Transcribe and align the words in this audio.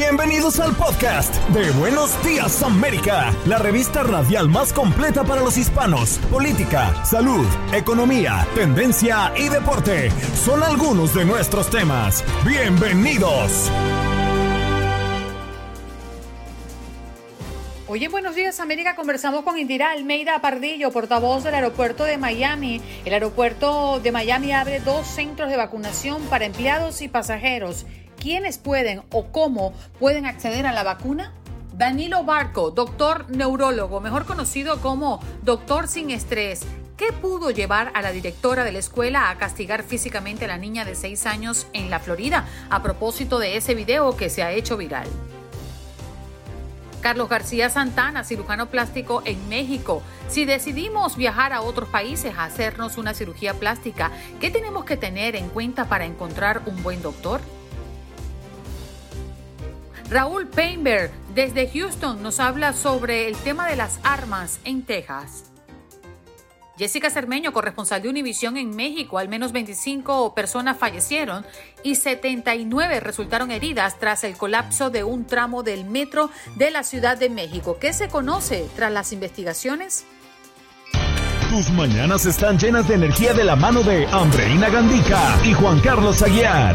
Bienvenidos 0.00 0.58
al 0.60 0.74
podcast 0.76 1.34
de 1.48 1.70
Buenos 1.72 2.24
Días 2.24 2.62
América, 2.62 3.34
la 3.44 3.58
revista 3.58 4.02
radial 4.02 4.48
más 4.48 4.72
completa 4.72 5.24
para 5.24 5.42
los 5.42 5.58
hispanos. 5.58 6.16
Política, 6.30 7.04
salud, 7.04 7.46
economía, 7.74 8.48
tendencia 8.54 9.30
y 9.36 9.50
deporte 9.50 10.10
son 10.42 10.62
algunos 10.62 11.14
de 11.14 11.26
nuestros 11.26 11.68
temas. 11.68 12.24
Bienvenidos. 12.46 13.70
Hoy 17.86 18.02
en 18.02 18.10
Buenos 18.10 18.34
Días 18.34 18.58
América 18.58 18.96
conversamos 18.96 19.44
con 19.44 19.58
Indira 19.58 19.90
Almeida 19.90 20.40
Pardillo, 20.40 20.90
portavoz 20.92 21.44
del 21.44 21.56
aeropuerto 21.56 22.04
de 22.04 22.16
Miami. 22.16 22.80
El 23.04 23.12
aeropuerto 23.12 24.00
de 24.00 24.12
Miami 24.12 24.52
abre 24.52 24.80
dos 24.80 25.06
centros 25.06 25.50
de 25.50 25.58
vacunación 25.58 26.22
para 26.30 26.46
empleados 26.46 27.02
y 27.02 27.08
pasajeros 27.08 27.84
quiénes 28.20 28.58
pueden 28.58 29.02
o 29.10 29.32
cómo 29.32 29.72
pueden 29.98 30.26
acceder 30.26 30.66
a 30.66 30.72
la 30.72 30.84
vacuna? 30.84 31.32
Danilo 31.72 32.22
Barco, 32.22 32.70
doctor 32.70 33.24
neurólogo, 33.30 34.00
mejor 34.00 34.26
conocido 34.26 34.80
como 34.80 35.20
doctor 35.42 35.88
sin 35.88 36.10
estrés. 36.10 36.60
¿Qué 36.98 37.12
pudo 37.14 37.50
llevar 37.50 37.90
a 37.94 38.02
la 38.02 38.12
directora 38.12 38.62
de 38.62 38.72
la 38.72 38.78
escuela 38.78 39.30
a 39.30 39.38
castigar 39.38 39.82
físicamente 39.82 40.44
a 40.44 40.48
la 40.48 40.58
niña 40.58 40.84
de 40.84 40.94
6 40.94 41.24
años 41.24 41.66
en 41.72 41.88
la 41.88 41.98
Florida 41.98 42.44
a 42.68 42.82
propósito 42.82 43.38
de 43.38 43.56
ese 43.56 43.74
video 43.74 44.14
que 44.14 44.28
se 44.28 44.42
ha 44.42 44.52
hecho 44.52 44.76
viral? 44.76 45.08
Carlos 47.00 47.30
García 47.30 47.70
Santana, 47.70 48.24
cirujano 48.24 48.68
plástico 48.68 49.22
en 49.24 49.48
México. 49.48 50.02
Si 50.28 50.44
decidimos 50.44 51.16
viajar 51.16 51.54
a 51.54 51.62
otros 51.62 51.88
países 51.88 52.34
a 52.36 52.44
hacernos 52.44 52.98
una 52.98 53.14
cirugía 53.14 53.54
plástica, 53.54 54.10
¿qué 54.38 54.50
tenemos 54.50 54.84
que 54.84 54.98
tener 54.98 55.34
en 55.34 55.48
cuenta 55.48 55.86
para 55.86 56.04
encontrar 56.04 56.60
un 56.66 56.82
buen 56.82 57.00
doctor? 57.00 57.40
Raúl 60.10 60.48
Painberg 60.48 61.12
desde 61.36 61.70
Houston 61.70 62.20
nos 62.20 62.40
habla 62.40 62.72
sobre 62.72 63.28
el 63.28 63.36
tema 63.36 63.68
de 63.68 63.76
las 63.76 64.00
armas 64.02 64.58
en 64.64 64.82
Texas. 64.82 65.44
Jessica 66.76 67.10
Cermeño, 67.10 67.52
corresponsal 67.52 68.02
de 68.02 68.08
Univisión 68.08 68.56
en 68.56 68.74
México, 68.74 69.18
al 69.18 69.28
menos 69.28 69.52
25 69.52 70.34
personas 70.34 70.78
fallecieron 70.78 71.46
y 71.84 71.94
79 71.94 72.98
resultaron 72.98 73.52
heridas 73.52 74.00
tras 74.00 74.24
el 74.24 74.36
colapso 74.36 74.90
de 74.90 75.04
un 75.04 75.26
tramo 75.26 75.62
del 75.62 75.84
metro 75.84 76.30
de 76.56 76.72
la 76.72 76.82
Ciudad 76.82 77.16
de 77.16 77.30
México. 77.30 77.76
¿Qué 77.80 77.92
se 77.92 78.08
conoce 78.08 78.66
tras 78.74 78.90
las 78.90 79.12
investigaciones? 79.12 80.06
Tus 81.50 81.70
mañanas 81.70 82.26
están 82.26 82.58
llenas 82.58 82.88
de 82.88 82.94
energía 82.94 83.32
de 83.32 83.44
la 83.44 83.54
mano 83.54 83.82
de 83.82 84.06
Andreina 84.06 84.70
Gandica 84.70 85.38
y 85.44 85.52
Juan 85.52 85.78
Carlos 85.80 86.20
Aguiar. 86.22 86.74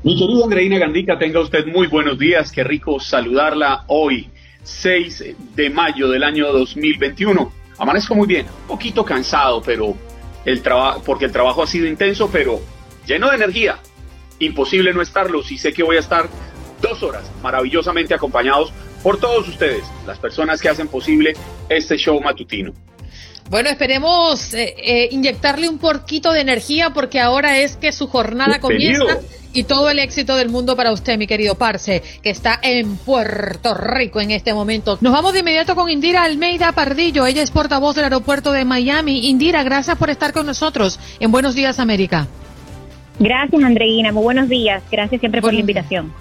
Mi 0.03 0.19
querida 0.19 0.45
Andreina 0.45 0.79
Gandica, 0.79 1.17
tenga 1.19 1.41
usted 1.41 1.67
muy 1.67 1.87
buenos 1.87 2.19
días. 2.19 2.51
Qué 2.51 2.65
rico 2.65 2.99
saludarla 2.99 3.85
hoy, 3.87 4.29
6 4.65 5.25
de 5.55 5.71
mayo 5.71 6.09
del 6.09 6.25
año 6.25 6.53
2021. 6.53 7.62
Amanezco 7.79 8.15
muy 8.15 8.27
bien, 8.27 8.47
un 8.47 8.69
poquito 8.69 9.05
cansado, 9.05 9.63
pero 9.63 9.97
el 10.45 10.63
trabajo, 10.63 11.03
porque 11.05 11.25
el 11.27 11.33
trabajo 11.33 11.63
ha 11.63 11.67
sido 11.67 11.87
intenso, 11.87 12.29
pero 12.31 12.61
lleno 13.07 13.31
de 13.31 13.37
energía. 13.37 13.79
Imposible 14.39 14.93
no 14.93 15.03
estarlo 15.03 15.43
si 15.43 15.59
sé 15.59 15.73
que 15.73 15.83
voy 15.83 15.97
a 15.97 16.01
estar 16.01 16.29
dos 16.81 17.03
horas 17.03 17.31
maravillosamente 17.43 18.15
acompañados 18.15 18.73
por 19.03 19.19
todos 19.19 19.49
ustedes, 19.49 19.85
las 20.07 20.19
personas 20.19 20.61
que 20.61 20.69
hacen 20.69 20.89
posible 20.89 21.35
este 21.69 21.97
show 21.97 22.21
matutino. 22.21 22.73
Bueno, 23.51 23.69
esperemos 23.69 24.55
eh, 24.55 24.75
eh, 24.79 25.09
inyectarle 25.11 25.69
un 25.69 25.79
poquito 25.79 26.33
de 26.33 26.41
energía 26.41 26.91
porque 26.91 27.21
ahora 27.21 27.59
es 27.59 27.77
que 27.77 27.93
su 27.93 28.07
jornada 28.07 28.61
comienza 28.61 29.21
y 29.53 29.65
todo 29.65 29.91
el 29.91 29.99
éxito 29.99 30.37
del 30.37 30.49
mundo 30.49 30.77
para 30.77 30.93
usted, 30.93 31.19
mi 31.19 31.27
querido 31.27 31.55
Parce, 31.55 32.03
que 32.23 32.31
está 32.31 32.59
en 32.63 32.97
Puerto 32.97 33.75
Rico 33.75 34.21
en 34.21 34.31
este 34.31 34.55
momento. 34.55 34.99
Nos 35.01 35.13
vamos 35.13 35.33
de 35.33 35.41
inmediato 35.41 35.75
con 35.75 35.91
Indira 35.91 36.25
Almeida 36.25 36.73
Pardillo. 36.73 37.27
Ella 37.27 37.43
es 37.43 37.51
portavoz 37.51 37.95
del 37.95 38.05
aeropuerto 38.05 38.53
de 38.53 38.65
Miami. 38.65 39.29
Indira, 39.29 39.63
gracias 39.63 39.97
por 39.99 40.11
estar 40.11 40.33
con 40.33 40.47
nosotros 40.47 40.99
en 41.21 41.31
Buenos 41.31 41.55
Días 41.55 41.79
América. 41.79 42.27
Gracias, 43.19 43.63
Andreina. 43.63 44.13
Muy 44.13 44.23
buenos 44.23 44.49
días. 44.49 44.83
Gracias 44.91 45.21
siempre 45.21 45.41
por 45.41 45.53
la 45.53 45.61
invitación. 45.61 46.13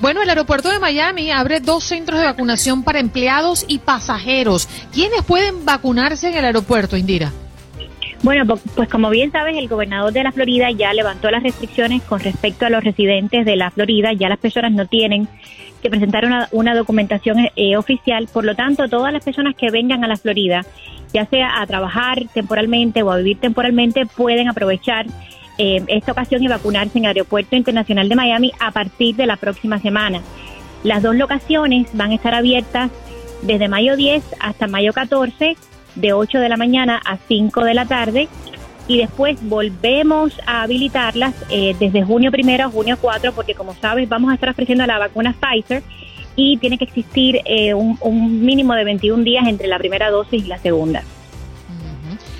Bueno, 0.00 0.22
el 0.22 0.28
aeropuerto 0.28 0.70
de 0.70 0.78
Miami 0.78 1.30
abre 1.30 1.60
dos 1.60 1.84
centros 1.84 2.20
de 2.20 2.26
vacunación 2.26 2.82
para 2.82 3.00
empleados 3.00 3.64
y 3.66 3.78
pasajeros. 3.78 4.68
¿Quiénes 4.92 5.22
pueden 5.22 5.64
vacunarse 5.64 6.28
en 6.28 6.34
el 6.34 6.44
aeropuerto, 6.44 6.96
Indira? 6.96 7.32
Bueno, 8.26 8.44
pues 8.74 8.88
como 8.88 9.08
bien 9.08 9.30
sabes, 9.30 9.56
el 9.56 9.68
gobernador 9.68 10.12
de 10.12 10.24
la 10.24 10.32
Florida 10.32 10.68
ya 10.72 10.92
levantó 10.92 11.30
las 11.30 11.44
restricciones 11.44 12.02
con 12.02 12.18
respecto 12.18 12.66
a 12.66 12.70
los 12.70 12.82
residentes 12.82 13.46
de 13.46 13.54
la 13.54 13.70
Florida. 13.70 14.12
Ya 14.14 14.28
las 14.28 14.40
personas 14.40 14.72
no 14.72 14.84
tienen 14.86 15.28
que 15.80 15.90
presentar 15.90 16.24
una, 16.50 16.74
documentación 16.74 17.48
eh, 17.54 17.76
oficial. 17.76 18.26
Por 18.32 18.44
lo 18.44 18.56
tanto, 18.56 18.88
todas 18.88 19.12
las 19.12 19.24
personas 19.24 19.54
que 19.54 19.70
vengan 19.70 20.02
a 20.02 20.08
la 20.08 20.16
Florida, 20.16 20.66
ya 21.14 21.26
sea 21.26 21.62
a 21.62 21.66
trabajar 21.68 22.24
temporalmente 22.34 23.04
o 23.04 23.12
a 23.12 23.18
vivir 23.18 23.38
temporalmente, 23.38 24.06
pueden 24.06 24.48
aprovechar 24.48 25.06
eh, 25.58 25.84
esta 25.86 26.10
ocasión 26.10 26.42
y 26.42 26.48
vacunarse 26.48 26.98
en 26.98 27.04
el 27.04 27.10
Aeropuerto 27.10 27.54
Internacional 27.54 28.08
de 28.08 28.16
Miami 28.16 28.50
a 28.58 28.72
partir 28.72 29.14
de 29.14 29.26
la 29.26 29.36
próxima 29.36 29.78
semana. 29.78 30.20
Las 30.82 31.04
dos 31.04 31.14
locaciones 31.14 31.90
van 31.92 32.10
a 32.10 32.16
estar 32.16 32.34
abiertas 32.34 32.90
desde 33.42 33.68
mayo 33.68 33.94
10 33.94 34.24
hasta 34.40 34.66
mayo 34.66 34.92
14 34.92 35.56
de 35.96 36.12
8 36.12 36.38
de 36.38 36.48
la 36.48 36.56
mañana 36.56 37.00
a 37.04 37.18
5 37.28 37.64
de 37.64 37.74
la 37.74 37.86
tarde 37.86 38.28
y 38.88 38.98
después 38.98 39.36
volvemos 39.42 40.32
a 40.46 40.62
habilitarlas 40.62 41.34
eh, 41.50 41.74
desde 41.78 42.04
junio 42.04 42.30
primero 42.30 42.66
a 42.66 42.70
junio 42.70 42.96
4 43.00 43.32
porque 43.32 43.54
como 43.54 43.74
sabes 43.74 44.08
vamos 44.08 44.30
a 44.30 44.34
estar 44.34 44.48
ofreciendo 44.48 44.86
la 44.86 44.98
vacuna 44.98 45.34
Pfizer 45.34 45.82
y 46.36 46.58
tiene 46.58 46.78
que 46.78 46.84
existir 46.84 47.40
eh, 47.44 47.74
un, 47.74 47.98
un, 48.00 48.44
mínimo 48.44 48.74
de 48.74 48.84
21 48.84 49.24
días 49.24 49.46
entre 49.48 49.66
la 49.66 49.78
primera 49.78 50.10
dosis 50.10 50.44
y 50.44 50.48
la 50.48 50.58
segunda. 50.58 51.02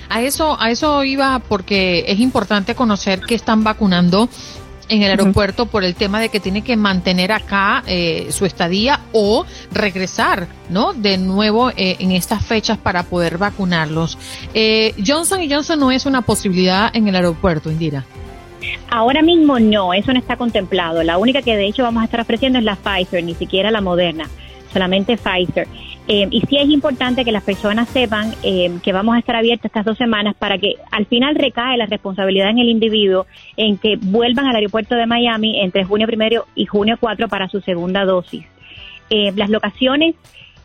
A 0.09 0.23
eso, 0.23 0.57
a 0.61 0.71
eso 0.71 1.03
iba 1.03 1.41
porque 1.41 2.05
es 2.07 2.21
importante 2.21 2.75
conocer 2.75 3.21
que 3.21 3.35
están 3.35 3.65
vacunando 3.65 4.29
en 4.89 5.03
el 5.03 5.11
aeropuerto 5.11 5.67
por 5.67 5.85
el 5.85 5.95
tema 5.95 6.21
de 6.21 6.29
que 6.29 6.41
tiene 6.41 6.63
que 6.63 6.77
mantener 6.77 7.33
acá 7.33 7.83
eh, 7.87 8.29
su 8.31 8.45
estadía 8.47 9.01
o 9.13 9.45
regresar, 9.73 10.49
¿no? 10.71 10.93
De 10.93 11.19
nuevo 11.19 11.71
eh, 11.71 11.97
en 11.99 12.13
estas 12.13 12.45
fechas 12.45 12.79
para 12.79 13.05
poder 13.05 13.39
vacunarlos. 13.39 14.19
Eh, 14.55 14.95
Johnson 15.05 15.43
y 15.43 15.53
Johnson 15.53 15.81
no 15.81 15.91
es 15.91 16.07
una 16.07 16.23
posibilidad 16.23 16.95
en 16.95 17.09
el 17.09 17.17
aeropuerto, 17.17 17.71
Indira. 17.71 18.05
Ahora 18.89 19.23
mismo 19.23 19.59
no, 19.59 19.93
eso 19.95 20.13
no 20.13 20.19
está 20.19 20.37
contemplado. 20.37 21.03
La 21.03 21.19
única 21.19 21.43
que 21.43 21.57
de 21.57 21.67
hecho 21.67 21.83
vamos 21.83 22.03
a 22.03 22.05
estar 22.05 22.21
ofreciendo 22.21 22.59
es 22.59 22.65
la 22.65 22.77
Pfizer, 22.77 23.23
ni 23.23 23.35
siquiera 23.35 23.71
la 23.71 23.81
Moderna, 23.81 24.29
solamente 24.73 25.17
Pfizer. 25.17 25.69
Eh, 26.09 26.29
y 26.31 26.41
sí 26.43 26.57
es 26.57 26.69
importante 26.69 27.25
que 27.25 27.33
las 27.33 27.43
personas 27.43 27.89
sepan 27.89 28.33
eh, 28.45 28.79
que 28.83 28.93
vamos 28.93 29.17
a 29.17 29.19
estar 29.19 29.35
abiertos 29.35 29.67
estas 29.67 29.85
dos 29.85 29.99
semanas 29.99 30.37
para 30.39 30.57
que 30.57 30.75
al 30.93 31.07
final 31.07 31.35
recae 31.35 31.77
la 31.77 31.87
responsabilidad 31.87 32.51
en 32.51 32.61
el 32.61 32.69
individuo 32.69 33.27
en 33.57 33.77
que 33.77 33.97
vuelvan 34.01 34.47
al 34.47 34.55
aeropuerto 34.55 34.95
de 34.95 35.07
Miami 35.07 35.61
entre 35.61 35.85
junio 35.85 36.07
primero 36.07 36.47
y 36.55 36.67
junio 36.67 36.97
4 37.01 37.29
para 37.29 37.49
su 37.49 37.61
segunda 37.61 38.05
dosis. 38.05 38.47
Eh, 39.11 39.33
las 39.35 39.51
locaciones 39.51 40.15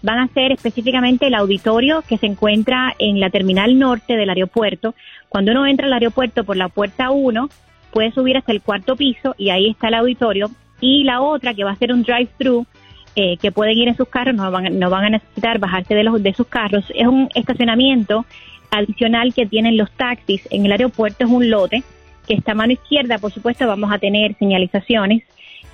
van 0.03 0.19
a 0.19 0.27
ser 0.27 0.51
específicamente 0.51 1.27
el 1.27 1.33
auditorio 1.33 2.03
que 2.07 2.17
se 2.17 2.27
encuentra 2.27 2.93
en 2.99 3.19
la 3.19 3.31
terminal 3.31 3.79
norte 3.79 4.17
del 4.17 4.29
aeropuerto. 4.29 4.93
Cuando 5.27 5.51
uno 5.51 5.65
entra 5.65 5.87
al 5.87 5.93
aeropuerto 5.93 6.43
por 6.43 6.57
la 6.57 6.69
puerta 6.69 7.09
1, 7.09 7.49
puede 7.91 8.11
subir 8.11 8.37
hasta 8.37 8.51
el 8.51 8.61
cuarto 8.61 8.95
piso 8.95 9.35
y 9.37 9.49
ahí 9.49 9.69
está 9.69 9.87
el 9.87 9.95
auditorio. 9.95 10.51
Y 10.79 11.03
la 11.03 11.21
otra, 11.21 11.53
que 11.53 11.63
va 11.63 11.71
a 11.71 11.75
ser 11.75 11.93
un 11.93 12.03
drive-thru, 12.03 12.65
eh, 13.15 13.37
que 13.37 13.51
pueden 13.51 13.77
ir 13.77 13.87
en 13.87 13.97
sus 13.97 14.07
carros, 14.07 14.35
no 14.35 14.49
van, 14.51 14.79
no 14.79 14.89
van 14.89 15.05
a 15.05 15.09
necesitar 15.09 15.59
bajarse 15.59 15.95
de, 15.95 16.03
los, 16.03 16.21
de 16.21 16.33
sus 16.33 16.47
carros. 16.47 16.85
Es 16.95 17.07
un 17.07 17.29
estacionamiento 17.35 18.25
adicional 18.69 19.33
que 19.33 19.45
tienen 19.45 19.77
los 19.77 19.91
taxis 19.91 20.47
en 20.49 20.65
el 20.65 20.71
aeropuerto, 20.71 21.25
es 21.25 21.29
un 21.29 21.49
lote 21.49 21.83
que 22.27 22.35
está 22.35 22.53
a 22.53 22.55
mano 22.55 22.73
izquierda, 22.73 23.17
por 23.17 23.31
supuesto, 23.31 23.67
vamos 23.67 23.91
a 23.91 23.97
tener 23.97 24.35
señalizaciones 24.37 25.23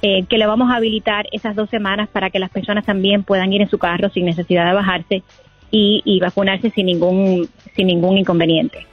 eh, 0.01 0.23
que 0.23 0.37
le 0.37 0.45
vamos 0.45 0.71
a 0.71 0.75
habilitar 0.75 1.25
esas 1.31 1.55
dos 1.55 1.69
semanas 1.69 2.07
para 2.09 2.29
que 2.29 2.39
las 2.39 2.49
personas 2.49 2.85
también 2.85 3.23
puedan 3.23 3.51
ir 3.53 3.61
en 3.61 3.69
su 3.69 3.77
carro 3.77 4.09
sin 4.09 4.25
necesidad 4.25 4.65
de 4.67 4.73
bajarse 4.73 5.23
y, 5.71 6.01
y 6.05 6.19
vacunarse 6.19 6.69
sin 6.71 6.85
ningún, 6.85 7.47
sin 7.75 7.87
ningún 7.87 8.17
inconveniente. 8.17 8.85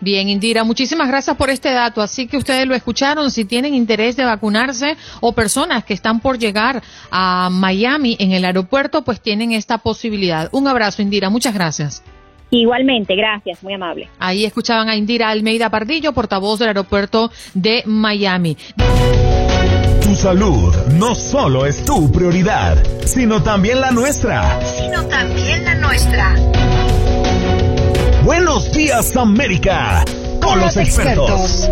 Bien, 0.00 0.28
Indira, 0.28 0.64
muchísimas 0.64 1.08
gracias 1.08 1.36
por 1.36 1.50
este 1.50 1.72
dato. 1.72 2.00
Así 2.00 2.26
que 2.26 2.36
ustedes 2.36 2.66
lo 2.66 2.74
escucharon. 2.74 3.30
Si 3.30 3.44
tienen 3.44 3.74
interés 3.74 4.16
de 4.16 4.24
vacunarse 4.24 4.96
o 5.20 5.32
personas 5.32 5.84
que 5.84 5.94
están 5.94 6.20
por 6.20 6.38
llegar 6.38 6.82
a 7.10 7.48
Miami 7.50 8.16
en 8.20 8.32
el 8.32 8.44
aeropuerto, 8.44 9.02
pues 9.02 9.20
tienen 9.20 9.52
esta 9.52 9.78
posibilidad. 9.78 10.48
Un 10.52 10.68
abrazo, 10.68 11.02
Indira. 11.02 11.30
Muchas 11.30 11.54
gracias. 11.54 12.02
Igualmente, 12.50 13.14
gracias, 13.14 13.62
muy 13.62 13.74
amable. 13.74 14.08
Ahí 14.18 14.44
escuchaban 14.44 14.88
a 14.88 14.96
Indira 14.96 15.28
Almeida 15.28 15.68
Pardillo, 15.68 16.12
portavoz 16.12 16.58
del 16.58 16.68
aeropuerto 16.68 17.30
de 17.52 17.82
Miami. 17.84 18.56
Tu 20.02 20.14
salud 20.14 20.74
no 20.92 21.14
solo 21.14 21.66
es 21.66 21.84
tu 21.84 22.10
prioridad, 22.10 22.82
sino 23.04 23.42
también 23.42 23.80
la 23.82 23.90
nuestra. 23.90 24.58
Sino 24.64 25.04
también 25.08 25.64
la 25.64 25.74
nuestra. 25.74 26.34
Buenos 28.28 28.70
días 28.72 29.16
América, 29.16 30.04
con, 30.42 30.60
los, 30.60 30.76
expertos. 30.76 31.66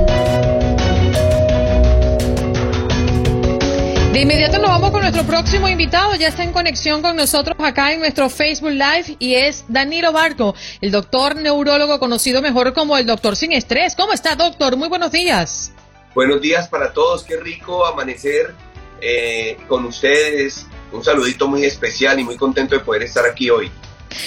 De 4.14 4.20
inmediato 4.22 4.56
nos 4.56 4.70
vamos 4.70 4.90
con 4.90 5.02
nuestro 5.02 5.24
próximo 5.24 5.68
invitado. 5.68 6.14
Ya 6.14 6.28
está 6.28 6.44
en 6.44 6.52
conexión 6.52 7.02
con 7.02 7.14
nosotros 7.14 7.54
acá 7.60 7.92
en 7.92 8.00
nuestro 8.00 8.30
Facebook 8.30 8.70
Live 8.70 9.16
y 9.18 9.34
es 9.34 9.66
Danilo 9.68 10.12
Barco, 10.12 10.54
el 10.80 10.92
doctor 10.92 11.36
neurólogo 11.36 11.98
conocido 11.98 12.40
mejor 12.40 12.72
como 12.72 12.96
el 12.96 13.04
doctor 13.04 13.36
sin 13.36 13.52
estrés. 13.52 13.94
¿Cómo 13.94 14.14
está, 14.14 14.34
doctor? 14.34 14.78
Muy 14.78 14.88
buenos 14.88 15.12
días. 15.12 15.72
Buenos 16.14 16.40
días 16.40 16.68
para 16.68 16.90
todos. 16.94 17.22
Qué 17.24 17.36
rico 17.36 17.84
amanecer 17.84 18.54
eh, 19.02 19.58
con 19.68 19.84
ustedes. 19.84 20.66
Un 20.90 21.04
saludito 21.04 21.48
muy 21.48 21.66
especial 21.66 22.18
y 22.18 22.24
muy 22.24 22.38
contento 22.38 22.74
de 22.74 22.80
poder 22.80 23.02
estar 23.02 23.26
aquí 23.26 23.50
hoy. 23.50 23.70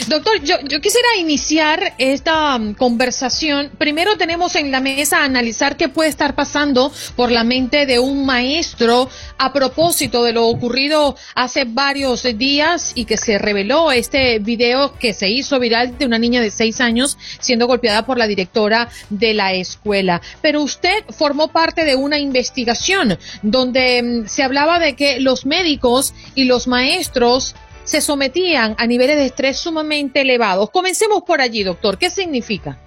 Doctor, 0.07 0.41
yo, 0.43 0.55
yo 0.67 0.81
quisiera 0.81 1.07
iniciar 1.17 1.93
esta 1.97 2.55
um, 2.55 2.73
conversación. 2.73 3.71
Primero 3.77 4.17
tenemos 4.17 4.55
en 4.55 4.71
la 4.71 4.79
mesa 4.79 5.23
analizar 5.23 5.77
qué 5.77 5.89
puede 5.89 6.09
estar 6.09 6.35
pasando 6.35 6.91
por 7.15 7.31
la 7.31 7.43
mente 7.43 7.85
de 7.85 7.99
un 7.99 8.25
maestro 8.25 9.09
a 9.37 9.53
propósito 9.53 10.23
de 10.23 10.33
lo 10.33 10.47
ocurrido 10.47 11.15
hace 11.35 11.65
varios 11.65 12.23
días 12.37 12.91
y 12.95 13.05
que 13.05 13.17
se 13.17 13.37
reveló 13.37 13.91
este 13.91 14.39
video 14.39 14.97
que 14.97 15.13
se 15.13 15.29
hizo 15.29 15.59
viral 15.59 15.97
de 15.97 16.05
una 16.05 16.19
niña 16.19 16.41
de 16.41 16.51
seis 16.51 16.81
años 16.81 17.17
siendo 17.39 17.67
golpeada 17.67 18.05
por 18.05 18.17
la 18.17 18.27
directora 18.27 18.89
de 19.09 19.33
la 19.33 19.53
escuela. 19.53 20.21
Pero 20.41 20.61
usted 20.61 21.03
formó 21.09 21.49
parte 21.49 21.85
de 21.85 21.95
una 21.95 22.19
investigación 22.19 23.17
donde 23.41 24.01
um, 24.01 24.27
se 24.27 24.43
hablaba 24.43 24.79
de 24.79 24.95
que 24.95 25.19
los 25.19 25.45
médicos 25.45 26.13
y 26.35 26.45
los 26.45 26.67
maestros 26.67 27.55
se 27.89 28.01
sometían 28.01 28.75
a 28.77 28.85
niveles 28.85 29.17
de 29.17 29.25
estrés 29.25 29.57
sumamente 29.57 30.21
elevados. 30.21 30.69
Comencemos 30.69 31.23
por 31.23 31.41
allí, 31.41 31.63
doctor. 31.63 31.97
¿Qué 31.97 32.11
significa? 32.11 32.77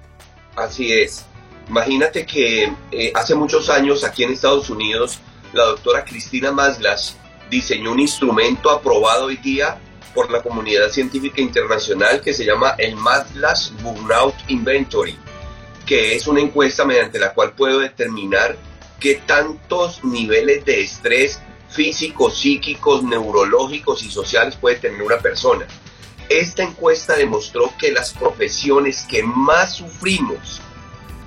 Así 0.55 0.93
es. 0.93 1.25
Imagínate 1.69 2.25
que 2.25 2.73
eh, 2.93 3.13
hace 3.13 3.35
muchos 3.35 3.69
años 3.69 4.05
aquí 4.05 4.23
en 4.23 4.33
Estados 4.33 4.71
Unidos 4.71 5.19
la 5.53 5.65
doctora 5.65 6.05
Cristina 6.05 6.53
Maslas 6.53 7.17
diseñó 7.51 7.91
un 7.91 7.99
instrumento 7.99 8.71
aprobado 8.71 9.25
hoy 9.25 9.39
día 9.39 9.77
por 10.15 10.31
la 10.31 10.41
comunidad 10.41 10.89
científica 10.91 11.41
internacional 11.41 12.21
que 12.21 12.33
se 12.33 12.45
llama 12.45 12.77
el 12.79 12.95
Maslas 12.95 13.73
Burnout 13.83 14.35
Inventory, 14.49 15.19
que 15.85 16.15
es 16.15 16.29
una 16.29 16.41
encuesta 16.41 16.85
mediante 16.85 17.19
la 17.19 17.35
cual 17.35 17.55
puedo 17.55 17.81
determinar 17.81 18.57
qué 19.01 19.21
tantos 19.27 20.05
niveles 20.05 20.65
de 20.65 20.83
estrés 20.83 21.41
físicos, 21.73 22.39
psíquicos, 22.39 23.03
neurológicos 23.03 24.03
y 24.03 24.11
sociales 24.11 24.57
puede 24.57 24.77
tener 24.77 25.03
una 25.03 25.19
persona. 25.19 25.67
Esta 26.29 26.63
encuesta 26.63 27.17
demostró 27.17 27.73
que 27.79 27.93
las 27.93 28.13
profesiones 28.13 29.05
que 29.09 29.23
más 29.23 29.77
sufrimos, 29.77 30.61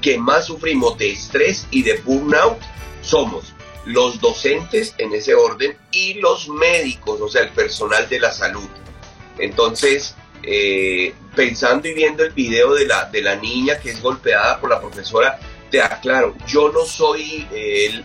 que 0.01 0.17
más 0.17 0.45
sufrimos 0.45 0.97
de 0.97 1.11
estrés 1.11 1.67
y 1.71 1.83
de 1.83 1.97
burnout, 1.97 2.59
somos 3.01 3.53
los 3.85 4.19
docentes 4.19 4.95
en 4.97 5.13
ese 5.13 5.35
orden 5.35 5.77
y 5.91 6.15
los 6.15 6.49
médicos, 6.49 7.21
o 7.21 7.29
sea, 7.29 7.43
el 7.43 7.49
personal 7.49 8.09
de 8.09 8.19
la 8.19 8.31
salud. 8.31 8.67
Entonces, 9.37 10.15
eh, 10.41 11.13
pensando 11.35 11.87
y 11.87 11.93
viendo 11.93 12.23
el 12.23 12.31
video 12.31 12.73
de 12.73 12.85
la, 12.85 13.05
de 13.05 13.21
la 13.21 13.35
niña 13.35 13.79
que 13.79 13.91
es 13.91 14.01
golpeada 14.01 14.59
por 14.59 14.69
la 14.69 14.79
profesora, 14.79 15.39
te 15.75 15.81
aclaro, 15.81 16.33
yo 16.47 16.71
no 16.71 16.85
soy 16.85 17.45
eh, 17.51 18.01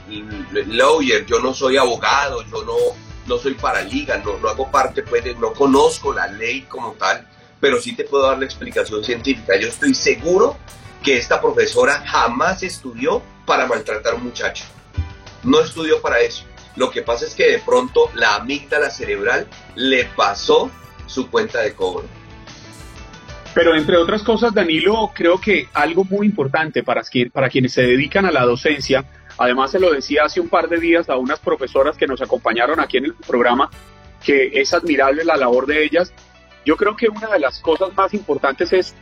lawyer, 0.67 1.25
yo 1.25 1.39
no 1.39 1.55
soy 1.55 1.77
abogado, 1.77 2.43
yo 2.51 2.65
no, 2.65 2.75
no 3.29 3.39
soy 3.39 3.55
paraliga, 3.55 4.17
no, 4.17 4.39
no 4.39 4.49
hago 4.49 4.69
parte, 4.73 5.05
pues, 5.05 5.25
no 5.39 5.53
conozco 5.53 6.13
la 6.13 6.27
ley 6.27 6.63
como 6.63 6.95
tal, 6.95 7.29
pero 7.61 7.81
sí 7.81 7.95
te 7.95 8.03
puedo 8.03 8.27
dar 8.27 8.41
la 8.41 8.45
explicación 8.45 9.05
científica. 9.05 9.57
Yo 9.57 9.69
estoy 9.69 9.95
seguro 9.95 10.57
que 11.01 11.17
esta 11.17 11.41
profesora 11.41 12.03
jamás 12.05 12.65
estudió 12.65 13.23
para 13.47 13.67
maltratar 13.67 14.15
a 14.15 14.17
un 14.17 14.25
muchacho. 14.25 14.65
No 15.45 15.61
estudió 15.61 16.03
para 16.03 16.19
eso. 16.19 16.43
Lo 16.75 16.91
que 16.91 17.03
pasa 17.03 17.25
es 17.25 17.37
que 17.37 17.53
de 17.53 17.61
pronto 17.61 18.11
la 18.15 18.35
amígdala 18.35 18.91
cerebral 18.91 19.47
le 19.77 20.07
pasó 20.07 20.73
su 21.07 21.31
cuenta 21.31 21.61
de 21.61 21.73
cobro. 21.77 22.09
Pero 23.55 23.75
entre 23.75 23.97
otras 23.97 24.23
cosas, 24.23 24.55
Danilo, 24.55 25.11
creo 25.15 25.41
que 25.41 25.69
algo 25.73 26.05
muy 26.05 26.27
importante 26.27 26.85
para, 26.85 27.03
quienes 27.03 27.73
se 27.73 27.83
dedican 27.83 28.25
a 28.25 28.31
la 28.31 28.45
docencia, 28.45 29.05
además 29.39 29.73
se 29.73 29.81
lo 29.81 29.93
decía 29.93 30.25
hace 30.25 30.41
un 30.41 30.49
par 30.49 30.69
de 30.69 30.79
días 30.79 31.09
a 31.11 31.17
unas 31.17 31.41
profesoras 31.41 31.97
que 31.97 32.07
nos 32.07 32.23
acompañaron 32.23 32.79
aquí 32.79 32.99
en 32.99 33.07
el 33.07 33.15
programa, 33.15 33.69
que 34.25 34.51
es 34.55 34.73
admirable 34.73 35.25
la 35.25 35.37
labor 35.37 35.67
de 35.67 35.83
ellas. 35.83 36.13
Yo 36.65 36.77
creo 36.77 36.95
que 36.95 37.09
una 37.09 37.29
de 37.29 37.41
las 37.41 37.59
cosas 37.61 37.93
más 37.97 38.15
importantes 38.15 38.73
es 38.73 38.95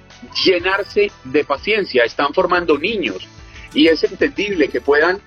llenarse 0.45 1.11
de 1.25 1.45
paciencia. 1.45 2.05
Están 2.05 2.33
formando 2.33 2.79
niños 2.79 3.29
y 3.75 3.89
es 3.89 4.03
entendible 4.05 4.69
que 4.69 4.81
puedan 4.81 5.19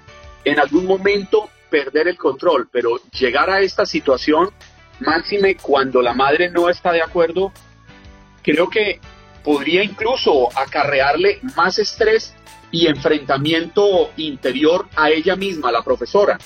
en 0.46 0.60
algún 0.60 0.88
momento 0.88 1.50
perder 1.70 2.08
el 2.08 2.18
control, 2.18 2.68
pero 2.72 3.00
llegar 3.12 3.52
a 3.52 3.62
esta 3.62 3.86
situación, 3.86 4.50
máxime 5.00 5.56
cuando 5.56 6.02
la 6.02 6.14
madre 6.14 6.50
no 6.50 6.70
está 6.70 6.92
de 6.92 7.04
acuerdo, 7.04 7.52
creo 8.44 8.70
que 8.70 9.00
podría 9.44 9.84
incluso 9.84 10.50
acarrearle 10.58 11.40
más 11.56 11.80
estrés 11.80 12.34
y 12.72 12.88
enfrentamiento 12.88 14.12
interior 14.18 14.88
a 14.96 15.10
ella 15.10 15.36
misma, 15.36 15.72
la 15.72 15.84
profesora. 15.84 16.38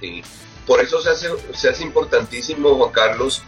Sí. 0.00 0.22
Por 0.66 0.80
eso 0.80 1.00
se 1.00 1.10
hace, 1.10 1.28
se 1.54 1.68
hace 1.68 1.84
importantísimo, 1.84 2.74
Juan 2.74 2.90
Carlos, 2.90 3.42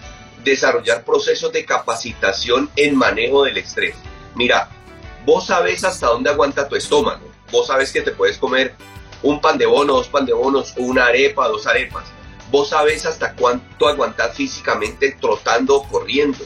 desarrollar 0.45 1.05
procesos 1.05 1.53
de 1.53 1.65
capacitación 1.65 2.71
en 2.77 2.97
manejo 2.97 3.45
del 3.45 3.59
estrés. 3.59 3.97
Mira, 4.37 4.69
vos 5.27 5.47
sabes 5.47 5.83
hasta 5.83 6.07
dónde 6.07 6.31
aguanta 6.31 6.69
tu 6.69 6.77
estómago. 6.77 7.29
Vos 7.51 7.67
sabes 7.67 7.93
que 7.93 8.03
te 8.03 8.13
puedes 8.13 8.39
comer 8.39 8.75
un 9.23 9.41
pan 9.41 9.59
de 9.59 9.67
bono, 9.67 9.95
dos 9.95 10.09
pan 10.09 10.27
de 10.27 10.33
bonos, 10.33 10.75
una 10.77 11.07
arepa, 11.07 11.49
dos 11.49 11.67
arepas. 11.67 12.05
Vos 12.53 12.69
sabes 12.71 13.05
hasta 13.05 13.35
cuánto 13.35 13.89
aguantar 13.89 14.33
físicamente 14.33 15.17
trotando 15.21 15.83
corriendo 15.83 16.39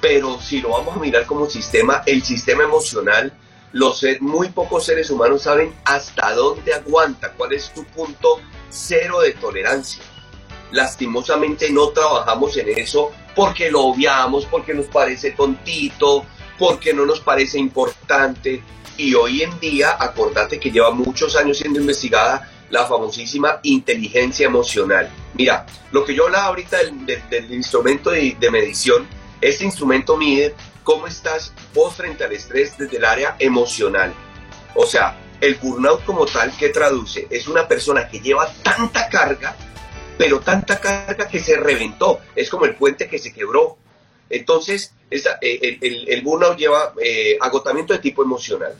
pero 0.00 0.40
si 0.40 0.60
lo 0.60 0.70
vamos 0.70 0.96
a 0.96 1.00
mirar 1.00 1.26
como 1.26 1.48
sistema, 1.48 2.02
el 2.06 2.22
sistema 2.22 2.64
emocional 2.64 3.32
los 3.72 4.04
muy 4.20 4.48
pocos 4.48 4.84
seres 4.84 5.10
humanos 5.10 5.42
saben 5.42 5.72
hasta 5.84 6.34
dónde 6.34 6.74
aguanta, 6.74 7.32
cuál 7.36 7.52
es 7.52 7.72
tu 7.72 7.84
punto 7.84 8.40
cero 8.68 9.20
de 9.20 9.32
tolerancia. 9.32 10.02
Lastimosamente 10.72 11.70
no 11.70 11.90
trabajamos 11.90 12.56
en 12.56 12.68
eso 12.78 13.12
porque 13.34 13.70
lo 13.70 13.82
obviamos, 13.82 14.46
porque 14.46 14.74
nos 14.74 14.86
parece 14.86 15.32
tontito, 15.32 16.24
porque 16.58 16.92
no 16.92 17.06
nos 17.06 17.20
parece 17.20 17.58
importante. 17.58 18.62
Y 18.96 19.14
hoy 19.14 19.42
en 19.42 19.58
día, 19.60 19.96
acordate 19.98 20.58
que 20.58 20.70
lleva 20.70 20.90
muchos 20.90 21.36
años 21.36 21.58
siendo 21.58 21.80
investigada 21.80 22.50
la 22.70 22.86
famosísima 22.86 23.60
inteligencia 23.62 24.46
emocional. 24.46 25.10
Mira, 25.34 25.66
lo 25.90 26.04
que 26.04 26.14
yo 26.14 26.26
hablaba 26.26 26.46
ahorita 26.46 26.78
del, 27.30 27.52
instrumento 27.52 28.10
de, 28.10 28.36
de, 28.38 28.50
medición, 28.50 29.06
este 29.40 29.64
instrumento 29.64 30.16
mide 30.16 30.54
cómo 30.84 31.06
estás 31.06 31.52
vos 31.74 31.94
frente 31.94 32.24
al 32.24 32.32
estrés 32.32 32.76
desde 32.76 32.96
el 32.96 33.04
área 33.04 33.36
emocional. 33.38 34.12
O 34.74 34.86
sea, 34.86 35.18
el 35.40 35.54
burnout 35.56 36.04
como 36.04 36.26
tal, 36.26 36.54
que 36.56 36.68
traduce? 36.68 37.26
Es 37.30 37.48
una 37.48 37.66
persona 37.66 38.08
que 38.08 38.20
lleva 38.20 38.52
tanta 38.62 39.08
carga, 39.08 39.56
pero 40.18 40.40
tanta 40.40 40.78
carga 40.78 41.28
que 41.28 41.40
se 41.40 41.56
reventó. 41.56 42.20
Es 42.36 42.50
como 42.50 42.66
el 42.66 42.74
puente 42.74 43.08
que 43.08 43.18
se 43.18 43.32
quebró. 43.32 43.78
Entonces, 44.28 44.94
eh, 45.10 45.78
el, 45.80 46.22
burnout 46.22 46.56
lleva 46.56 46.94
eh, 47.02 47.38
agotamiento 47.40 47.92
de 47.92 47.98
tipo 48.00 48.22
emocional. 48.22 48.74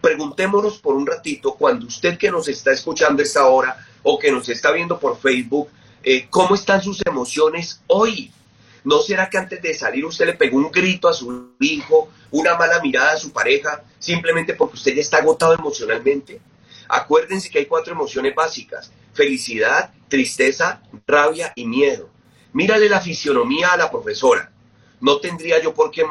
Preguntémonos 0.00 0.78
por 0.78 0.94
un 0.94 1.06
ratito, 1.06 1.54
cuando 1.54 1.86
usted 1.86 2.18
que 2.18 2.30
nos 2.30 2.46
está 2.48 2.72
escuchando 2.72 3.22
esta 3.22 3.46
hora 3.46 3.76
o 4.02 4.18
que 4.18 4.30
nos 4.30 4.48
está 4.48 4.70
viendo 4.70 5.00
por 5.00 5.18
Facebook, 5.18 5.70
eh, 6.04 6.28
¿cómo 6.30 6.54
están 6.54 6.82
sus 6.82 7.04
emociones 7.04 7.80
hoy? 7.88 8.30
¿No 8.86 9.00
será 9.00 9.28
que 9.28 9.36
antes 9.36 9.60
de 9.60 9.74
salir 9.74 10.04
usted 10.04 10.26
le 10.26 10.34
pegó 10.34 10.58
un 10.58 10.70
grito 10.70 11.08
a 11.08 11.12
su 11.12 11.56
hijo, 11.58 12.08
una 12.30 12.54
mala 12.54 12.80
mirada 12.80 13.14
a 13.14 13.16
su 13.16 13.32
pareja, 13.32 13.82
simplemente 13.98 14.54
porque 14.54 14.76
usted 14.76 14.94
ya 14.94 15.00
está 15.00 15.16
agotado 15.16 15.54
emocionalmente? 15.54 16.40
Acuérdense 16.88 17.50
que 17.50 17.58
hay 17.58 17.66
cuatro 17.66 17.94
emociones 17.94 18.32
básicas, 18.32 18.92
felicidad, 19.12 19.92
tristeza, 20.06 20.82
rabia 21.04 21.52
y 21.56 21.66
miedo. 21.66 22.08
Mírale 22.52 22.88
la 22.88 23.00
fisionomía 23.00 23.72
a 23.72 23.76
la 23.76 23.90
profesora. 23.90 24.52
No 25.00 25.18
tendría 25.18 25.60
yo 25.60 25.74
por 25.74 25.90
qué 25.90 26.04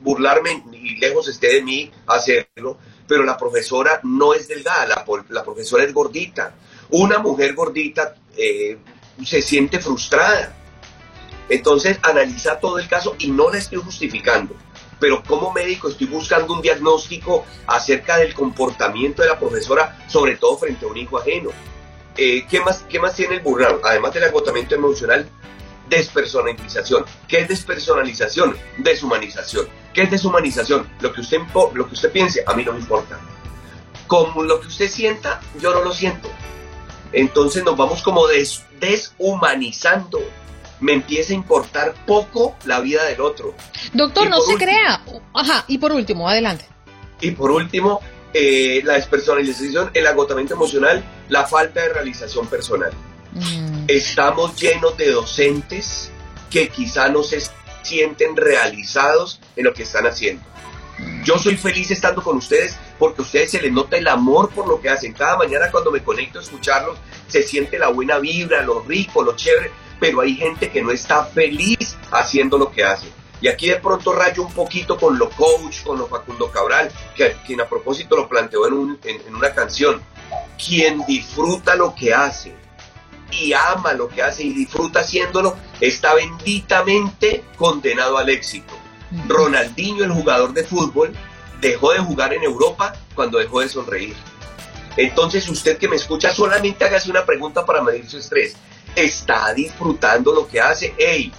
burlarme 0.00 0.62
y 0.74 1.00
lejos 1.00 1.26
esté 1.26 1.54
de 1.54 1.62
mí 1.64 1.90
hacerlo, 2.06 2.78
pero 3.08 3.24
la 3.24 3.36
profesora 3.36 3.98
no 4.04 4.32
es 4.32 4.46
delgada, 4.46 5.04
la, 5.28 5.44
profesora 5.44 5.82
es 5.82 5.92
gordita. 5.92 6.54
Una 6.90 7.18
mujer 7.18 7.52
gordita 7.56 8.14
eh, 8.36 8.78
se 9.24 9.42
siente 9.42 9.80
frustrada 9.80 10.62
entonces 11.48 11.98
analiza 12.02 12.58
todo 12.58 12.78
el 12.78 12.88
caso 12.88 13.14
y 13.18 13.30
no 13.30 13.50
la 13.50 13.58
estoy 13.58 13.78
justificando, 13.78 14.54
pero 14.98 15.22
como 15.22 15.52
médico 15.52 15.88
estoy 15.88 16.06
buscando 16.06 16.54
un 16.54 16.62
diagnóstico 16.62 17.44
acerca 17.66 18.16
del 18.18 18.34
comportamiento 18.34 19.22
de 19.22 19.28
la 19.28 19.38
profesora, 19.38 19.98
sobre 20.08 20.36
todo 20.36 20.58
frente 20.58 20.84
a 20.84 20.88
un 20.88 20.96
hijo 20.96 21.18
ajeno. 21.18 21.50
Eh, 22.16 22.46
¿qué, 22.48 22.60
más, 22.60 22.84
¿Qué 22.88 22.98
más 22.98 23.14
tiene 23.14 23.34
el 23.36 23.40
burnout? 23.40 23.84
Además 23.84 24.14
del 24.14 24.24
agotamiento 24.24 24.74
emocional, 24.74 25.28
despersonalización. 25.88 27.04
¿Qué 27.28 27.40
es 27.40 27.48
despersonalización? 27.48 28.56
Deshumanización. 28.78 29.68
¿Qué 29.92 30.02
es 30.02 30.10
deshumanización? 30.10 30.88
Lo 31.00 31.12
que 31.12 31.20
usted, 31.20 31.38
lo 31.74 31.86
que 31.86 31.94
usted 31.94 32.10
piense, 32.10 32.42
a 32.46 32.54
mí 32.54 32.64
no 32.64 32.72
me 32.72 32.80
importa. 32.80 33.20
Como 34.06 34.42
lo 34.42 34.60
que 34.60 34.68
usted 34.68 34.88
sienta, 34.88 35.40
yo 35.60 35.72
no 35.72 35.82
lo 35.82 35.92
siento. 35.92 36.28
Entonces 37.12 37.64
nos 37.64 37.76
vamos 37.76 38.02
como 38.02 38.26
deshumanizando 38.80 40.20
me 40.80 40.92
empieza 40.92 41.32
a 41.32 41.36
importar 41.36 41.94
poco 42.06 42.56
la 42.64 42.80
vida 42.80 43.04
del 43.04 43.20
otro. 43.20 43.54
Doctor, 43.92 44.28
no 44.28 44.40
se 44.40 44.56
crea. 44.56 45.02
Ajá, 45.34 45.64
y 45.68 45.78
por 45.78 45.92
último, 45.92 46.28
adelante. 46.28 46.66
Y 47.20 47.30
por 47.30 47.50
último, 47.50 48.00
eh, 48.34 48.82
la 48.84 48.94
despersonalización, 48.94 49.90
el 49.94 50.06
agotamiento 50.06 50.54
emocional, 50.54 51.02
la 51.28 51.46
falta 51.46 51.80
de 51.80 51.88
realización 51.90 52.46
personal. 52.46 52.92
Mm. 53.32 53.84
Estamos 53.88 54.56
llenos 54.60 54.96
de 54.96 55.10
docentes 55.10 56.10
que 56.50 56.68
quizá 56.68 57.08
no 57.08 57.22
se 57.22 57.42
sienten 57.82 58.36
realizados 58.36 59.40
en 59.56 59.64
lo 59.64 59.72
que 59.72 59.84
están 59.84 60.06
haciendo. 60.06 60.44
Yo 61.24 61.38
soy 61.38 61.56
feliz 61.56 61.90
estando 61.90 62.22
con 62.22 62.38
ustedes 62.38 62.76
porque 62.98 63.20
a 63.20 63.24
ustedes 63.24 63.50
se 63.50 63.60
les 63.60 63.70
nota 63.70 63.98
el 63.98 64.08
amor 64.08 64.50
por 64.50 64.66
lo 64.66 64.80
que 64.80 64.88
hacen. 64.88 65.12
Cada 65.12 65.36
mañana 65.36 65.70
cuando 65.70 65.90
me 65.90 66.02
conecto 66.02 66.38
a 66.38 66.42
escucharlos, 66.42 66.96
se 67.28 67.42
siente 67.42 67.78
la 67.78 67.88
buena 67.88 68.18
vibra, 68.18 68.62
lo 68.62 68.80
rico, 68.80 69.22
lo 69.22 69.36
chévere 69.36 69.70
pero 69.98 70.20
hay 70.20 70.34
gente 70.34 70.70
que 70.70 70.82
no 70.82 70.90
está 70.90 71.24
feliz 71.24 71.96
haciendo 72.10 72.58
lo 72.58 72.70
que 72.70 72.84
hace. 72.84 73.08
Y 73.40 73.48
aquí 73.48 73.68
de 73.68 73.76
pronto 73.76 74.12
rayo 74.12 74.42
un 74.42 74.52
poquito 74.52 74.96
con 74.96 75.18
lo 75.18 75.28
coach, 75.30 75.82
con 75.82 75.98
lo 75.98 76.06
Facundo 76.06 76.50
Cabral, 76.50 76.90
que, 77.14 77.36
quien 77.46 77.60
a 77.60 77.68
propósito 77.68 78.16
lo 78.16 78.28
planteó 78.28 78.66
en, 78.66 78.98
en 79.04 79.34
una 79.34 79.52
canción. 79.52 80.02
Quien 80.56 81.04
disfruta 81.06 81.76
lo 81.76 81.94
que 81.94 82.14
hace 82.14 82.54
y 83.30 83.52
ama 83.52 83.92
lo 83.92 84.08
que 84.08 84.22
hace 84.22 84.44
y 84.44 84.52
disfruta 84.52 85.00
haciéndolo, 85.00 85.56
está 85.80 86.14
benditamente 86.14 87.44
condenado 87.56 88.16
al 88.16 88.30
éxito. 88.30 88.72
Ronaldinho, 89.28 90.04
el 90.04 90.12
jugador 90.12 90.52
de 90.52 90.64
fútbol, 90.64 91.12
dejó 91.60 91.92
de 91.92 91.98
jugar 91.98 92.32
en 92.32 92.42
Europa 92.42 92.94
cuando 93.14 93.38
dejó 93.38 93.60
de 93.60 93.68
sonreír. 93.68 94.16
Entonces 94.96 95.46
usted 95.48 95.76
que 95.76 95.88
me 95.88 95.96
escucha 95.96 96.32
solamente 96.32 96.84
hágase 96.84 97.10
una 97.10 97.26
pregunta 97.26 97.66
para 97.66 97.82
medir 97.82 98.08
su 98.08 98.16
estrés 98.16 98.56
está 98.96 99.52
disfrutando 99.54 100.32
lo 100.32 100.48
que 100.48 100.60
hace, 100.60 100.94
ey, 100.98 101.32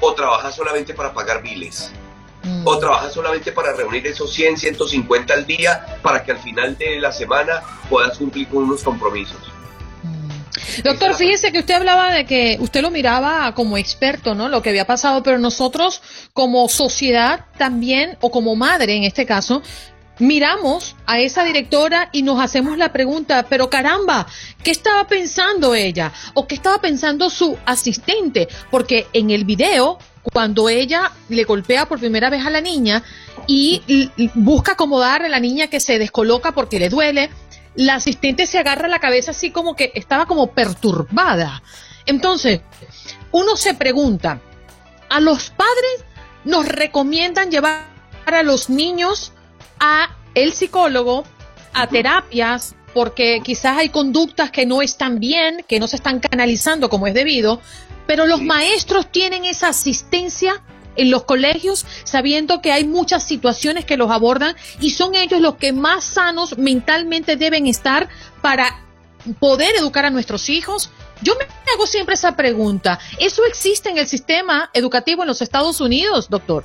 o 0.00 0.14
trabaja 0.14 0.50
solamente 0.50 0.94
para 0.94 1.12
pagar 1.12 1.42
biles, 1.42 1.92
mm. 2.42 2.66
o 2.66 2.78
trabaja 2.78 3.10
solamente 3.10 3.52
para 3.52 3.72
reunir 3.74 4.06
esos 4.06 4.32
100, 4.32 4.56
150 4.56 5.32
al 5.32 5.46
día 5.46 5.98
para 6.02 6.24
que 6.24 6.32
al 6.32 6.38
final 6.38 6.76
de 6.76 6.98
la 6.98 7.12
semana 7.12 7.62
puedas 7.88 8.18
cumplir 8.18 8.48
con 8.48 8.64
unos 8.64 8.82
compromisos. 8.82 9.38
Mm. 10.02 10.82
Doctor, 10.82 11.14
fíjese 11.14 11.52
que 11.52 11.58
usted 11.58 11.74
hablaba 11.74 12.12
de 12.12 12.24
que 12.24 12.56
usted 12.58 12.80
lo 12.80 12.90
miraba 12.90 13.54
como 13.54 13.76
experto, 13.76 14.34
¿no? 14.34 14.48
Lo 14.48 14.62
que 14.62 14.70
había 14.70 14.86
pasado, 14.86 15.22
pero 15.22 15.38
nosotros 15.38 16.02
como 16.32 16.68
sociedad 16.68 17.44
también, 17.58 18.16
o 18.22 18.30
como 18.30 18.56
madre 18.56 18.96
en 18.96 19.04
este 19.04 19.26
caso, 19.26 19.62
miramos 20.18 20.96
a 21.06 21.18
esa 21.18 21.44
directora 21.44 22.08
y 22.12 22.22
nos 22.22 22.40
hacemos 22.40 22.78
la 22.78 22.92
pregunta, 22.92 23.46
pero 23.48 23.70
caramba, 23.70 24.26
¿qué 24.62 24.70
estaba 24.70 25.06
pensando 25.06 25.74
ella? 25.74 26.12
¿O 26.34 26.46
qué 26.46 26.54
estaba 26.54 26.80
pensando 26.80 27.30
su 27.30 27.58
asistente? 27.66 28.48
Porque 28.70 29.06
en 29.12 29.30
el 29.30 29.44
video, 29.44 29.98
cuando 30.22 30.68
ella 30.68 31.12
le 31.28 31.44
golpea 31.44 31.86
por 31.86 31.98
primera 31.98 32.30
vez 32.30 32.46
a 32.46 32.50
la 32.50 32.60
niña 32.60 33.02
y 33.46 34.10
busca 34.34 34.72
acomodar 34.72 35.22
a 35.22 35.28
la 35.28 35.40
niña 35.40 35.66
que 35.66 35.80
se 35.80 35.98
descoloca 35.98 36.52
porque 36.52 36.78
le 36.78 36.88
duele, 36.88 37.30
la 37.74 37.94
asistente 37.94 38.46
se 38.46 38.58
agarra 38.58 38.86
la 38.88 39.00
cabeza 39.00 39.30
así 39.30 39.50
como 39.50 39.74
que 39.74 39.92
estaba 39.94 40.26
como 40.26 40.48
perturbada. 40.48 41.62
Entonces, 42.06 42.60
uno 43.30 43.56
se 43.56 43.74
pregunta, 43.74 44.40
¿a 45.08 45.20
los 45.20 45.50
padres 45.50 46.04
nos 46.44 46.68
recomiendan 46.68 47.50
llevar 47.50 47.86
a 48.26 48.42
los 48.42 48.68
niños 48.68 49.32
a 49.82 50.16
el 50.34 50.52
psicólogo, 50.52 51.24
a 51.74 51.88
terapias, 51.88 52.76
porque 52.94 53.40
quizás 53.42 53.78
hay 53.78 53.88
conductas 53.88 54.50
que 54.50 54.64
no 54.64 54.80
están 54.80 55.18
bien, 55.18 55.64
que 55.66 55.80
no 55.80 55.88
se 55.88 55.96
están 55.96 56.20
canalizando 56.20 56.88
como 56.88 57.08
es 57.08 57.14
debido, 57.14 57.60
pero 58.06 58.26
los 58.26 58.40
maestros 58.40 59.10
tienen 59.10 59.44
esa 59.44 59.68
asistencia 59.68 60.62
en 60.94 61.10
los 61.10 61.24
colegios, 61.24 61.84
sabiendo 62.04 62.60
que 62.60 62.70
hay 62.70 62.84
muchas 62.84 63.24
situaciones 63.24 63.84
que 63.84 63.96
los 63.96 64.10
abordan 64.10 64.54
y 64.78 64.90
son 64.90 65.16
ellos 65.16 65.40
los 65.40 65.56
que 65.56 65.72
más 65.72 66.04
sanos 66.04 66.58
mentalmente 66.58 67.36
deben 67.36 67.66
estar 67.66 68.08
para 68.40 68.84
poder 69.40 69.74
educar 69.76 70.04
a 70.04 70.10
nuestros 70.10 70.48
hijos. 70.48 70.90
Yo 71.22 71.34
me 71.36 71.46
hago 71.74 71.86
siempre 71.86 72.14
esa 72.14 72.36
pregunta. 72.36 73.00
¿Eso 73.18 73.44
existe 73.46 73.88
en 73.88 73.98
el 73.98 74.06
sistema 74.06 74.70
educativo 74.74 75.22
en 75.22 75.28
los 75.28 75.42
Estados 75.42 75.80
Unidos, 75.80 76.28
doctor? 76.28 76.64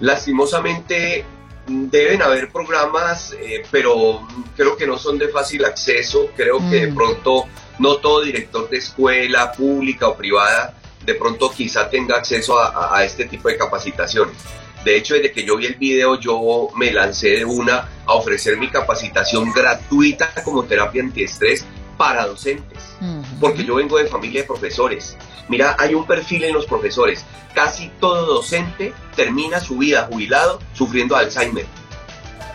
Lastimosamente 0.00 1.24
deben 1.66 2.22
haber 2.22 2.50
programas, 2.50 3.34
eh, 3.40 3.62
pero 3.70 4.26
creo 4.56 4.76
que 4.76 4.86
no 4.86 4.98
son 4.98 5.18
de 5.18 5.28
fácil 5.28 5.64
acceso. 5.64 6.30
Creo 6.36 6.58
que 6.70 6.86
de 6.86 6.92
mm. 6.92 6.94
pronto 6.94 7.44
no 7.78 7.96
todo 7.96 8.22
director 8.22 8.68
de 8.68 8.78
escuela 8.78 9.52
pública 9.52 10.08
o 10.08 10.16
privada 10.16 10.74
de 11.06 11.14
pronto 11.14 11.50
quizá 11.50 11.88
tenga 11.88 12.16
acceso 12.16 12.58
a, 12.58 13.02
este 13.04 13.26
tipo 13.26 13.48
de 13.48 13.56
capacitaciones. 13.56 14.36
De 14.84 14.96
hecho, 14.96 15.14
desde 15.14 15.32
que 15.32 15.44
yo 15.44 15.56
vi 15.56 15.66
el 15.66 15.76
video, 15.76 16.18
yo 16.18 16.68
me 16.76 16.92
lancé 16.92 17.30
de 17.30 17.44
una 17.44 17.88
a 18.04 18.14
ofrecer 18.14 18.56
mi 18.56 18.68
capacitación 18.68 19.52
gratuita 19.52 20.32
como 20.44 20.64
terapia 20.64 21.02
antiestrés 21.02 21.64
para 21.96 22.26
docentes, 22.26 22.96
porque 23.40 23.64
yo 23.64 23.76
vengo 23.76 23.98
de 23.98 24.06
familia 24.06 24.42
de 24.42 24.46
profesores. 24.46 25.16
Mira, 25.48 25.76
hay 25.78 25.94
un 25.94 26.06
perfil 26.06 26.44
en 26.44 26.54
los 26.54 26.66
profesores. 26.66 27.24
Casi 27.54 27.90
todo 28.00 28.26
docente 28.26 28.92
termina 29.14 29.60
su 29.60 29.78
vida 29.78 30.08
jubilado 30.10 30.60
sufriendo 30.74 31.16
Alzheimer. 31.16 31.66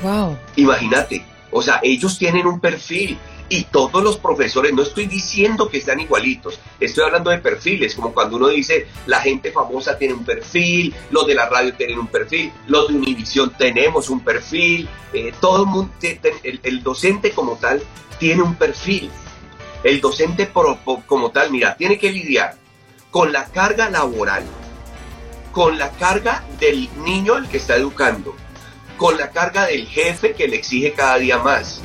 Wow. 0.02 0.36
Imagínate, 0.56 1.24
o 1.50 1.62
sea, 1.62 1.80
ellos 1.82 2.18
tienen 2.18 2.46
un 2.46 2.60
perfil 2.60 3.18
Y 3.48 3.64
todos 3.64 4.02
los 4.02 4.16
profesores, 4.18 4.72
no 4.72 4.82
estoy 4.82 5.06
diciendo 5.06 5.68
que 5.68 5.80
sean 5.80 6.00
igualitos, 6.00 6.58
estoy 6.80 7.04
hablando 7.04 7.30
de 7.30 7.38
perfiles, 7.38 7.94
como 7.94 8.12
cuando 8.12 8.36
uno 8.36 8.48
dice 8.48 8.88
la 9.06 9.20
gente 9.20 9.52
famosa 9.52 9.96
tiene 9.96 10.14
un 10.14 10.24
perfil, 10.24 10.92
los 11.10 11.26
de 11.28 11.34
la 11.34 11.48
radio 11.48 11.72
tienen 11.74 11.98
un 11.98 12.08
perfil, 12.08 12.52
los 12.66 12.88
de 12.88 12.94
Univisión 12.96 13.52
tenemos 13.56 14.10
un 14.10 14.20
perfil, 14.20 14.88
eh, 15.12 15.32
todo 15.40 15.62
el 15.62 15.68
mundo, 15.68 15.92
el, 16.42 16.82
docente 16.82 17.30
como 17.30 17.56
tal 17.56 17.82
tiene 18.18 18.42
un 18.42 18.56
perfil. 18.56 19.10
El 19.84 20.00
docente 20.00 20.50
como 21.06 21.30
tal, 21.30 21.52
mira, 21.52 21.76
tiene 21.76 21.98
que 21.98 22.10
lidiar 22.10 22.56
con 23.12 23.32
la 23.32 23.46
carga 23.46 23.88
laboral, 23.88 24.44
con 25.52 25.78
la 25.78 25.90
carga 25.92 26.44
del 26.58 26.88
niño 27.04 27.34
al 27.34 27.48
que 27.48 27.58
está 27.58 27.76
educando, 27.76 28.34
con 28.96 29.16
la 29.16 29.30
carga 29.30 29.66
del 29.66 29.86
jefe 29.86 30.34
que 30.34 30.48
le 30.48 30.56
exige 30.56 30.92
cada 30.92 31.18
día 31.18 31.38
más, 31.38 31.80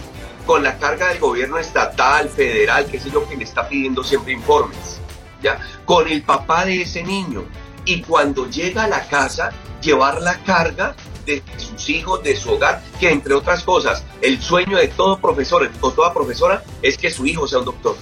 con 0.51 0.63
la 0.63 0.77
carga 0.77 1.07
del 1.07 1.19
gobierno 1.19 1.57
estatal, 1.57 2.27
federal, 2.27 2.85
que 2.85 2.97
es 2.97 3.05
lo 3.13 3.25
que 3.25 3.37
le 3.37 3.45
está 3.45 3.69
pidiendo 3.69 4.03
siempre 4.03 4.33
informes, 4.33 4.99
¿ya? 5.41 5.57
Con 5.85 6.09
el 6.09 6.23
papá 6.23 6.65
de 6.65 6.81
ese 6.81 7.03
niño. 7.03 7.45
Y 7.85 8.01
cuando 8.01 8.49
llega 8.49 8.83
a 8.83 8.87
la 8.89 9.07
casa, 9.07 9.53
llevar 9.81 10.21
la 10.21 10.43
carga 10.43 10.93
de 11.25 11.41
sus 11.55 11.87
hijos, 11.87 12.21
de 12.23 12.35
su 12.35 12.51
hogar, 12.51 12.83
que 12.99 13.09
entre 13.09 13.33
otras 13.33 13.63
cosas, 13.63 14.03
el 14.19 14.41
sueño 14.41 14.75
de 14.75 14.89
todo 14.89 15.21
profesor 15.21 15.71
o 15.79 15.91
toda 15.91 16.13
profesora 16.13 16.61
es 16.81 16.97
que 16.97 17.09
su 17.09 17.25
hijo 17.25 17.47
sea 17.47 17.59
un 17.59 17.65
doctor, 17.65 17.95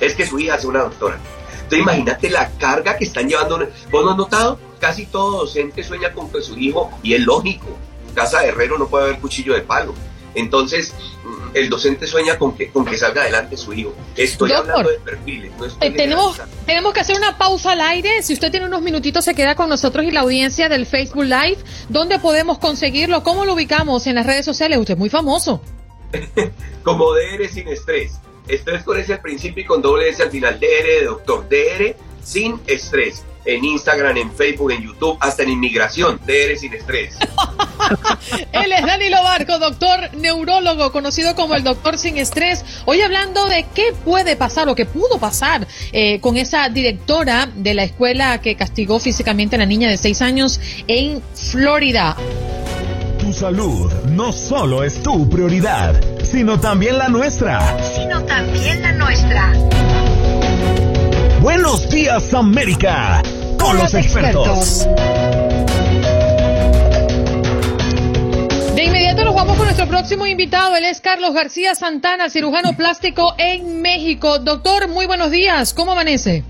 es 0.00 0.14
que 0.14 0.26
su 0.26 0.38
hija 0.38 0.58
sea 0.58 0.70
una 0.70 0.84
doctora. 0.84 1.18
Entonces 1.52 1.80
imagínate 1.80 2.30
la 2.30 2.52
carga 2.52 2.96
que 2.96 3.04
están 3.04 3.28
llevando. 3.28 3.58
¿Vos 3.90 4.02
no 4.02 4.12
has 4.12 4.16
notado? 4.16 4.58
Casi 4.78 5.04
todo 5.04 5.40
docente 5.42 5.84
sueña 5.84 6.14
con 6.14 6.32
que 6.32 6.40
su 6.40 6.56
hijo, 6.56 6.90
y 7.02 7.12
es 7.12 7.20
lógico, 7.20 7.66
casa 8.14 8.40
de 8.40 8.48
herrero 8.48 8.78
no 8.78 8.88
puede 8.88 9.04
haber 9.04 9.20
cuchillo 9.20 9.52
de 9.52 9.60
palo. 9.60 9.94
Entonces, 10.34 10.94
el 11.54 11.68
docente 11.68 12.06
sueña 12.06 12.38
con 12.38 12.56
que, 12.56 12.70
con 12.70 12.84
que 12.84 12.96
salga 12.96 13.22
adelante 13.22 13.56
su 13.56 13.72
hijo. 13.72 13.94
Estoy 14.16 14.52
hablando 14.52 14.90
de 14.90 14.98
perfiles. 14.98 15.52
Eh, 15.80 15.90
tenemos, 15.90 16.40
tenemos 16.66 16.92
que 16.92 17.00
hacer 17.00 17.16
una 17.16 17.38
pausa 17.38 17.72
al 17.72 17.80
aire. 17.80 18.22
Si 18.22 18.32
usted 18.32 18.50
tiene 18.50 18.66
unos 18.66 18.82
minutitos, 18.82 19.24
se 19.24 19.34
queda 19.34 19.54
con 19.54 19.68
nosotros 19.68 20.04
y 20.04 20.10
la 20.10 20.20
audiencia 20.20 20.68
del 20.68 20.86
Facebook 20.86 21.24
Live. 21.24 21.58
¿Dónde 21.88 22.18
podemos 22.18 22.58
conseguirlo? 22.58 23.22
¿Cómo 23.22 23.44
lo 23.44 23.54
ubicamos 23.54 24.06
en 24.06 24.14
las 24.14 24.26
redes 24.26 24.44
sociales? 24.44 24.78
Usted 24.78 24.94
es 24.94 24.98
muy 24.98 25.10
famoso. 25.10 25.60
Como 26.82 27.12
DR 27.14 27.48
sin 27.48 27.68
estrés. 27.68 28.12
Estrés 28.48 28.82
con 28.82 28.98
ese 28.98 29.12
al 29.12 29.20
principio 29.20 29.62
y 29.62 29.66
con 29.66 29.80
doble 29.80 30.08
S 30.08 30.22
al 30.22 30.30
final. 30.30 30.58
DR 30.58 31.00
de 31.00 31.04
doctor. 31.04 31.48
DR 31.48 31.94
sin 32.22 32.60
estrés 32.66 33.24
en 33.44 33.64
Instagram, 33.64 34.16
en 34.16 34.32
Facebook, 34.32 34.72
en 34.72 34.82
YouTube, 34.82 35.16
hasta 35.20 35.42
en 35.42 35.50
inmigración. 35.50 36.20
DR 36.26 36.56
sin 36.56 36.74
estrés. 36.74 37.16
Él 38.52 38.72
es 38.72 38.86
Danilo 38.86 39.22
Barco, 39.22 39.58
doctor 39.58 40.14
neurólogo, 40.16 40.92
conocido 40.92 41.34
como 41.34 41.54
el 41.54 41.64
doctor 41.64 41.98
sin 41.98 42.16
estrés. 42.18 42.64
Hoy 42.84 43.00
hablando 43.00 43.46
de 43.46 43.66
qué 43.74 43.92
puede 44.04 44.36
pasar 44.36 44.68
o 44.68 44.74
qué 44.74 44.86
pudo 44.86 45.18
pasar 45.18 45.66
eh, 45.92 46.20
con 46.20 46.36
esa 46.36 46.68
directora 46.68 47.48
de 47.54 47.74
la 47.74 47.84
escuela 47.84 48.40
que 48.40 48.56
castigó 48.56 48.98
físicamente 49.00 49.56
a 49.56 49.58
la 49.58 49.66
niña 49.66 49.88
de 49.88 49.96
seis 49.96 50.22
años 50.22 50.60
en 50.86 51.22
Florida. 51.34 52.16
Tu 53.18 53.32
salud 53.32 53.92
no 54.08 54.32
solo 54.32 54.82
es 54.82 55.02
tu 55.02 55.28
prioridad, 55.28 56.00
sino 56.24 56.58
también 56.58 56.98
la 56.98 57.08
nuestra. 57.08 57.76
Sino 57.94 58.24
también 58.24 58.82
la 58.82 58.92
nuestra. 58.92 59.52
Buenos 61.40 61.88
días 61.88 62.34
América, 62.34 63.22
con, 63.58 63.78
los, 63.78 63.94
expertos. 63.94 64.86
De 68.74 68.84
inmediato 68.84 69.24
nos 69.24 69.34
vamos 69.34 69.56
con 69.56 69.64
nuestro 69.64 69.88
próximo 69.88 70.26
invitado. 70.26 70.76
Él 70.76 70.84
es 70.84 71.00
Carlos 71.00 71.32
García 71.32 71.74
Santana, 71.74 72.28
cirujano 72.28 72.76
plástico 72.76 73.34
en 73.38 73.80
México. 73.80 74.38
Doctor, 74.38 74.88
muy 74.88 75.06
buenos 75.06 75.30
días. 75.30 75.72
¿Cómo 75.72 75.92
amanece? 75.92 76.44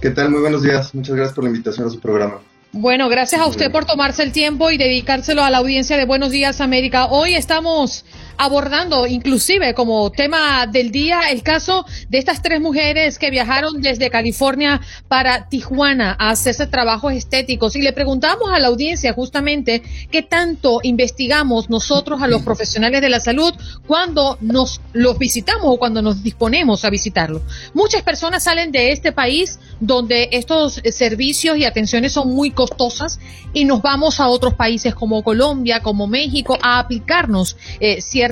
¿Qué 0.00 0.10
tal? 0.10 0.30
Muy 0.30 0.40
buenos 0.40 0.64
días. 0.64 0.92
Muchas 0.92 1.14
gracias 1.14 1.34
por 1.36 1.44
la 1.44 1.50
invitación 1.50 1.86
a 1.86 1.90
su 1.90 2.00
programa. 2.00 2.40
Bueno, 2.72 3.08
gracias 3.08 3.40
a 3.40 3.46
usted 3.46 3.70
por 3.70 3.84
tomarse 3.84 4.24
el 4.24 4.32
tiempo 4.32 4.72
y 4.72 4.78
dedicárselo 4.78 5.42
a 5.42 5.50
la 5.50 5.58
audiencia 5.58 5.96
de 5.96 6.04
Buenos 6.04 6.30
Días 6.30 6.60
América. 6.60 7.06
Hoy 7.06 7.34
estamos 7.34 8.04
abordando 8.40 9.06
inclusive 9.06 9.74
como 9.74 10.10
tema 10.10 10.66
del 10.66 10.90
día 10.90 11.30
el 11.30 11.42
caso 11.42 11.84
de 12.08 12.16
estas 12.16 12.40
tres 12.40 12.58
mujeres 12.58 13.18
que 13.18 13.30
viajaron 13.30 13.82
desde 13.82 14.08
California 14.08 14.80
para 15.08 15.46
Tijuana 15.50 16.16
a 16.18 16.30
hacerse 16.30 16.66
trabajos 16.66 17.12
estéticos 17.12 17.76
y 17.76 17.82
le 17.82 17.92
preguntamos 17.92 18.48
a 18.50 18.58
la 18.58 18.68
audiencia 18.68 19.12
justamente 19.12 19.82
qué 20.10 20.22
tanto 20.22 20.80
investigamos 20.82 21.68
nosotros 21.68 22.22
a 22.22 22.28
los 22.28 22.40
profesionales 22.40 23.02
de 23.02 23.10
la 23.10 23.20
salud 23.20 23.52
cuando 23.86 24.38
nos 24.40 24.80
los 24.94 25.18
visitamos 25.18 25.66
o 25.66 25.76
cuando 25.76 26.00
nos 26.00 26.22
disponemos 26.22 26.86
a 26.86 26.90
visitarlos. 26.90 27.42
Muchas 27.74 28.02
personas 28.02 28.44
salen 28.44 28.72
de 28.72 28.92
este 28.92 29.12
país 29.12 29.58
donde 29.80 30.30
estos 30.32 30.80
servicios 30.92 31.58
y 31.58 31.66
atenciones 31.66 32.12
son 32.12 32.34
muy 32.34 32.52
costosas 32.52 33.20
y 33.52 33.66
nos 33.66 33.82
vamos 33.82 34.18
a 34.18 34.28
otros 34.28 34.54
países 34.54 34.94
como 34.94 35.22
Colombia, 35.22 35.80
como 35.82 36.06
México 36.06 36.56
a 36.62 36.78
aplicarnos 36.78 37.58
eh, 37.80 38.00
ciertas 38.00 38.29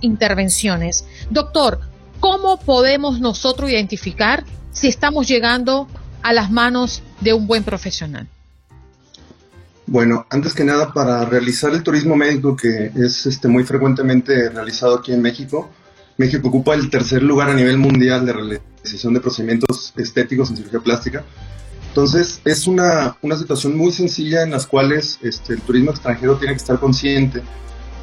intervenciones. 0.00 1.04
Doctor, 1.30 1.80
¿cómo 2.20 2.58
podemos 2.58 3.20
nosotros 3.20 3.70
identificar 3.70 4.44
si 4.72 4.88
estamos 4.88 5.26
llegando 5.28 5.88
a 6.22 6.32
las 6.32 6.50
manos 6.50 7.02
de 7.20 7.32
un 7.32 7.46
buen 7.46 7.64
profesional? 7.64 8.28
Bueno, 9.86 10.26
antes 10.30 10.54
que 10.54 10.62
nada, 10.62 10.92
para 10.92 11.24
realizar 11.24 11.72
el 11.72 11.82
turismo 11.82 12.14
médico, 12.14 12.54
que 12.54 12.92
es 12.94 13.26
este, 13.26 13.48
muy 13.48 13.64
frecuentemente 13.64 14.48
realizado 14.50 14.96
aquí 14.96 15.12
en 15.12 15.20
México, 15.20 15.68
México 16.16 16.48
ocupa 16.48 16.74
el 16.74 16.90
tercer 16.90 17.22
lugar 17.22 17.50
a 17.50 17.54
nivel 17.54 17.78
mundial 17.78 18.24
de 18.24 18.32
realización 18.32 19.14
de 19.14 19.20
procedimientos 19.20 19.92
estéticos 19.96 20.50
en 20.50 20.58
cirugía 20.58 20.80
plástica. 20.80 21.24
Entonces, 21.88 22.40
es 22.44 22.68
una, 22.68 23.16
una 23.22 23.36
situación 23.36 23.76
muy 23.76 23.90
sencilla 23.90 24.42
en 24.44 24.52
las 24.52 24.66
cuales 24.66 25.18
este, 25.22 25.54
el 25.54 25.60
turismo 25.62 25.90
extranjero 25.90 26.36
tiene 26.36 26.54
que 26.54 26.58
estar 26.58 26.78
consciente 26.78 27.42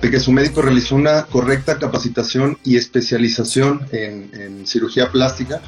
de 0.02 0.12
que 0.12 0.20
su 0.20 0.32
médico 0.32 0.62
realizó 0.62 0.96
una 0.96 1.24
correcta 1.24 1.78
capacitación 1.80 2.58
y 2.64 2.78
especialización 2.78 3.82
en, 3.92 4.66
cirugía 4.68 5.12
plástica 5.12 5.62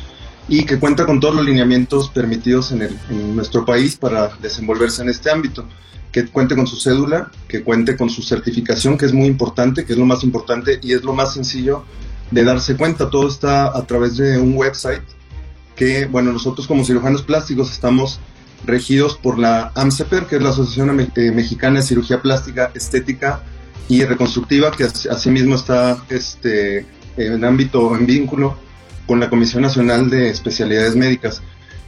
y 0.48 0.66
que 0.66 0.80
cuenta 0.80 1.06
con 1.06 1.20
todos 1.20 1.36
los 1.36 1.46
lineamientos 1.46 2.10
permitidos 2.10 2.72
en, 2.72 2.90
nuestro 3.36 3.66
país 3.66 3.96
para 3.96 4.30
desenvolverse 4.42 5.02
en 5.02 5.10
este 5.10 5.32
ámbito, 5.32 5.66
que 6.12 6.26
cuente 6.28 6.56
con 6.56 6.68
su 6.68 6.78
cédula, 6.78 7.32
que 7.48 7.64
cuente 7.64 7.96
con 7.96 8.10
su 8.10 8.22
certificación, 8.22 8.98
que 8.98 9.06
es 9.06 9.14
muy 9.14 9.28
importante, 9.28 9.86
que 9.86 9.94
es 9.94 10.00
lo 10.00 10.06
más 10.06 10.24
importante 10.24 10.80
y 10.82 10.94
es 10.94 11.04
lo 11.04 11.14
más 11.14 11.34
sencillo 11.34 11.86
de 12.32 12.44
darse 12.44 12.76
cuenta. 12.76 13.10
Todo 13.10 13.28
está 13.28 13.78
a 13.78 13.86
través 13.86 14.18
de 14.18 14.38
un 14.38 14.56
website 14.56 15.04
que, 15.76 16.06
bueno, 16.06 16.34
nosotros 16.34 16.68
como 16.68 16.84
cirujanos 16.84 17.22
plásticos 17.22 17.72
estamos 17.72 18.20
regidos 18.66 19.18
por 19.18 19.40
la 19.40 19.72
AMCEPER, 19.76 20.26
que 20.26 20.36
es 20.36 20.42
la 20.42 20.50
Asociación 20.50 21.00
eh, 21.16 21.32
Mexicana 21.32 21.80
de 21.80 21.86
Cirugía 21.86 22.22
Plástica 22.22 22.72
Estética 22.74 23.44
y 23.90 24.04
reconstructiva, 24.06 24.72
que 24.72 24.86
asimismo 24.86 25.56
está 25.56 25.98
este, 26.10 26.86
en 27.18 27.44
ámbito, 27.44 27.96
en 27.96 28.06
vínculo 28.06 28.56
con 29.06 29.20
la 29.20 29.30
Comisión 29.30 29.64
Nacional 29.64 30.10
de 30.10 30.30
Especialidades 30.30 30.96
Médicas. 30.96 31.42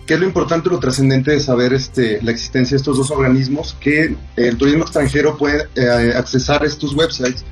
¿Qué 0.07 0.15
es 0.15 0.19
lo 0.19 0.25
importante, 0.25 0.69
lo 0.69 0.79
trascendente 0.79 1.31
de 1.31 1.39
saber 1.39 1.73
este, 1.73 2.19
la 2.23 2.31
existencia 2.31 2.75
de 2.75 2.79
estos 2.79 2.97
dos 2.97 3.11
organismos? 3.11 3.77
Que 3.79 4.15
el 4.35 4.57
turismo 4.57 4.81
extranjero 4.81 5.37
puede 5.37 5.67
eh, 5.75 6.13
accesar 6.15 6.65
estos 6.65 6.95
websites 6.95 7.45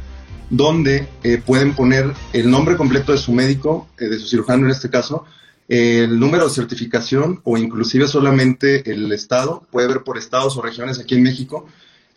donde 0.49 1.07
eh, 1.23 1.41
pueden 1.45 1.75
poner 1.75 2.11
el 2.33 2.49
nombre 2.49 2.75
completo 2.75 3.11
de 3.11 3.19
su 3.19 3.31
médico, 3.31 3.87
eh, 3.99 4.05
de 4.05 4.17
su 4.17 4.27
cirujano 4.27 4.65
en 4.65 4.71
este 4.71 4.89
caso, 4.89 5.25
el 5.67 6.19
número 6.19 6.45
de 6.45 6.49
certificación 6.49 7.41
o 7.43 7.55
inclusive 7.55 8.07
solamente 8.07 8.91
el 8.91 9.11
estado, 9.11 9.67
puede 9.71 9.87
ver 9.87 10.03
por 10.03 10.17
estados 10.17 10.57
o 10.57 10.63
regiones 10.63 10.99
aquí 10.99 11.13
en 11.13 11.21
México, 11.21 11.67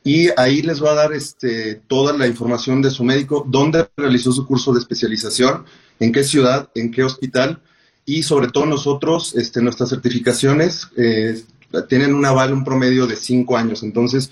y 0.04 0.28
ahí 0.36 0.62
les 0.62 0.82
va 0.82 0.92
a 0.92 0.94
dar 0.94 1.12
este, 1.12 1.76
toda 1.86 2.16
la 2.16 2.26
información 2.26 2.82
de 2.82 2.90
su 2.90 3.04
médico, 3.04 3.46
dónde 3.48 3.88
realizó 3.96 4.32
su 4.32 4.46
curso 4.46 4.72
de 4.72 4.80
especialización, 4.80 5.64
en 6.00 6.12
qué 6.12 6.24
ciudad, 6.24 6.68
en 6.74 6.90
qué 6.90 7.04
hospital 7.04 7.60
y 8.04 8.22
sobre 8.22 8.48
todo 8.48 8.66
nosotros, 8.66 9.34
este, 9.36 9.62
nuestras 9.62 9.90
certificaciones 9.90 10.88
eh, 10.96 11.40
tienen 11.88 12.14
un 12.14 12.24
aval, 12.26 12.52
un 12.52 12.64
promedio 12.64 13.06
de 13.06 13.16
cinco 13.16 13.56
años. 13.56 13.82
Entonces, 13.82 14.30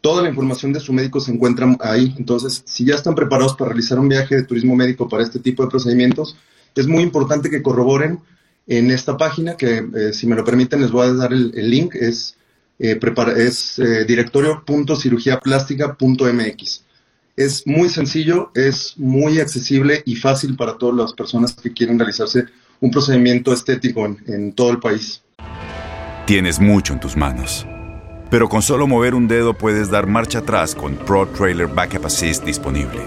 toda 0.00 0.22
la 0.22 0.28
información 0.28 0.72
de 0.72 0.80
su 0.80 0.92
médico 0.92 1.20
se 1.20 1.32
encuentra 1.32 1.66
ahí. 1.80 2.14
Entonces, 2.16 2.62
si 2.64 2.84
ya 2.84 2.94
están 2.94 3.14
preparados 3.14 3.54
para 3.54 3.70
realizar 3.70 3.98
un 3.98 4.08
viaje 4.08 4.36
de 4.36 4.44
turismo 4.44 4.76
médico 4.76 5.08
para 5.08 5.24
este 5.24 5.40
tipo 5.40 5.64
de 5.64 5.70
procedimientos, 5.70 6.36
es 6.74 6.86
muy 6.86 7.02
importante 7.02 7.50
que 7.50 7.62
corroboren 7.62 8.20
en 8.68 8.90
esta 8.90 9.16
página, 9.16 9.56
que 9.56 9.78
eh, 9.78 10.12
si 10.12 10.26
me 10.26 10.36
lo 10.36 10.44
permiten 10.44 10.80
les 10.80 10.92
voy 10.92 11.08
a 11.08 11.14
dar 11.14 11.32
el, 11.32 11.52
el 11.56 11.70
link, 11.70 11.94
es 11.96 12.36
eh, 12.78 13.00
es 13.36 13.78
eh, 13.78 14.04
directorio.cirugiaplástica.mx. 14.04 16.84
Es 17.36 17.66
muy 17.66 17.88
sencillo, 17.88 18.50
es 18.54 18.94
muy 18.96 19.40
accesible 19.40 20.02
y 20.04 20.16
fácil 20.16 20.56
para 20.56 20.76
todas 20.76 20.96
las 20.96 21.12
personas 21.12 21.54
que 21.54 21.72
quieren 21.72 21.98
realizarse 21.98 22.44
un 22.80 22.90
procedimiento 22.90 23.52
estético 23.52 24.06
en, 24.06 24.18
en 24.26 24.52
todo 24.52 24.70
el 24.70 24.78
país. 24.78 25.22
Tienes 26.26 26.60
mucho 26.60 26.92
en 26.92 27.00
tus 27.00 27.16
manos, 27.16 27.66
pero 28.30 28.48
con 28.48 28.62
solo 28.62 28.86
mover 28.86 29.14
un 29.14 29.28
dedo 29.28 29.54
puedes 29.54 29.90
dar 29.90 30.06
marcha 30.06 30.40
atrás 30.40 30.74
con 30.74 30.96
Pro 30.96 31.26
Trailer 31.28 31.68
Backup 31.68 32.06
Assist 32.06 32.44
disponible 32.44 33.00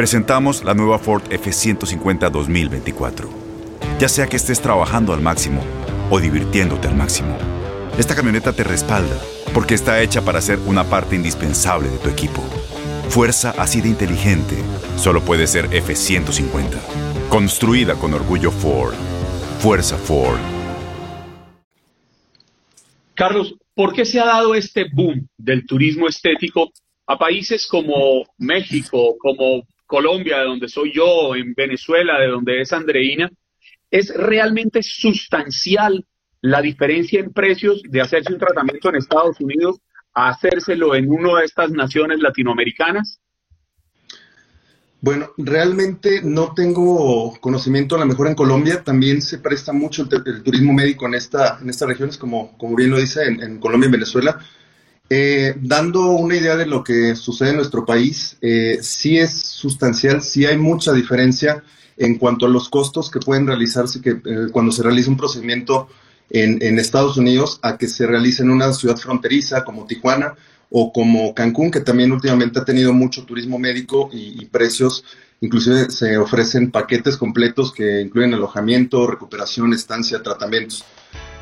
Presentamos 0.00 0.64
la 0.64 0.72
nueva 0.72 0.98
Ford 0.98 1.22
F150 1.24 2.30
2024. 2.30 3.28
Ya 3.98 4.08
sea 4.08 4.28
que 4.28 4.36
estés 4.36 4.60
trabajando 4.60 5.12
al 5.12 5.20
máximo 5.20 5.60
o 6.10 6.18
divirtiéndote 6.18 6.88
al 6.88 6.94
máximo, 6.94 7.36
esta 7.98 8.14
camioneta 8.14 8.52
te 8.52 8.64
respalda 8.64 9.20
porque 9.52 9.74
está 9.74 10.02
hecha 10.02 10.22
para 10.22 10.40
ser 10.40 10.58
una 10.60 10.84
parte 10.84 11.16
indispensable 11.16 11.88
de 11.88 11.98
tu 11.98 12.08
equipo. 12.08 12.42
Fuerza 13.08 13.50
así 13.58 13.80
de 13.80 13.88
inteligente 13.88 14.56
solo 14.96 15.24
puede 15.24 15.46
ser 15.46 15.66
F150. 15.70 17.28
Construida 17.28 17.94
con 17.94 18.14
orgullo 18.14 18.50
Ford. 18.50 18.94
Fuerza 19.58 19.96
Ford. 19.96 20.38
Carlos, 23.14 23.54
¿por 23.74 23.92
qué 23.92 24.04
se 24.04 24.20
ha 24.20 24.24
dado 24.24 24.54
este 24.54 24.86
boom 24.92 25.28
del 25.36 25.66
turismo 25.66 26.08
estético 26.08 26.72
a 27.06 27.18
países 27.18 27.66
como 27.66 28.24
México, 28.38 29.16
como 29.18 29.64
Colombia, 29.84 30.38
de 30.38 30.44
donde 30.44 30.68
soy 30.68 30.92
yo, 30.94 31.34
en 31.34 31.52
Venezuela, 31.54 32.18
de 32.18 32.28
donde 32.28 32.60
es 32.60 32.72
Andreina? 32.72 33.30
¿Es 33.90 34.14
realmente 34.14 34.82
sustancial 34.82 36.06
la 36.42 36.62
diferencia 36.62 37.20
en 37.20 37.32
precios 37.32 37.82
de 37.88 38.00
hacerse 38.00 38.32
un 38.32 38.38
tratamiento 38.38 38.88
en 38.88 38.96
Estados 38.96 39.40
Unidos 39.40 39.80
a 40.14 40.30
hacérselo 40.30 40.94
en 40.94 41.10
una 41.10 41.38
de 41.38 41.44
estas 41.44 41.70
naciones 41.70 42.20
latinoamericanas? 42.20 43.20
Bueno, 45.02 45.30
realmente 45.38 46.20
no 46.22 46.52
tengo 46.52 47.34
conocimiento, 47.40 47.96
a 47.96 48.00
lo 48.00 48.06
mejor 48.06 48.26
en 48.26 48.34
Colombia 48.34 48.84
también 48.84 49.22
se 49.22 49.38
presta 49.38 49.72
mucho 49.72 50.06
el, 50.10 50.42
turismo 50.42 50.74
médico 50.74 51.06
en, 51.06 51.14
esta, 51.14 51.58
en 51.60 51.70
estas 51.70 51.88
regiones, 51.88 52.18
como, 52.18 52.56
como 52.58 52.76
bien 52.76 52.90
lo 52.90 52.98
dice, 52.98 53.24
en, 53.24 53.58
Colombia 53.58 53.88
y 53.88 53.92
Venezuela. 53.92 54.38
Eh, 55.08 55.54
dando 55.58 56.10
una 56.10 56.36
idea 56.36 56.54
de 56.56 56.66
lo 56.66 56.84
que 56.84 57.16
sucede 57.16 57.50
en 57.50 57.56
nuestro 57.56 57.86
país, 57.86 58.36
eh, 58.42 58.78
sí 58.82 59.16
es 59.16 59.32
sustancial, 59.32 60.22
sí 60.22 60.44
hay 60.44 60.58
mucha 60.58 60.92
diferencia 60.92 61.64
en 61.96 62.18
cuanto 62.18 62.44
a 62.44 62.50
los 62.50 62.68
costos 62.68 63.10
que 63.10 63.20
pueden 63.20 63.46
realizarse 63.46 64.02
que, 64.02 64.10
eh, 64.10 64.48
cuando 64.52 64.70
se 64.70 64.82
realiza 64.82 65.10
un 65.10 65.16
procedimiento 65.16 65.88
en, 66.30 66.62
en, 66.62 66.78
Estados 66.78 67.16
Unidos 67.16 67.58
a 67.62 67.76
que 67.76 67.88
se 67.88 68.06
realice 68.06 68.42
en 68.42 68.50
una 68.50 68.72
ciudad 68.72 68.96
fronteriza 68.96 69.64
como 69.64 69.86
Tijuana 69.86 70.34
o 70.70 70.92
como 70.92 71.34
Cancún, 71.34 71.70
que 71.70 71.80
también 71.80 72.12
últimamente 72.12 72.60
ha 72.60 72.64
tenido 72.64 72.92
mucho 72.92 73.24
turismo 73.24 73.58
médico 73.58 74.08
y, 74.12 74.44
precios, 74.46 75.04
inclusive 75.40 75.90
se 75.90 76.16
ofrecen 76.16 76.70
paquetes 76.70 77.16
completos 77.16 77.72
que 77.72 78.00
incluyen 78.00 78.34
alojamiento, 78.34 79.06
recuperación, 79.06 79.74
estancia, 79.74 80.22
tratamientos. 80.22 80.84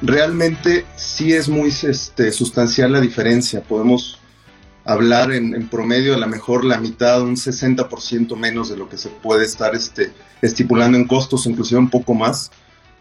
Realmente 0.01 0.87
sí 0.96 1.35
es 1.35 1.48
muy 1.48 1.68
este, 1.68 2.33
sustancial 2.33 2.92
la 2.92 3.01
diferencia. 3.01 3.62
Podemos 3.62 4.18
hablar 4.85 5.33
en, 5.33 5.68
promedio 5.68 6.12
de 6.12 6.20
la 6.20 6.27
mejor 6.27 6.64
la 6.64 6.79
mitad, 6.79 7.20
un 7.20 7.37
60% 7.37 8.35
menos 8.37 8.70
de 8.70 8.79
lo 8.79 8.88
que 8.88 8.96
se 8.96 9.11
puede 9.11 9.44
estar 9.44 9.74
este, 9.74 10.11
estipulando 10.40 10.96
en 10.96 11.07
costos, 11.07 11.46
inclusive 11.46 11.79
un 11.79 11.90
poco 11.90 12.14
más. 12.14 12.51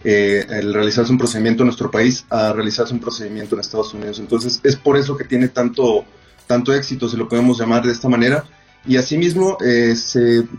Eh, 0.04 0.46
el 0.50 0.74
realizarse 0.76 1.12
un 1.12 1.18
procedimiento 1.18 1.64
en 1.64 1.68
nuestro 1.68 1.90
país 1.90 2.24
a 2.30 2.54
realizarse 2.54 2.94
un 2.94 3.00
procedimiento 3.00 3.56
en 3.56 3.62
Estados 3.62 3.94
Unidos. 3.94 4.20
Entonces 4.20 4.60
es 4.64 4.76
por 4.76 4.96
eso 4.96 5.18
que 5.18 5.24
tiene 5.24 5.50
tanto, 5.50 6.06
tanto 6.46 6.74
éxito, 6.74 7.10
si 7.10 7.18
lo 7.18 7.28
podemos 7.28 7.60
llamar 7.60 7.84
de 7.84 7.92
esta 7.92 8.08
manera. 8.08 8.46
Y 8.86 8.96
asimismo, 8.98 9.58
eh, 9.66 9.96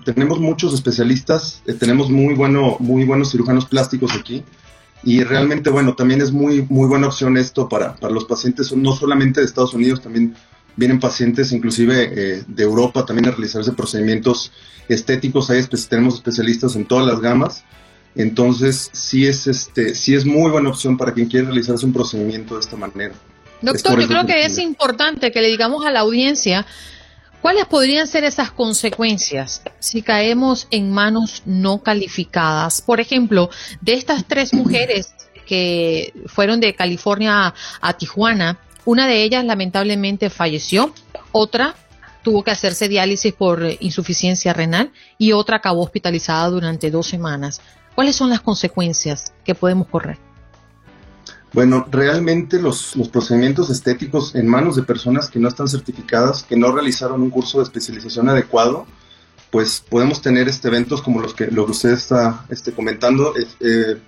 tenemos 0.05 0.41
muchos 0.41 0.75
especialistas, 0.75 1.63
eh, 1.67 1.73
tenemos 1.75 2.11
muy, 2.11 2.35
bueno, 2.35 2.77
muy 2.81 3.05
buenos 3.05 3.31
cirujanos 3.31 3.67
plásticos 3.67 4.13
aquí. 4.15 4.43
Y 5.05 5.23
realmente, 5.23 5.71
bueno, 5.71 5.95
también 5.95 6.21
es 6.21 6.33
muy, 6.33 6.67
muy 6.69 6.89
buena 6.89 7.07
opción 7.07 7.37
esto 7.37 7.69
para, 7.69 7.95
para 7.95 8.13
los 8.13 8.25
pacientes, 8.25 8.73
no 8.77 8.97
solamente 8.97 9.41
de 9.41 9.47
Estados 9.47 9.73
Unidos, 9.73 10.03
también 10.03 10.35
vienen 10.75 10.99
pacientes 10.99 11.53
inclusive 11.53 12.45
de 12.47 12.63
Europa 12.63 13.05
también 13.05 13.27
a 13.29 13.31
realizarse 13.31 13.73
procedimientos 13.73 14.53
estéticos. 14.89 15.51
Ahí 15.51 15.65
tenemos 15.89 16.15
especialistas 16.17 16.75
en 16.75 16.85
todas 16.85 17.07
las 17.07 17.21
gamas 17.21 17.65
entonces, 18.15 18.91
sí 18.93 19.27
es, 19.27 19.47
este, 19.47 19.95
sí 19.95 20.15
es 20.15 20.25
muy 20.25 20.51
buena 20.51 20.71
opción 20.71 20.97
para 20.97 21.13
quien 21.13 21.29
quiere 21.29 21.47
realizarse 21.47 21.87
un 21.87 21.93
procedimiento 21.93 22.55
de 22.55 22.61
esta 22.61 22.77
manera. 22.77 23.15
Doctor, 23.61 24.01
yo 24.01 24.07
creo 24.07 24.27
que 24.27 24.45
es 24.45 24.59
importante 24.59 25.33
que 25.33 25.41
le 25.41 25.49
digamos 25.49 25.85
a 25.85 25.91
la 25.91 26.01
audiencia 26.01 26.67
cuáles 27.43 27.67
podrían 27.67 28.07
ser 28.07 28.25
esas 28.25 28.51
consecuencias 28.51 29.63
si 29.79 30.03
caemos 30.03 30.69
en 30.71 30.93
manos 30.93 31.43
no 31.45 31.83
calificadas. 31.83 32.83
Por 32.83 33.01
ejemplo, 33.01 33.51
de 33.81 33.95
estas 33.95 34.25
tres 34.27 34.55
mujeres 34.55 35.15
que 35.47 36.13
fueron 36.27 36.61
de 36.61 36.75
California 36.75 37.55
a 37.81 37.93
Tijuana, 37.95 38.59
una 38.85 39.07
de 39.07 39.23
ellas 39.23 39.45
lamentablemente 39.45 40.31
falleció, 40.31 40.93
otra 41.33 41.75
tuvo 42.23 42.45
que 42.45 42.51
hacerse 42.51 42.89
diálisis 42.89 43.33
por 43.33 43.65
insuficiencia 43.81 44.53
renal 44.53 44.93
y 45.17 45.33
otra 45.33 45.57
acabó 45.57 45.83
hospitalizada 45.83 46.49
durante 46.49 46.91
dos 46.91 47.07
semanas. 47.07 47.61
¿Cuáles 47.99 48.15
son 48.15 48.31
las 48.31 48.43
consecuencias 48.43 49.33
que 49.45 49.57
podemos 49.57 49.89
correr? 49.89 50.19
Bueno, 51.53 51.85
realmente 51.91 52.63
los, 52.63 52.95
procedimientos 53.11 53.71
estéticos 53.71 54.37
en 54.37 54.47
manos 54.47 54.77
de 54.77 54.85
personas 54.85 55.29
que 55.29 55.41
no 55.41 55.49
están 55.49 55.67
certificadas, 55.67 56.45
que 56.45 56.57
no 56.57 56.71
realizaron 56.71 57.23
un 57.23 57.31
curso 57.31 57.59
de 57.59 57.65
especialización 57.65 58.29
adecuado, 58.29 58.87
pues 59.51 59.81
podemos 59.81 60.23
tener 60.23 60.49
este, 60.49 60.69
eventos 60.69 61.03
como 61.03 61.21
los 61.21 61.35
que, 61.35 61.49
lo 61.49 61.67
que 61.67 61.73
usted 61.73 61.91
está 61.91 62.45
este, 62.51 62.71
comentando, 62.71 63.35
eh, 63.59 64.01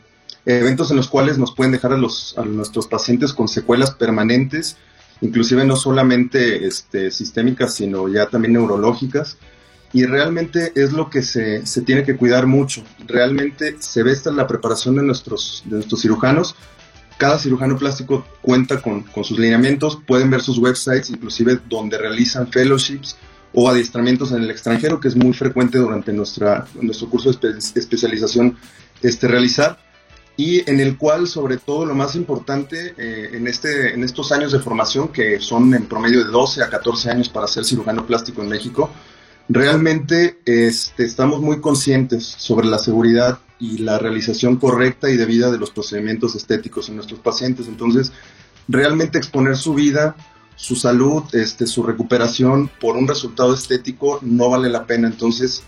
eventos 0.47 0.93
en 0.93 0.97
los 0.97 1.09
cuales 1.09 1.37
nos 1.37 1.53
pueden 1.53 1.73
dejar 1.73 1.93
a, 1.93 1.97
los, 1.97 2.39
a 2.39 2.45
nuestros 2.45 2.87
pacientes 2.87 3.33
con 3.33 3.49
secuelas 3.49 3.91
permanentes, 3.91 4.77
inclusive 5.21 5.65
no 5.65 5.75
solamente 5.75 6.65
este, 6.65 7.11
sistémicas, 7.11 7.75
sino 7.75 8.07
ya 8.07 8.27
también 8.27 8.53
neurológicas 8.53 9.37
y 9.93 10.05
realmente 10.05 10.73
es 10.75 10.93
lo 10.93 11.11
que 11.11 11.23
se, 11.23 11.67
se, 11.67 11.83
tiene 11.83 12.05
que 12.05 12.17
cuidar 12.17 12.47
mucho. 12.47 12.85
Realmente 13.07 13.77
se 13.81 14.03
ve 14.03 14.13
esta 14.13 14.31
la 14.31 14.47
preparación 14.47 14.97
de 14.97 15.03
nuestros, 15.03 15.63
de 15.65 15.77
nuestros 15.77 16.03
cirujanos. 16.03 16.55
Cada 17.19 17.39
cirujano 17.39 17.77
plástico 17.77 18.25
cuenta 18.41 18.81
con, 18.81 19.03
con, 19.03 19.25
sus 19.25 19.39
lineamientos, 19.39 19.99
pueden 20.07 20.31
ver 20.31 20.41
sus 20.43 20.59
websites, 20.59 21.11
inclusive 21.11 21.59
donde 21.69 21.99
realizan 21.99 22.51
fellowships 22.51 23.17
o 23.53 23.69
adiestramientos 23.69 24.33
en 24.33 24.43
el 24.43 24.51
extranjero, 24.51 25.01
que 25.01 25.09
es 25.09 25.17
muy 25.17 25.33
frecuente 25.33 25.79
durante 25.79 26.13
nuestra, 26.13 26.67
nuestro 26.81 27.11
curso 27.11 27.33
de 27.33 27.59
especialización 27.59 28.57
este, 29.03 29.27
realizar, 29.27 29.79
y 30.37 30.71
en 30.71 30.81
el 30.81 30.97
cual, 30.97 31.27
sobre 31.27 31.59
todo, 31.59 31.85
lo 31.85 31.95
más 31.95 32.15
importante 32.15 32.95
eh, 32.97 33.31
en, 33.33 33.47
este, 33.47 33.93
en 33.93 34.05
estos 34.05 34.33
años 34.33 34.53
de 34.53 34.61
formación, 34.61 35.09
que 35.09 35.41
son 35.41 35.75
en 35.75 35.87
promedio 35.87 36.25
de 36.25 36.31
12 36.31 36.63
a 36.63 36.71
14 36.71 37.11
años 37.11 37.29
para 37.29 37.47
ser 37.47 37.65
cirujano 37.65 38.07
plástico 38.07 38.41
en 38.41 38.49
México, 38.49 38.91
Realmente 39.49 40.39
este, 40.45 41.05
estamos 41.05 41.41
muy 41.41 41.61
conscientes 41.61 42.25
sobre 42.25 42.69
la 42.69 42.79
seguridad 42.79 43.41
y 43.59 43.79
la 43.79 43.99
realización 43.99 44.57
correcta 44.57 45.11
y 45.11 45.17
debida 45.17 45.51
de 45.51 45.59
los 45.59 45.71
procedimientos 45.71 46.35
estéticos 46.35 46.89
en 46.89 46.97
nuestros 46.97 47.21
pacientes. 47.21 47.69
Entonces, 47.69 48.13
realmente 48.69 49.19
exponer 49.19 49.57
su 49.57 49.75
vida, 49.75 50.17
su 50.57 50.77
salud, 50.77 51.25
este, 51.35 51.67
su 51.67 51.83
recuperación 51.83 52.71
por 52.81 52.97
un 52.97 53.07
resultado 53.09 53.55
estético 53.55 54.19
no 54.23 54.51
vale 54.51 54.71
la 54.71 54.87
pena. 54.87 55.09
Entonces, 55.09 55.63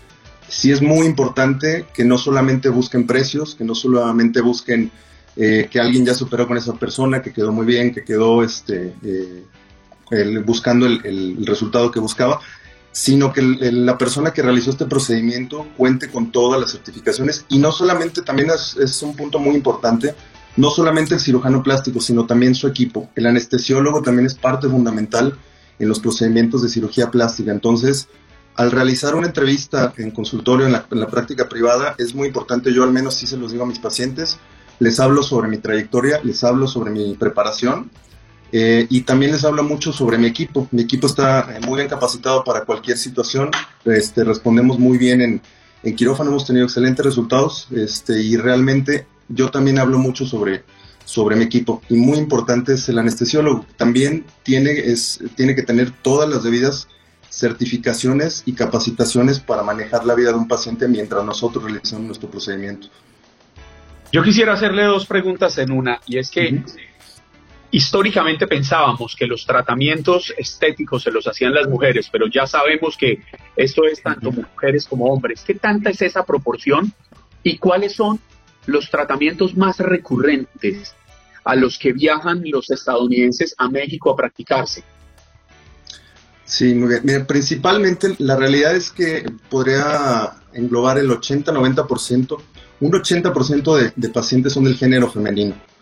sí 0.47 0.71
es 0.71 0.81
muy 0.81 1.05
importante 1.05 1.85
que 1.93 2.03
no 2.03 2.17
solamente 2.17 2.69
busquen 2.69 3.05
precios, 3.05 3.55
que 3.55 3.63
no 3.63 3.75
solamente 3.75 4.41
busquen 4.41 4.91
eh, 5.35 5.67
que 5.69 5.79
alguien 5.79 6.05
ya 6.05 6.13
superó 6.13 6.47
con 6.47 6.57
esa 6.57 6.73
persona, 6.73 7.21
que 7.21 7.33
quedó 7.33 7.51
muy 7.51 7.65
bien, 7.65 7.93
que 7.93 8.03
quedó 8.03 8.43
este, 8.43 8.93
eh, 9.03 9.43
buscando 10.45 10.85
el 10.85 11.43
resultado 11.45 11.89
que 11.89 11.99
buscaba, 11.99 12.39
sino 12.93 13.33
que 13.33 13.41
la 13.41 13.97
persona 13.97 14.31
que 14.31 14.43
realizó 14.43 14.69
este 14.69 14.85
procedimiento 14.85 15.67
cuente 15.75 16.09
con 16.11 16.31
todas 16.31 16.61
las 16.61 16.71
certificaciones 16.71 17.43
y 17.49 17.57
no 17.57 17.71
solamente, 17.71 18.21
también 18.21 18.51
es, 18.51 19.01
un 19.01 19.15
punto 19.15 19.39
muy 19.39 19.55
importante, 19.55 20.13
no 20.57 20.69
solamente 20.69 21.15
el 21.15 21.19
cirujano 21.19 21.63
plástico, 21.63 21.99
sino 21.99 22.27
también 22.27 22.53
su 22.53 22.67
equipo. 22.67 23.09
El 23.15 23.25
anestesiólogo 23.25 24.03
también 24.03 24.27
es 24.27 24.35
parte 24.35 24.69
fundamental 24.69 25.35
en 25.79 25.89
los 25.89 25.99
procedimientos 25.99 26.61
de 26.61 26.69
cirugía 26.69 27.09
plástica. 27.09 27.51
Entonces, 27.51 28.09
al 28.55 28.69
realizar 28.69 29.15
una 29.15 29.25
entrevista 29.25 29.91
en 29.97 30.11
consultorio, 30.11 30.67
en 30.67 30.73
la, 30.73 30.85
en 30.91 30.99
la 30.99 31.07
práctica 31.07 31.49
privada, 31.49 31.95
es 31.97 32.13
muy 32.13 32.27
importante, 32.27 32.71
yo 32.71 32.83
al 32.83 32.93
menos 32.93 33.15
sí 33.15 33.25
se 33.25 33.37
los 33.37 33.51
digo 33.51 33.63
a 33.63 33.67
mis 33.67 33.79
pacientes, 33.79 34.37
les 34.77 34.99
hablo 34.99 35.23
sobre 35.23 35.47
mi 35.47 35.57
trayectoria, 35.57 36.19
les 36.23 36.43
hablo 36.43 36.67
sobre 36.67 36.91
mi 36.91 37.15
preparación 37.15 37.89
eh, 38.55 38.85
y 38.87 39.01
también 39.01 39.31
les 39.31 39.43
hablo 39.45 39.63
mucho 39.63 39.91
sobre 39.91 40.19
mi 40.19 40.27
equipo. 40.27 40.67
Mi 40.69 40.83
equipo 40.83 41.07
está 41.07 41.57
eh, 41.57 41.59
muy 41.65 41.77
bien 41.77 41.89
capacitado 41.89 42.43
para 42.43 42.65
cualquier 42.65 42.99
situación. 42.99 43.49
Este, 43.83 44.23
respondemos 44.23 44.77
muy 44.77 44.99
bien 44.99 45.21
en, 45.21 45.41
en 45.81 45.95
quirófano, 45.95 46.29
hemos 46.29 46.45
tenido 46.45 46.65
excelentes 46.65 47.03
resultados. 47.03 47.67
Este, 47.75 48.21
y 48.21 48.37
realmente 48.37 49.07
yo 49.27 49.49
también 49.49 49.79
hablo 49.79 49.97
mucho 49.97 50.27
sobre, 50.27 50.63
sobre 51.03 51.35
mi 51.35 51.45
equipo. 51.45 51.81
Y 51.89 51.95
muy 51.95 52.19
importante 52.19 52.75
es 52.75 52.87
el 52.89 52.99
anestesiólogo. 52.99 53.65
También 53.75 54.23
tiene, 54.43 54.71
es, 54.71 55.19
tiene 55.35 55.55
que 55.55 55.63
tener 55.63 55.89
todas 55.89 56.29
las 56.29 56.43
debidas 56.43 56.87
certificaciones 57.31 58.43
y 58.45 58.53
capacitaciones 58.53 59.39
para 59.39 59.63
manejar 59.63 60.05
la 60.05 60.13
vida 60.13 60.29
de 60.29 60.37
un 60.37 60.47
paciente 60.47 60.87
mientras 60.87 61.25
nosotros 61.25 61.63
realizamos 61.63 62.05
nuestro 62.05 62.29
procedimiento. 62.29 62.87
Yo 64.11 64.21
quisiera 64.21 64.53
hacerle 64.53 64.83
dos 64.83 65.07
preguntas 65.07 65.57
en 65.57 65.71
una, 65.71 65.99
y 66.05 66.19
es 66.19 66.29
que 66.29 66.61
históricamente 67.73 68.45
pensábamos 68.45 69.15
que 69.15 69.25
los 69.25 69.47
tratamientos 69.47 70.31
estéticos 70.37 71.01
se 71.01 71.11
los 71.11 71.25
hacían 71.27 71.55
las 71.55 71.67
mujeres, 71.67 72.07
pero 72.11 72.27
ya 72.27 72.45
sabemos 72.45 72.95
que 72.95 73.23
esto 73.55 73.85
es 73.85 74.01
tanto 74.03 74.31
mujeres 74.31 74.85
como 74.85 75.05
hombres. 75.05 75.43
¿Qué 75.45 75.55
tanta 75.55 75.89
es 75.89 76.03
esa 76.03 76.23
proporción? 76.23 76.93
¿Y 77.41 77.57
cuáles 77.57 77.93
son 77.93 78.19
los 78.67 78.91
tratamientos 78.91 79.57
más 79.57 79.79
recurrentes 79.79 80.95
a 81.43 81.55
los 81.55 81.79
que 81.79 81.93
viajan 81.93 82.43
los 82.45 82.69
estadounidenses 82.69 83.55
a 83.57 83.67
México 83.69 84.11
a 84.11 84.15
practicarse? 84.15 84.83
Sí, 86.45 86.75
muy 86.75 86.99
bien. 86.99 87.25
principalmente 87.25 88.15
la 88.19 88.35
realidad 88.35 88.75
es 88.75 88.91
que 88.91 89.25
podría 89.49 90.33
englobar 90.53 90.99
el 90.99 91.09
80-90%, 91.09 92.37
un 92.81 92.91
80% 92.91 93.75
de, 93.77 93.93
de 93.95 94.09
pacientes 94.09 94.53
son 94.53 94.65
del 94.65 94.75
género 94.75 95.09
femenino 95.09 95.72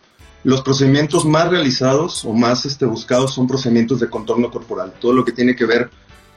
los 0.43 0.61
procedimientos 0.61 1.25
más 1.25 1.49
realizados 1.49 2.25
o 2.25 2.33
más 2.33 2.65
este, 2.65 2.85
buscados 2.85 3.33
son 3.33 3.47
procedimientos 3.47 3.99
de 3.99 4.09
contorno 4.09 4.49
corporal, 4.49 4.93
todo 4.99 5.13
lo 5.13 5.23
que 5.23 5.31
tiene 5.31 5.55
que 5.55 5.65
ver 5.65 5.89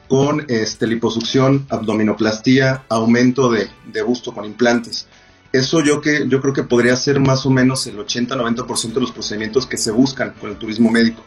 con 0.09 0.45
este, 0.49 0.87
liposucción, 0.87 1.67
abdominoplastía, 1.71 2.85
aumento 2.89 3.51
de, 3.51 3.69
busto 4.03 4.35
con 4.35 4.45
implantes. 4.45 5.07
Eso 5.53 5.83
yo, 5.83 6.01
que, 6.01 6.27
yo 6.29 6.41
creo 6.41 6.53
que 6.53 6.65
podría 6.65 6.97
ser 6.97 7.21
más 7.21 7.47
o 7.47 7.51
menos 7.51 7.87
el 7.87 7.97
80-90% 7.97 8.93
de 8.93 9.01
los 9.01 9.13
procedimientos 9.13 9.67
que 9.67 9.77
se 9.77 9.91
buscan 9.91 10.35
con 10.41 10.51
el 10.51 10.57
turismo 10.57 10.91
médico. 10.91 11.25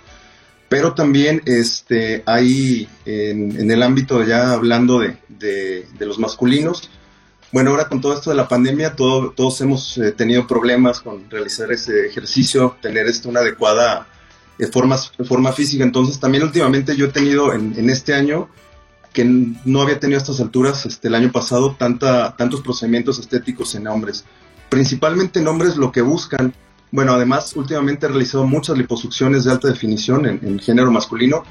Pero 0.69 0.93
también 0.93 1.41
este, 1.45 2.23
hay 2.25 2.89
en, 3.05 3.71
el 3.71 3.81
ámbito 3.81 4.21
ya 4.23 4.51
hablando 4.51 4.99
de, 4.99 5.17
de 5.29 6.05
los 6.05 6.19
masculinos, 6.19 6.89
bueno, 7.51 7.71
ahora 7.71 7.88
con 7.88 8.01
todo 8.01 8.13
esto 8.13 8.29
de 8.29 8.36
la 8.36 8.47
pandemia, 8.47 8.95
todos 8.95 9.62
hemos 9.62 9.97
eh, 9.97 10.12
tenido 10.12 10.45
problemas 10.45 10.99
con 10.99 11.29
realizar 11.29 11.71
ese 11.71 12.05
ejercicio, 12.07 12.75
tener 12.81 13.07
este, 13.07 13.29
una 13.29 13.39
adecuada 13.39 14.07
eh, 14.60 14.67
forma, 14.67 14.97
forma 14.97 15.53
física. 15.53 15.83
Entonces, 15.83 16.19
también 16.19 16.43
últimamente 16.43 16.95
yo 16.95 17.05
he 17.05 17.10
tenido 17.10 17.53
en, 17.53 17.89
este 17.89 18.13
año, 18.13 18.49
que 19.13 19.23
no 19.23 19.81
había 19.81 19.99
tenido 19.99 20.19
a 20.19 20.21
estas 20.21 20.41
alturas, 20.41 20.86
este, 20.86 21.07
el 21.07 21.15
año 21.15 21.31
pasado, 21.31 21.75
tanta, 21.79 22.36
tantos 22.36 22.62
procedimientos 22.62 23.17
estéticos 23.17 23.75
en 23.75 23.88
hombres. 23.88 24.25
Principalmente 24.69 25.39
en 25.39 25.47
hombres 25.47 25.77
lo 25.77 25.93
que 25.93 26.01
buscan, 26.01 26.53
bueno, 26.91 27.13
además 27.13 27.55
últimamente 27.55 28.05
he 28.05 28.10
realizado 28.10 28.45
muchas 28.45 28.77
liposucciones 28.77 29.45
de 29.45 29.51
alta 29.51 29.69
definición 29.69 30.25
en, 30.25 30.60
género 30.60 30.91
masculino, 30.91 31.43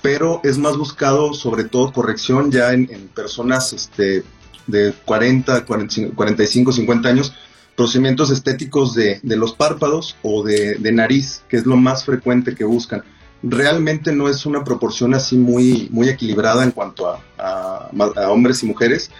pero 0.00 0.40
es 0.44 0.56
más 0.56 0.76
buscado 0.76 1.34
sobre 1.34 1.64
todo 1.64 1.92
corrección 1.92 2.50
ya 2.50 2.72
en, 2.72 2.88
en 2.90 3.08
personas 3.08 3.72
este, 3.72 4.24
de 4.66 4.92
40, 5.04 5.64
45, 5.64 6.72
50 6.72 7.08
años, 7.08 7.34
procedimientos 7.76 8.30
estéticos 8.30 8.94
de, 8.94 9.20
los 9.22 9.54
párpados 9.54 10.16
o 10.22 10.42
de, 10.42 10.78
nariz, 10.92 11.42
que 11.48 11.56
es 11.56 11.66
lo 11.66 11.76
más 11.76 12.04
frecuente 12.04 12.54
que 12.54 12.64
buscan. 12.64 13.02
Realmente 13.42 14.12
no 14.12 14.28
es 14.28 14.46
una 14.46 14.62
proporción 14.62 15.14
así 15.14 15.36
muy, 15.36 15.88
muy 15.90 16.08
equilibrada 16.08 16.62
en 16.62 16.70
cuanto 16.70 17.08
a, 17.08 17.20
a, 17.38 18.30
hombres 18.30 18.62
y 18.62 18.66
mujeres, 18.66 19.10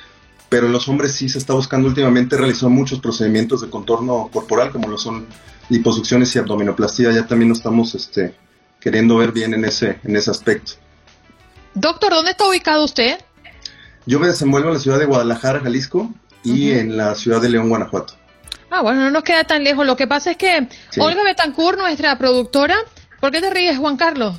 pero 0.49 0.67
en 0.67 0.73
los 0.73 0.87
hombres 0.89 1.13
sí 1.13 1.29
se 1.29 1.39
está 1.39 1.55
buscando 1.55 1.89
últimamente 1.89 2.37
realizar 2.37 2.69
muchos 2.69 3.01
procedimientos 3.01 3.63
de 3.63 3.71
contorno 3.71 4.29
corporal, 4.33 4.71
como 4.71 4.89
lo 4.89 4.99
son 4.99 5.27
liposucciones 5.69 6.35
y 6.37 6.39
abdominoplastía. 6.39 7.11
Ya 7.11 7.27
también 7.27 7.49
lo 7.49 7.55
estamos 7.55 7.95
este, 7.95 8.35
queriendo 8.79 9.17
ver 9.17 9.33
bien 9.33 9.55
en 9.55 9.65
ese, 9.65 9.99
en 10.05 10.15
ese 10.15 10.31
aspecto. 10.31 10.73
Doctor, 11.75 12.13
¿dónde 12.13 12.33
está 12.33 12.47
ubicado 12.47 12.85
usted? 12.85 13.19
Yo 14.07 14.19
me 14.19 14.27
desenvuelvo 14.27 14.69
en 14.69 14.75
la 14.75 14.81
ciudad 14.81 14.99
de 14.99 15.05
Guadalajara, 15.05 15.61
Jalisco, 15.61 16.11
y 16.43 16.73
en 16.73 16.97
la 16.97 17.15
ciudad 17.15 17.41
de 17.41 17.49
León, 17.49 17.69
Guanajuato. 17.69 18.15
Ah, 18.71 18.81
bueno, 18.81 19.01
no 19.01 19.11
nos 19.11 19.23
queda 19.23 19.45
tan 19.45 19.63
lejos. 19.63 19.87
Lo 19.87 19.97
que 19.97 20.07
pasa 20.07 20.33
es 20.33 20.37
que 20.37 20.67
Olga 20.99 21.23
Betancourt, 21.23 21.79
nuestra 21.79 22.17
productora, 22.19 22.77
¿por 23.21 23.31
qué 23.31 23.41
te 23.41 23.51
ríes, 23.51 23.79
Juan 23.79 23.97
Carlos? 23.97 24.39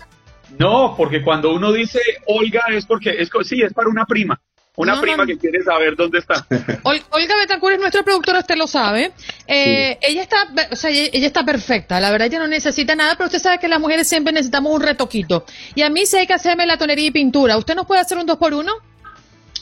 No, 0.58 0.95
porque 0.97 1.21
cuando 1.21 1.54
uno 1.54 1.71
dice 1.71 1.99
Olga 2.28 2.63
es 2.71 2.86
porque 2.86 3.12
es 3.12 3.30
sí, 3.43 3.62
es 3.62 3.73
para 3.73 3.89
una 3.89 4.06
prima. 4.06 4.39
Una 4.76 4.99
prima 4.99 5.28
que 5.28 5.38
quiere 5.38 5.63
saber 5.63 5.95
dónde 5.95 6.17
está. 6.17 6.47
Olga 6.84 7.36
Betancourt 7.38 7.76
es 7.76 7.80
nuestra 7.80 8.02
productora, 8.02 8.39
usted 8.39 8.56
lo 8.56 8.65
sabe. 8.65 9.12
Eh, 9.45 9.99
ella 10.02 10.23
está, 10.23 10.47
o 10.71 10.76
sea, 10.76 10.89
ella, 10.89 11.28
está 11.28 11.45
perfecta. 11.45 11.99
La 11.99 12.10
verdad, 12.10 12.28
ella 12.28 12.39
no 12.39 12.47
necesita 12.47 12.95
nada, 12.95 13.15
pero 13.15 13.28
usted 13.28 13.39
sabe 13.39 13.60
que 13.60 13.67
las 13.67 13.80
mujeres 13.80 14.08
siempre 14.08 14.34
necesitamos 14.34 14.73
un 14.73 14.82
retoquito. 14.82 15.45
Y 15.76 15.84
a 15.84 15.91
mí 15.91 16.08
sí 16.08 16.17
hay 16.17 16.26
que 16.26 16.34
hacerme 16.34 16.65
la 16.65 16.78
tonería 16.78 17.06
y 17.06 17.12
pintura. 17.12 17.56
¿Usted 17.56 17.76
nos 17.76 17.86
puede 17.86 18.02
hacer 18.02 18.17
un 18.17 18.26
dos 18.26 18.38
por 18.38 18.56
uno? 18.56 18.71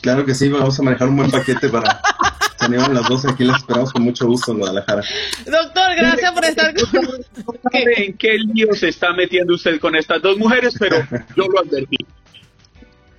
Claro 0.01 0.25
que 0.25 0.33
sí, 0.33 0.49
vamos 0.49 0.79
a 0.79 0.83
manejar 0.83 1.09
un 1.09 1.17
buen 1.17 1.31
paquete 1.31 1.69
para 1.69 2.01
tener 2.59 2.89
las 2.89 3.07
dos 3.07 3.25
aquí, 3.25 3.43
las 3.43 3.59
esperamos 3.59 3.93
con 3.93 4.03
mucho 4.03 4.25
gusto 4.27 4.51
en 4.51 4.59
Guadalajara. 4.59 5.03
Doctor, 5.45 5.95
gracias 5.95 6.31
por 6.31 6.45
estar 6.45 6.73
con 6.73 7.01
nosotros. 7.01 7.25
en 7.71 8.17
qué 8.17 8.37
lío 8.37 8.73
se 8.73 8.89
está 8.89 9.13
metiendo 9.13 9.53
usted 9.53 9.79
con 9.79 9.95
estas 9.95 10.21
dos 10.21 10.37
mujeres, 10.37 10.75
pero 10.79 10.97
yo 11.35 11.45
lo 11.47 11.59
advertí. 11.59 11.97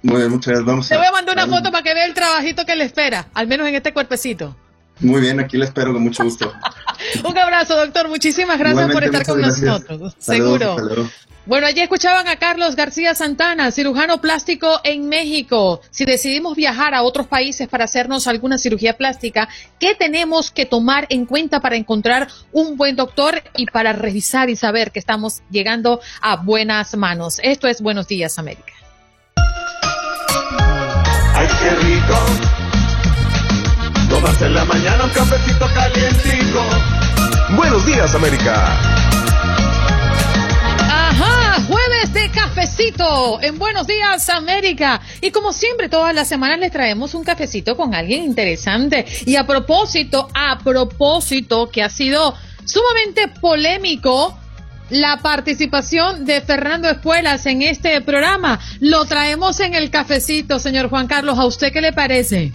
Muy 0.02 0.16
bien, 0.16 0.30
muchas 0.30 0.46
gracias. 0.46 0.66
Vamos 0.66 0.88
Te 0.88 0.96
voy 0.96 1.06
a 1.06 1.12
mandar 1.12 1.36
una 1.36 1.46
foto 1.46 1.70
para 1.70 1.84
que 1.84 1.94
vea 1.94 2.06
el 2.06 2.14
trabajito 2.14 2.64
que 2.64 2.74
le 2.74 2.84
espera, 2.84 3.28
al 3.34 3.46
menos 3.46 3.68
en 3.68 3.76
este 3.76 3.92
cuerpecito. 3.92 4.56
Muy 4.98 5.20
bien, 5.20 5.40
aquí 5.40 5.56
le 5.56 5.64
espero 5.64 5.92
con 5.92 6.02
mucho 6.02 6.24
gusto. 6.24 6.52
un 7.24 7.38
abrazo, 7.38 7.76
doctor. 7.76 8.08
Muchísimas 8.08 8.58
gracias 8.58 8.90
por 8.90 9.04
estar 9.04 9.24
con 9.24 9.40
nosotros. 9.40 10.14
Seguro. 10.18 10.76
Bueno, 11.44 11.66
allí 11.66 11.80
escuchaban 11.80 12.28
a 12.28 12.36
Carlos 12.36 12.76
García 12.76 13.16
Santana, 13.16 13.72
cirujano 13.72 14.20
plástico 14.20 14.80
en 14.84 15.08
México. 15.08 15.80
Si 15.90 16.04
decidimos 16.04 16.54
viajar 16.54 16.94
a 16.94 17.02
otros 17.02 17.26
países 17.26 17.66
para 17.66 17.84
hacernos 17.84 18.28
alguna 18.28 18.58
cirugía 18.58 18.96
plástica, 18.96 19.48
¿qué 19.80 19.96
tenemos 19.96 20.52
que 20.52 20.66
tomar 20.66 21.06
en 21.08 21.26
cuenta 21.26 21.58
para 21.58 21.74
encontrar 21.74 22.28
un 22.52 22.76
buen 22.76 22.94
doctor 22.94 23.42
y 23.56 23.66
para 23.66 23.92
revisar 23.92 24.50
y 24.50 24.56
saber 24.56 24.92
que 24.92 25.00
estamos 25.00 25.42
llegando 25.50 26.00
a 26.20 26.36
buenas 26.36 26.96
manos? 26.96 27.40
Esto 27.42 27.66
es 27.66 27.82
Buenos 27.82 28.06
Días, 28.06 28.38
América. 28.38 28.72
Ay, 31.34 31.48
qué 31.60 31.70
rico. 31.70 32.14
Tomarse 34.08 34.46
en 34.46 34.54
la 34.54 34.64
mañana 34.64 35.04
un 35.04 35.10
cafecito 35.10 35.66
calientito. 35.74 36.62
Buenos 37.56 37.84
Días, 37.84 38.14
América 38.14 39.31
jueves 41.66 42.12
de 42.12 42.30
cafecito 42.30 43.40
en 43.42 43.58
Buenos 43.58 43.86
Días 43.86 44.28
América. 44.28 45.00
Y 45.20 45.30
como 45.30 45.52
siempre, 45.52 45.88
todas 45.88 46.14
las 46.14 46.28
semanas 46.28 46.58
les 46.58 46.72
traemos 46.72 47.14
un 47.14 47.24
cafecito 47.24 47.76
con 47.76 47.94
alguien 47.94 48.24
interesante. 48.24 49.04
Y 49.26 49.36
a 49.36 49.46
propósito, 49.46 50.28
a 50.34 50.58
propósito, 50.58 51.68
que 51.70 51.82
ha 51.82 51.88
sido 51.88 52.34
sumamente 52.64 53.28
polémico 53.40 54.36
la 54.90 55.18
participación 55.18 56.24
de 56.24 56.40
Fernando 56.40 56.88
Espuelas 56.88 57.46
en 57.46 57.62
este 57.62 58.00
programa. 58.00 58.58
Lo 58.80 59.04
traemos 59.04 59.60
en 59.60 59.74
el 59.74 59.90
cafecito, 59.90 60.58
señor 60.58 60.88
Juan 60.88 61.06
Carlos. 61.06 61.38
¿A 61.38 61.44
usted 61.44 61.72
qué 61.72 61.80
le 61.80 61.92
parece? 61.92 62.52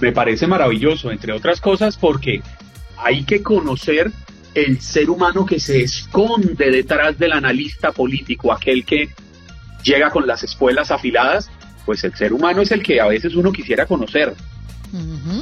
Me 0.00 0.12
parece 0.12 0.46
maravilloso, 0.46 1.10
entre 1.10 1.32
otras 1.32 1.60
cosas, 1.60 1.96
porque 1.96 2.42
hay 2.96 3.24
que 3.24 3.42
conocer 3.42 4.10
el 4.56 4.80
ser 4.80 5.10
humano 5.10 5.44
que 5.44 5.60
se 5.60 5.82
esconde 5.82 6.70
detrás 6.70 7.18
del 7.18 7.32
analista 7.32 7.92
político, 7.92 8.52
aquel 8.52 8.86
que 8.86 9.10
llega 9.84 10.10
con 10.10 10.26
las 10.26 10.42
espuelas 10.42 10.90
afiladas, 10.90 11.50
pues 11.84 12.02
el 12.04 12.14
ser 12.14 12.32
humano 12.32 12.62
es 12.62 12.72
el 12.72 12.82
que 12.82 12.98
a 12.98 13.06
veces 13.06 13.34
uno 13.34 13.52
quisiera 13.52 13.84
conocer. 13.84 14.34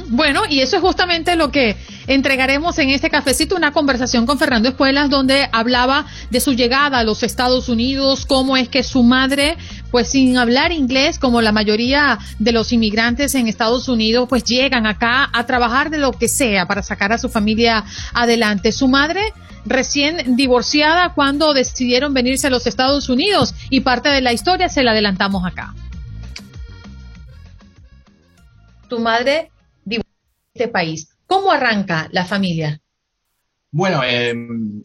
Bueno, 0.09 0.41
y 0.49 0.59
eso 0.59 0.77
es 0.77 0.81
justamente 0.81 1.35
lo 1.35 1.51
que 1.51 1.77
entregaremos 2.07 2.77
en 2.79 2.89
este 2.89 3.09
cafecito, 3.09 3.55
una 3.55 3.71
conversación 3.71 4.25
con 4.25 4.37
Fernando 4.37 4.69
Espuelas, 4.69 5.09
donde 5.09 5.47
hablaba 5.51 6.05
de 6.29 6.39
su 6.39 6.53
llegada 6.53 6.99
a 6.99 7.03
los 7.03 7.23
Estados 7.23 7.69
Unidos, 7.69 8.25
cómo 8.25 8.57
es 8.57 8.69
que 8.69 8.83
su 8.83 9.03
madre, 9.03 9.57
pues 9.91 10.09
sin 10.09 10.37
hablar 10.37 10.71
inglés, 10.71 11.19
como 11.19 11.41
la 11.41 11.51
mayoría 11.51 12.19
de 12.39 12.51
los 12.51 12.71
inmigrantes 12.73 13.35
en 13.35 13.47
Estados 13.47 13.87
Unidos, 13.87 14.27
pues 14.29 14.43
llegan 14.43 14.85
acá 14.85 15.29
a 15.31 15.45
trabajar 15.45 15.89
de 15.89 15.97
lo 15.97 16.11
que 16.11 16.27
sea 16.27 16.67
para 16.67 16.83
sacar 16.83 17.11
a 17.11 17.17
su 17.17 17.29
familia 17.29 17.83
adelante. 18.13 18.71
Su 18.71 18.87
madre 18.87 19.21
recién 19.65 20.35
divorciada 20.35 21.13
cuando 21.13 21.53
decidieron 21.53 22.13
venirse 22.13 22.47
a 22.47 22.49
los 22.49 22.67
Estados 22.67 23.09
Unidos 23.09 23.55
y 23.69 23.81
parte 23.81 24.09
de 24.09 24.21
la 24.21 24.33
historia 24.33 24.69
se 24.69 24.83
la 24.83 24.91
adelantamos 24.91 25.45
acá. 25.45 25.73
Tu 28.87 28.99
madre 28.99 29.51
en 29.85 30.01
este 30.53 30.67
país. 30.67 31.09
¿Cómo 31.27 31.51
arranca 31.51 32.07
la 32.11 32.25
familia? 32.25 32.81
Bueno, 33.71 34.03
em, 34.05 34.81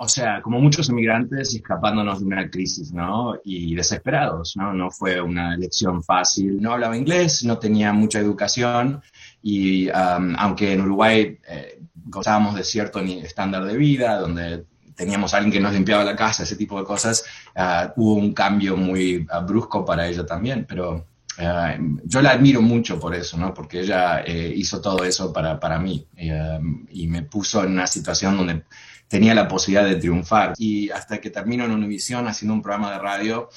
o 0.00 0.08
sea, 0.08 0.42
como 0.42 0.58
muchos 0.58 0.88
inmigrantes 0.88 1.54
escapándonos 1.54 2.18
de 2.18 2.26
una 2.26 2.50
crisis, 2.50 2.92
¿no? 2.92 3.36
Y 3.44 3.74
desesperados, 3.76 4.56
¿no? 4.56 4.72
No 4.72 4.90
fue 4.90 5.20
una 5.20 5.54
elección 5.54 6.02
fácil. 6.02 6.60
No 6.60 6.72
hablaba 6.72 6.96
inglés, 6.96 7.44
no 7.44 7.58
tenía 7.58 7.92
mucha 7.92 8.18
educación 8.18 9.00
y 9.42 9.88
aunque 9.90 10.72
en 10.72 10.80
Uruguay 10.80 11.38
eh, 11.48 11.82
gozábamos 12.04 12.56
de 12.56 12.64
cierto 12.64 12.98
estándar 13.00 13.64
de 13.64 13.76
vida, 13.76 14.18
donde 14.18 14.64
teníamos 14.96 15.34
alguien 15.34 15.52
que 15.52 15.60
nos 15.60 15.72
limpiaba 15.72 16.04
la 16.04 16.16
casa, 16.16 16.42
ese 16.42 16.56
tipo 16.56 16.78
de 16.78 16.84
cosas, 16.84 17.24
ah, 17.54 17.92
hubo 17.96 18.14
un 18.14 18.32
cambio 18.32 18.76
muy 18.76 19.26
ah, 19.30 19.40
brusco 19.40 19.84
para 19.84 20.06
ella 20.06 20.26
también, 20.26 20.66
pero 20.68 21.06
eh, 21.38 21.78
yo 22.04 22.22
la 22.22 22.32
admiro 22.32 22.62
mucho 22.62 22.98
por 22.98 23.14
eso, 23.14 23.36
¿no? 23.36 23.54
Porque 23.54 23.80
ella 23.80 24.22
eh, 24.24 24.52
hizo 24.54 24.80
todo 24.80 25.04
eso 25.04 25.32
para, 25.32 25.58
para 25.58 25.78
mí 25.78 26.06
eh, 26.16 26.58
y 26.90 27.06
me 27.08 27.22
puso 27.22 27.64
en 27.64 27.72
una 27.72 27.86
situación 27.86 28.36
donde 28.36 28.64
tenía 29.08 29.34
la 29.34 29.48
posibilidad 29.48 29.88
de 29.88 29.96
triunfar. 29.96 30.54
Y 30.58 30.90
hasta 30.90 31.20
que 31.20 31.30
termino 31.30 31.64
en 31.64 31.72
Univision 31.72 32.26
haciendo 32.26 32.54
un 32.54 32.62
programa 32.62 32.92
de 32.92 32.98
radio 32.98 33.48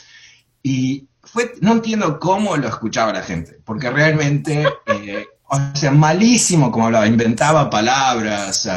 y 0.61 1.07
fue, 1.25 1.53
no 1.61 1.73
entiendo 1.73 2.19
cómo 2.19 2.55
lo 2.57 2.67
escuchaba 2.67 3.13
la 3.13 3.21
gente, 3.21 3.59
porque 3.63 3.89
realmente 3.89 4.67
eh, 4.85 5.27
o 5.47 5.75
sea, 5.75 5.91
malísimo 5.91 6.71
como 6.71 6.87
hablaba, 6.87 7.05
inventaba 7.05 7.69
palabras. 7.69 8.67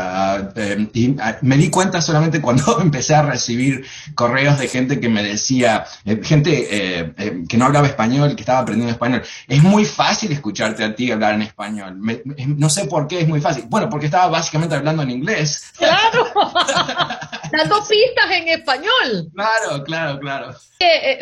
Em, 0.55 0.91
y 0.93 1.17
me 1.41 1.57
di 1.57 1.71
cuenta 1.71 2.03
solamente 2.03 2.43
cuando 2.43 2.81
empecé 2.83 3.15
a 3.15 3.23
recibir 3.23 3.87
correos 4.15 4.59
de 4.59 4.69
gente 4.69 5.01
que 5.01 5.09
me 5.09 5.23
decía, 5.23 5.87
eh, 6.05 6.21
gente 6.23 6.51
eh, 6.71 7.13
eh, 7.17 7.43
que 7.49 7.57
no 7.57 7.65
hablaba 7.65 7.87
español, 7.87 8.37
que 8.37 8.43
estaba 8.43 8.59
aprendiendo 8.59 8.93
español. 8.93 9.23
Es 9.47 9.63
muy 9.63 9.87
fácil 9.87 10.31
escucharte 10.31 10.85
a 10.85 10.95
ti 10.95 11.11
hablar 11.11 11.35
en 11.35 11.43
español. 11.43 11.99
no 12.37 12.69
sé 12.69 12.85
por 12.85 13.09
qué 13.09 13.21
es 13.21 13.29
muy 13.29 13.41
fácil. 13.41 13.65
Bueno, 13.69 13.89
porque 13.89 14.07
estaba 14.07 14.29
básicamente 14.29 14.75
hablando 14.75 15.03
en 15.03 15.11
inglés. 15.11 15.73
Claro. 15.79 16.27
Dando 17.51 17.77
pistas 17.89 18.31
en 18.31 18.49
español. 18.49 19.31
Claro, 19.35 19.85
claro, 19.85 20.21
claro. 20.21 20.55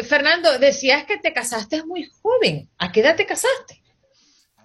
Fernando, 0.08 0.58
decías 0.58 1.04
que 1.04 1.18
te 1.18 1.32
casaste 1.32 1.84
muy 1.84 2.10
joven. 2.20 2.68
¿A 2.78 2.90
qué 2.90 3.00
edad 3.00 3.14
te 3.14 3.26
casaste? 3.26 3.85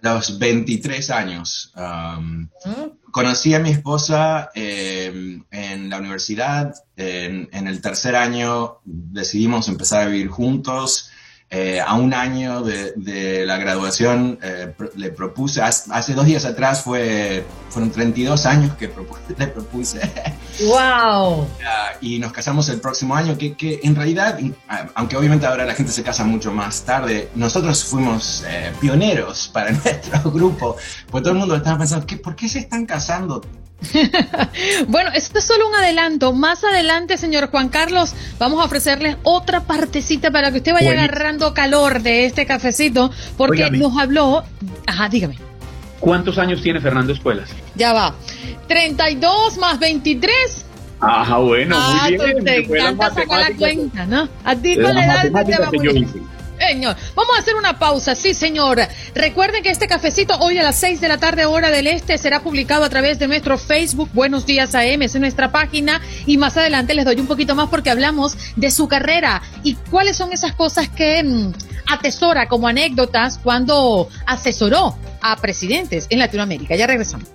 Los 0.02 0.40
23 0.40 1.10
años. 1.12 1.74
Um, 1.76 2.50
conocí 3.12 3.54
a 3.54 3.60
mi 3.60 3.70
esposa 3.70 4.50
em, 4.54 5.44
en 5.52 5.90
la 5.90 6.00
universidad. 6.00 6.74
En, 6.96 7.50
en, 7.52 7.68
el 7.68 7.82
tercer 7.82 8.16
año 8.16 8.80
decidimos 8.84 9.68
empezar 9.68 10.04
a 10.04 10.08
vivir 10.08 10.28
juntos. 10.28 11.11
Eh, 11.54 11.82
a 11.86 11.96
un 11.96 12.14
año 12.14 12.62
de, 12.62 13.44
la 13.46 13.58
graduación 13.58 14.40
eh, 14.42 14.74
le 14.96 15.12
propuse, 15.12 15.62
hace, 15.62 16.14
dos 16.14 16.26
días 16.26 16.46
atrás 16.46 16.82
fue, 16.82 17.44
fueron 17.70 17.92
32 17.92 18.46
años 18.46 18.78
que 18.78 18.88
le 19.38 19.48
propuse. 19.48 20.00
¡Wow! 20.62 21.46
y 22.00 22.20
nos 22.20 22.32
casamos 22.32 22.70
el 22.70 22.80
próximo 22.80 23.18
año, 23.18 23.38
que, 23.38 23.58
que, 23.58 23.82
en 23.84 23.98
realidad, 23.98 24.40
aunque 24.96 25.18
obviamente 25.18 25.46
ahora 25.46 25.66
la 25.66 25.74
gente 25.76 25.92
se 25.92 26.04
casa 26.04 26.24
mucho 26.24 26.54
más 26.54 26.84
tarde, 26.84 27.30
nosotros 27.36 27.84
fuimos 27.84 28.46
eh, 28.48 28.72
pioneros 28.80 29.50
para 29.50 29.72
nuestro 29.84 30.32
grupo, 30.32 30.78
porque 31.10 31.24
todo 31.24 31.34
el 31.34 31.40
mundo 31.40 31.58
estaba 31.58 31.80
pensando, 31.80 32.06
¿qué, 32.06 32.16
¿por 32.16 32.34
qué 32.34 32.48
se 32.48 32.60
están 32.60 32.86
casando 32.86 33.42
bueno, 34.88 35.10
esto 35.14 35.40
es 35.40 35.46
solo 35.46 35.68
un 35.68 35.76
adelanto. 35.76 36.34
Más 36.34 36.64
adelante, 36.64 37.18
señor 37.18 37.50
Juan 37.50 37.70
Carlos, 37.70 38.14
vamos 38.40 38.62
a 38.62 38.66
ofrecerles 38.66 39.18
otra 39.24 39.62
partecita 39.62 40.32
para 40.32 40.52
que 40.52 40.58
usted 40.58 40.74
vaya 40.74 40.92
agarrando 40.92 41.54
calor 41.54 42.02
de 42.02 42.26
este 42.26 42.46
cafecito, 42.46 43.12
porque 43.38 43.70
nos 43.72 43.98
habló. 43.98 44.44
Ajá, 44.88 45.10
dígame. 45.10 45.38
¿Cuántos 46.00 46.38
años 46.38 46.62
tiene 46.62 46.82
Fernando 46.82 47.14
Escuelas? 47.14 47.50
Ya 47.76 47.94
va. 47.94 48.16
32 48.68 49.58
más 49.58 49.80
23. 49.80 50.66
Ajá, 51.00 51.38
bueno, 51.38 51.76
muy 51.80 52.00
ah, 52.00 52.08
bien. 52.10 52.44
Te 52.44 52.58
encanta 52.58 53.14
sacar 53.14 53.52
la 53.52 53.58
cuenta, 53.58 54.06
¿no? 54.06 54.30
A 54.44 54.56
ti 54.56 54.76
con 54.76 54.94
la 54.94 55.06
edad 55.06 55.46
te 55.46 55.58
va 55.58 55.72
muy 55.72 55.88
bien. 55.88 56.08
Señor, 56.68 56.96
vamos 57.16 57.36
a 57.36 57.40
hacer 57.40 57.56
una 57.56 57.80
pausa, 57.80 58.14
sí, 58.14 58.36
señor. 58.36 58.80
Recuerden 59.16 59.64
que 59.64 59.72
este 59.72 59.88
cafecito 59.88 60.38
hoy 60.40 60.60
a 60.60 60.64
las 60.64 60.76
6 60.80 61.02
de 61.02 61.08
la 61.08 61.18
tarde, 61.18 61.46
hora 61.46 61.72
del 61.72 61.88
este, 61.88 62.18
será 62.20 62.42
publicado 62.42 62.84
a 62.84 62.90
través 62.90 63.18
de 63.18 63.28
nuestro 63.28 63.58
Facebook, 63.58 64.10
Buenos 64.14 64.46
Días 64.46 64.76
AM, 64.76 65.02
es 65.02 65.16
nuestra 65.16 65.52
página. 65.52 66.00
Y 66.28 66.38
más 66.38 66.58
adelante 66.58 66.94
les 66.94 67.06
doy 67.06 67.20
un 67.20 67.26
poquito 67.26 67.56
más 67.56 67.70
porque 67.70 67.90
hablamos 67.90 68.38
de 68.56 68.70
su 68.70 68.88
carrera 68.88 69.42
y 69.64 69.74
cuáles 69.74 70.16
son 70.18 70.34
esas 70.34 70.54
cosas 70.54 70.88
que 70.88 71.24
mm, 71.24 71.52
atesora 71.88 72.48
como 72.48 72.68
anécdotas 72.68 73.40
cuando 73.40 74.08
asesoró 74.28 74.96
a 75.20 75.38
presidentes 75.38 76.06
en 76.10 76.20
Latinoamérica. 76.20 76.76
Ya 76.76 76.86
regresamos. 76.86 77.28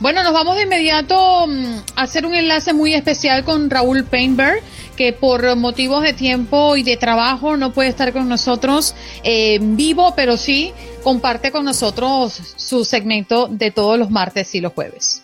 Bueno, 0.00 0.22
nos 0.22 0.34
vamos 0.34 0.56
de 0.56 0.62
inmediato 0.64 1.46
mm, 1.46 1.76
a 1.94 2.02
hacer 2.02 2.26
un 2.26 2.34
enlace 2.34 2.72
muy 2.72 2.94
especial 2.94 3.44
con 3.44 3.70
Raúl 3.70 4.04
Painberg 4.04 4.60
que 4.96 5.12
por 5.12 5.54
motivos 5.56 6.02
de 6.02 6.12
tiempo 6.12 6.76
y 6.76 6.82
de 6.82 6.96
trabajo 6.96 7.56
no 7.56 7.72
puede 7.72 7.90
estar 7.90 8.12
con 8.12 8.28
nosotros 8.28 8.94
eh, 9.22 9.58
vivo, 9.60 10.14
pero 10.16 10.36
sí 10.36 10.72
comparte 11.04 11.52
con 11.52 11.64
nosotros 11.64 12.32
su 12.56 12.84
segmento 12.84 13.46
de 13.48 13.70
todos 13.70 13.98
los 13.98 14.10
martes 14.10 14.54
y 14.54 14.60
los 14.60 14.72
jueves. 14.72 15.22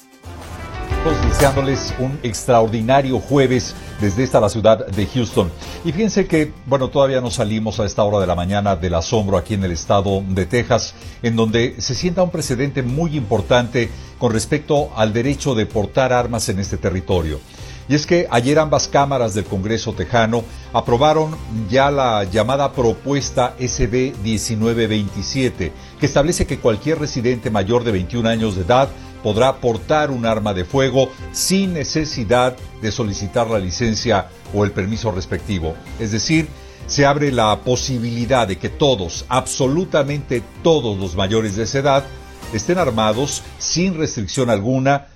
Deseándoles 1.31 1.93
un 1.99 2.17
extraordinario 2.23 3.19
jueves 3.19 3.75
desde 4.01 4.23
esta 4.23 4.39
la 4.39 4.49
ciudad 4.49 4.87
de 4.87 5.07
Houston. 5.07 5.51
Y 5.85 5.91
fíjense 5.91 6.29
que, 6.29 6.53
bueno, 6.67 6.91
todavía 6.91 7.21
no 7.21 7.29
salimos 7.29 7.81
a 7.81 7.85
esta 7.85 8.05
hora 8.05 8.21
de 8.21 8.29
la 8.29 8.37
mañana 8.37 8.77
del 8.77 8.95
asombro 8.95 9.37
aquí 9.37 9.55
en 9.55 9.65
el 9.65 9.73
estado 9.73 10.23
de 10.29 10.47
Texas, 10.47 10.95
en 11.25 11.35
donde 11.35 11.75
se 11.79 11.97
sienta 11.97 12.23
un 12.23 12.31
precedente 12.31 12.85
muy 12.85 13.17
importante 13.17 13.91
con 14.19 14.33
respecto 14.33 14.93
al 14.95 15.13
derecho 15.13 15.57
de 15.57 15.67
portar 15.67 16.13
armas 16.13 16.49
en 16.49 16.61
este 16.61 16.77
territorio. 16.77 17.41
Y 17.89 17.95
es 17.95 18.07
que 18.07 18.27
ayer 18.31 18.59
ambas 18.59 18.89
cámaras 18.89 19.35
del 19.35 19.45
Congreso 19.45 19.93
tejano 19.93 20.45
aprobaron 20.73 21.37
ya 21.69 21.91
la 21.91 22.25
llamada 22.25 22.73
propuesta 22.73 23.55
SB 23.59 24.15
1927, 24.23 25.73
que 25.99 26.07
establece 26.07 26.47
que 26.47 26.59
cualquier 26.59 26.99
residente 26.99 27.51
mayor 27.51 27.85
de 27.85 27.93
21 27.93 28.29
años 28.29 28.57
de 28.57 28.63
edad 28.63 28.89
podrá 29.23 29.57
portar 29.57 30.11
un 30.11 30.27
arma 30.27 30.53
de 30.55 30.65
fuego 30.65 31.09
sin 31.33 31.75
necesidad 31.75 32.57
de 32.81 32.91
solicitar 32.93 33.49
la 33.49 33.59
licencia 33.59 34.29
o 34.55 34.65
el 34.65 34.73
permiso 34.73 35.13
respectivo. 35.13 35.75
Es 35.99 36.13
decir, 36.13 36.49
se 36.87 37.07
abre 37.07 37.31
la 37.31 37.61
posibilidad 37.61 38.47
de 38.47 38.59
que 38.59 38.69
todos, 38.69 39.25
absolutamente 39.29 40.43
todos 40.63 40.99
los 40.99 41.15
mayores 41.15 41.57
de 41.57 41.65
esa 41.65 41.79
edad, 41.79 42.05
estén 42.53 42.79
armados 42.79 43.43
sin 43.59 43.97
restricción 43.97 44.51
alguna 44.51 45.07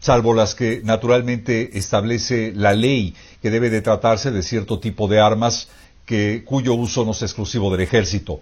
salvo 0.00 0.34
las 0.34 0.54
que 0.54 0.80
naturalmente 0.84 1.76
establece 1.78 2.52
la 2.54 2.72
ley 2.72 3.14
que 3.42 3.50
debe 3.50 3.70
de 3.70 3.82
tratarse 3.82 4.30
de 4.30 4.42
cierto 4.42 4.78
tipo 4.78 5.08
de 5.08 5.20
armas 5.20 5.68
que, 6.06 6.42
cuyo 6.44 6.74
uso 6.74 7.04
no 7.04 7.12
es 7.12 7.22
exclusivo 7.22 7.70
del 7.70 7.80
ejército. 7.80 8.40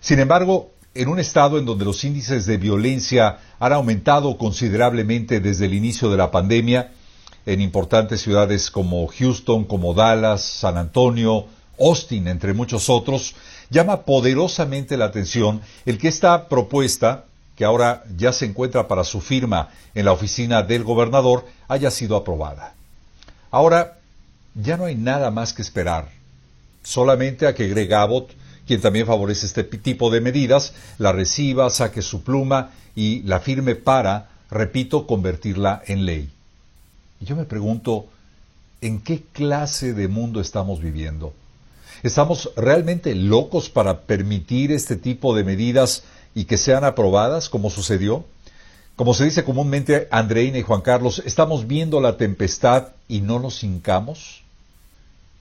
Sin 0.00 0.18
embargo, 0.18 0.70
en 0.94 1.08
un 1.08 1.18
estado 1.18 1.58
en 1.58 1.64
donde 1.64 1.84
los 1.84 2.04
índices 2.04 2.46
de 2.46 2.56
violencia 2.56 3.38
han 3.58 3.72
aumentado 3.72 4.36
considerablemente 4.38 5.40
desde 5.40 5.66
el 5.66 5.74
inicio 5.74 6.10
de 6.10 6.16
la 6.16 6.30
pandemia, 6.30 6.92
en 7.46 7.60
importantes 7.60 8.22
ciudades 8.22 8.70
como 8.70 9.06
Houston, 9.06 9.64
como 9.64 9.92
Dallas, 9.92 10.42
San 10.42 10.78
Antonio, 10.78 11.46
Austin, 11.78 12.28
entre 12.28 12.54
muchos 12.54 12.88
otros, 12.88 13.34
llama 13.70 14.02
poderosamente 14.02 14.96
la 14.96 15.06
atención 15.06 15.60
el 15.84 15.98
que 15.98 16.08
esta 16.08 16.48
propuesta, 16.48 17.26
que 17.56 17.64
ahora 17.64 18.04
ya 18.16 18.32
se 18.32 18.46
encuentra 18.46 18.88
para 18.88 19.04
su 19.04 19.20
firma 19.20 19.70
en 19.94 20.04
la 20.04 20.12
oficina 20.12 20.62
del 20.62 20.84
gobernador, 20.84 21.46
haya 21.68 21.90
sido 21.90 22.16
aprobada. 22.16 22.74
Ahora, 23.50 23.98
ya 24.54 24.76
no 24.76 24.84
hay 24.84 24.96
nada 24.96 25.30
más 25.30 25.52
que 25.52 25.62
esperar, 25.62 26.08
solamente 26.82 27.46
a 27.46 27.54
que 27.54 27.68
Greg 27.68 27.92
Abbott, 27.94 28.30
quien 28.66 28.80
también 28.80 29.06
favorece 29.06 29.46
este 29.46 29.64
tipo 29.64 30.10
de 30.10 30.20
medidas, 30.20 30.74
la 30.98 31.12
reciba, 31.12 31.70
saque 31.70 32.02
su 32.02 32.22
pluma 32.22 32.70
y 32.96 33.22
la 33.22 33.40
firme 33.40 33.74
para, 33.74 34.30
repito, 34.50 35.06
convertirla 35.06 35.82
en 35.86 36.06
ley. 36.06 36.30
Y 37.20 37.24
yo 37.24 37.36
me 37.36 37.44
pregunto, 37.44 38.06
¿en 38.80 39.00
qué 39.00 39.22
clase 39.32 39.92
de 39.92 40.08
mundo 40.08 40.40
estamos 40.40 40.80
viviendo? 40.80 41.34
¿Estamos 42.02 42.50
realmente 42.56 43.14
locos 43.14 43.70
para 43.70 44.02
permitir 44.02 44.72
este 44.72 44.96
tipo 44.96 45.34
de 45.34 45.44
medidas 45.44 46.04
y 46.34 46.44
que 46.44 46.58
sean 46.58 46.84
aprobadas, 46.84 47.48
como 47.48 47.70
sucedió? 47.70 48.24
Como 48.96 49.14
se 49.14 49.24
dice 49.24 49.44
comúnmente, 49.44 50.08
Andreina 50.10 50.58
y 50.58 50.62
Juan 50.62 50.80
Carlos, 50.80 51.22
¿estamos 51.24 51.66
viendo 51.66 52.00
la 52.00 52.16
tempestad 52.16 52.88
y 53.08 53.20
no 53.20 53.40
nos 53.40 53.64
hincamos? 53.64 54.42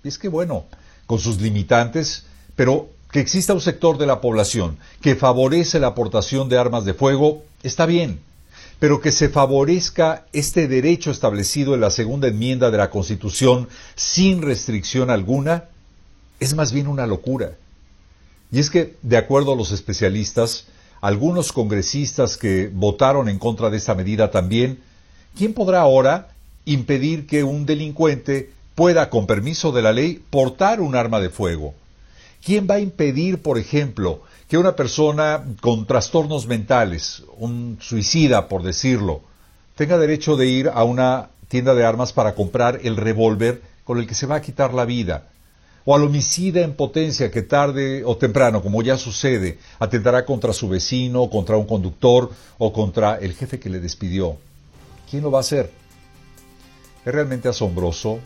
Y 0.04 0.08
es 0.08 0.18
que 0.18 0.28
bueno, 0.28 0.66
con 1.06 1.20
sus 1.20 1.40
limitantes, 1.40 2.26
pero 2.56 2.90
que 3.12 3.20
exista 3.20 3.54
un 3.54 3.62
sector 3.62 3.98
de 3.98 4.08
la 4.08 4.22
población 4.22 4.78
que 5.02 5.16
favorece 5.16 5.80
la 5.80 5.88
aportación 5.88 6.50
de 6.50 6.58
armas 6.58 6.84
de 6.84 6.96
fuego, 6.96 7.44
está 7.62 7.86
bien, 7.86 8.20
pero 8.80 9.02
que 9.02 9.12
se 9.12 9.30
favorezca 9.30 10.26
este 10.34 10.68
derecho 10.68 11.12
establecido 11.12 11.76
en 11.76 11.82
la 11.82 11.92
segunda 11.92 12.28
enmienda 12.28 12.72
de 12.72 12.80
la 12.80 12.90
Constitución 12.90 13.70
sin 13.96 14.42
restricción 14.42 15.12
alguna, 15.12 15.66
es 16.40 16.56
más 16.56 16.72
bien 16.72 16.88
una 16.88 17.06
locura. 17.06 17.52
Y 18.52 18.60
es 18.60 18.70
que, 18.70 18.98
de 19.04 19.18
acuerdo 19.18 19.54
a 19.54 19.56
los 19.56 19.72
especialistas, 19.72 20.66
algunos 21.04 21.52
congresistas 21.52 22.38
que 22.38 22.72
votaron 22.74 23.28
en 23.28 23.38
contra 23.38 23.70
de 23.70 23.76
esta 23.76 23.94
medida 23.94 24.32
también, 24.32 24.80
¿quién 25.36 25.54
podrá 25.54 25.82
ahora 25.82 26.30
impedir 26.64 27.28
que 27.28 27.44
un 27.44 27.66
delincuente 27.66 28.52
pueda, 28.74 29.10
con 29.10 29.28
permiso 29.28 29.74
de 29.74 29.82
la 29.82 29.92
ley, 29.92 30.24
portar 30.30 30.80
un 30.80 30.96
arma 30.96 31.20
de 31.20 31.30
fuego? 31.30 31.74
¿Quién 32.42 32.68
va 32.70 32.76
a 32.76 32.80
impedir, 32.80 33.42
por 33.42 33.58
ejemplo, 33.58 34.22
que 34.48 34.58
una 34.58 34.78
persona 34.78 35.44
con 35.60 35.86
trastornos 35.86 36.48
mentales, 36.48 37.24
un 37.36 37.80
suicida, 37.82 38.48
por 38.48 38.64
decirlo, 38.64 39.20
tenga 39.76 39.98
derecho 39.98 40.38
de 40.38 40.48
ir 40.48 40.72
a 40.74 40.86
una 40.86 41.32
tienda 41.50 41.76
de 41.76 41.84
armas 41.84 42.14
para 42.14 42.34
comprar 42.34 42.80
el 42.82 42.96
revólver 42.96 43.62
con 43.84 44.00
el 44.00 44.08
que 44.08 44.16
se 44.16 44.26
va 44.26 44.36
a 44.36 44.42
quitar 44.42 44.74
la 44.74 44.86
vida? 44.86 45.28
O 45.86 45.96
al 45.96 46.04
homicida 46.04 46.62
en 46.62 46.74
potencia 46.76 47.30
que 47.30 47.42
tarde 47.42 48.04
o 48.06 48.16
temprano, 48.18 48.62
como 48.62 48.82
ya 48.82 48.98
sucede, 48.98 49.60
atentará 49.80 50.26
contra 50.26 50.54
su 50.54 50.70
vecino, 50.70 51.30
contra 51.30 51.58
un 51.58 51.66
conductor 51.66 52.32
o 52.58 52.72
contra 52.72 53.18
el 53.18 53.34
jefe 53.34 53.60
que 53.60 53.70
le 53.70 53.80
despidió. 53.80 54.38
¿Quién 55.10 55.24
lo 55.24 55.32
va 55.32 55.40
a 55.40 55.42
hacer? 55.42 55.72
Es 57.06 57.14
realmente 57.14 57.50
asombroso. 57.50 58.20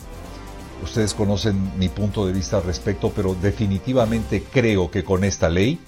Ustedes 0.82 1.12
conocen 1.12 1.76
mi 1.76 1.88
punto 1.88 2.26
de 2.26 2.32
vista 2.32 2.58
al 2.58 2.62
respecto, 2.62 3.12
pero 3.14 3.34
definitivamente 3.34 4.44
creo 4.52 4.90
que 4.90 5.02
con 5.02 5.24
esta 5.24 5.48
ley, 5.48 5.80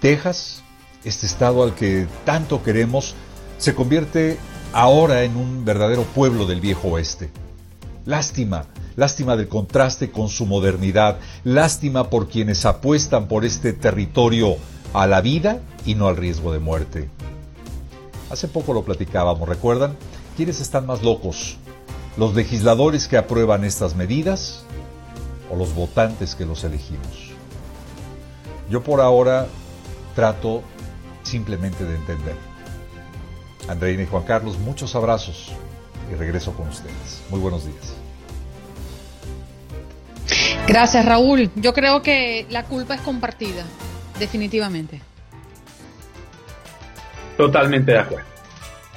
Texas, 0.00 0.62
este 1.04 1.26
estado 1.26 1.64
al 1.64 1.74
que 1.74 2.06
tanto 2.24 2.62
queremos, 2.62 3.16
se 3.58 3.74
convierte 3.74 4.38
ahora 4.72 5.24
en 5.24 5.36
un 5.36 5.64
verdadero 5.64 6.04
pueblo 6.04 6.46
del 6.46 6.60
viejo 6.60 6.88
oeste. 6.88 7.30
Lástima, 8.06 8.66
lástima 9.00 9.34
del 9.34 9.48
contraste 9.48 10.10
con 10.10 10.28
su 10.28 10.44
modernidad, 10.44 11.16
lástima 11.42 12.10
por 12.10 12.28
quienes 12.28 12.66
apuestan 12.66 13.28
por 13.28 13.46
este 13.46 13.72
territorio 13.72 14.56
a 14.92 15.06
la 15.06 15.22
vida 15.22 15.62
y 15.86 15.94
no 15.94 16.06
al 16.06 16.18
riesgo 16.18 16.52
de 16.52 16.58
muerte. 16.58 17.08
Hace 18.28 18.46
poco 18.46 18.74
lo 18.74 18.84
platicábamos, 18.84 19.48
¿recuerdan? 19.48 19.96
¿Quiénes 20.36 20.60
están 20.60 20.84
más 20.84 21.02
locos? 21.02 21.56
¿Los 22.18 22.34
legisladores 22.34 23.08
que 23.08 23.16
aprueban 23.16 23.64
estas 23.64 23.96
medidas 23.96 24.64
o 25.50 25.56
los 25.56 25.74
votantes 25.74 26.34
que 26.34 26.44
los 26.44 26.62
elegimos? 26.62 27.30
Yo 28.68 28.82
por 28.82 29.00
ahora 29.00 29.46
trato 30.14 30.62
simplemente 31.22 31.86
de 31.86 31.94
entender. 31.96 32.36
Andreina 33.66 34.02
y 34.02 34.06
Juan 34.06 34.24
Carlos, 34.24 34.58
muchos 34.58 34.94
abrazos 34.94 35.48
y 36.12 36.16
regreso 36.16 36.52
con 36.52 36.68
ustedes. 36.68 37.22
Muy 37.30 37.40
buenos 37.40 37.64
días. 37.64 37.99
Gracias, 40.70 41.04
Raúl. 41.04 41.50
Yo 41.56 41.74
creo 41.74 42.00
que 42.00 42.46
la 42.48 42.62
culpa 42.62 42.94
es 42.94 43.00
compartida, 43.00 43.64
definitivamente. 44.20 45.00
Totalmente 47.36 47.90
de 47.90 47.98
acuerdo. 47.98 48.26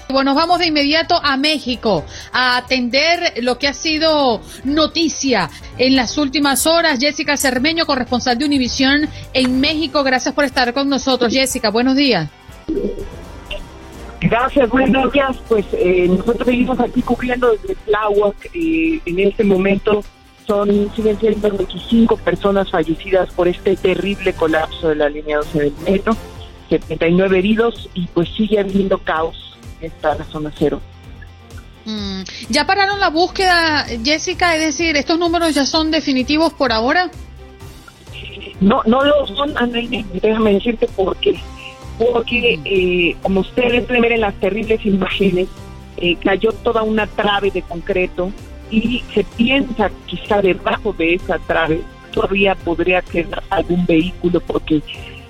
Bueno, 0.07 0.33
nos 0.33 0.35
vamos 0.35 0.59
de 0.59 0.67
inmediato 0.67 1.19
a 1.23 1.35
México 1.35 2.05
a 2.31 2.57
atender 2.57 3.41
lo 3.41 3.57
que 3.57 3.67
ha 3.67 3.73
sido 3.73 4.39
noticia 4.65 5.49
en 5.79 5.95
las 5.95 6.19
últimas 6.19 6.67
horas. 6.67 6.99
Jessica 6.99 7.37
Cermeño, 7.37 7.87
corresponsal 7.87 8.37
de 8.37 8.45
Univisión 8.45 9.09
en 9.33 9.59
México. 9.59 10.03
Gracias 10.03 10.35
por 10.35 10.43
estar 10.43 10.75
con 10.75 10.87
nosotros. 10.89 11.33
Jessica, 11.33 11.71
buenos 11.71 11.95
días. 11.95 12.29
Gracias, 14.21 14.69
buenos 14.69 15.11
días. 15.11 15.35
Pues 15.49 15.65
eh, 15.73 16.05
nosotros 16.07 16.45
seguimos 16.45 16.79
aquí 16.79 17.01
cubriendo 17.01 17.51
desde 17.51 17.73
Tláhuac. 17.73 18.35
Eh, 18.53 19.01
en 19.07 19.19
este 19.19 19.43
momento 19.43 20.03
son 20.45 20.91
siguen 20.95 21.19
siendo 21.19 21.49
25 21.49 22.17
personas 22.17 22.69
fallecidas 22.69 23.31
por 23.33 23.47
este 23.47 23.75
terrible 23.75 24.33
colapso 24.33 24.89
de 24.89 24.95
la 24.95 25.09
línea 25.09 25.37
12 25.37 25.59
del 25.59 25.73
metro, 25.85 26.15
79 26.69 27.39
heridos 27.39 27.89
y 27.93 28.07
pues 28.07 28.29
sigue 28.35 28.59
habiendo 28.59 28.97
caos 28.99 29.57
en 29.79 29.87
esta 29.87 30.23
zona 30.25 30.51
cero. 30.57 30.81
Mm, 31.85 32.21
¿Ya 32.49 32.65
pararon 32.65 32.99
la 32.99 33.09
búsqueda, 33.09 33.85
Jessica? 34.03 34.55
Es 34.55 34.61
decir, 34.61 34.95
¿estos 34.95 35.19
números 35.19 35.53
ya 35.53 35.65
son 35.65 35.91
definitivos 35.91 36.53
por 36.53 36.71
ahora? 36.71 37.09
No, 38.61 38.81
no 38.85 39.03
lo 39.03 39.27
son, 39.27 39.53
déjame 40.21 40.53
decirte 40.53 40.87
por 40.87 41.17
qué. 41.17 41.39
Porque, 41.99 42.59
eh, 42.63 43.15
como 43.21 43.41
ustedes 43.41 43.85
pueden 43.85 44.01
ver 44.01 44.13
en 44.13 44.21
las 44.21 44.33
terribles 44.35 44.85
imágenes, 44.85 45.47
eh, 45.97 46.15
cayó 46.23 46.51
toda 46.51 46.81
una 46.83 47.05
trave 47.05 47.51
de 47.51 47.61
concreto 47.61 48.31
y 48.73 49.03
se 49.13 49.23
piensa 49.23 49.91
quizá 50.07 50.41
debajo 50.41 50.93
de 50.93 51.13
esa 51.13 51.37
trave 51.39 51.81
todavía 52.11 52.55
podría 52.55 53.01
quedar 53.01 53.43
algún 53.49 53.85
vehículo 53.85 54.39
porque 54.39 54.81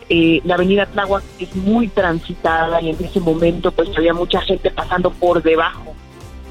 eh, 0.09 0.41
la 0.45 0.55
avenida 0.55 0.85
Tláhuac 0.85 1.23
es 1.39 1.53
muy 1.55 1.89
transitada 1.89 2.81
y 2.81 2.89
en 2.89 3.03
ese 3.03 3.19
momento 3.19 3.71
pues 3.71 3.89
había 3.97 4.13
mucha 4.13 4.39
gente 4.41 4.71
pasando 4.71 5.11
por 5.11 5.43
debajo 5.43 5.93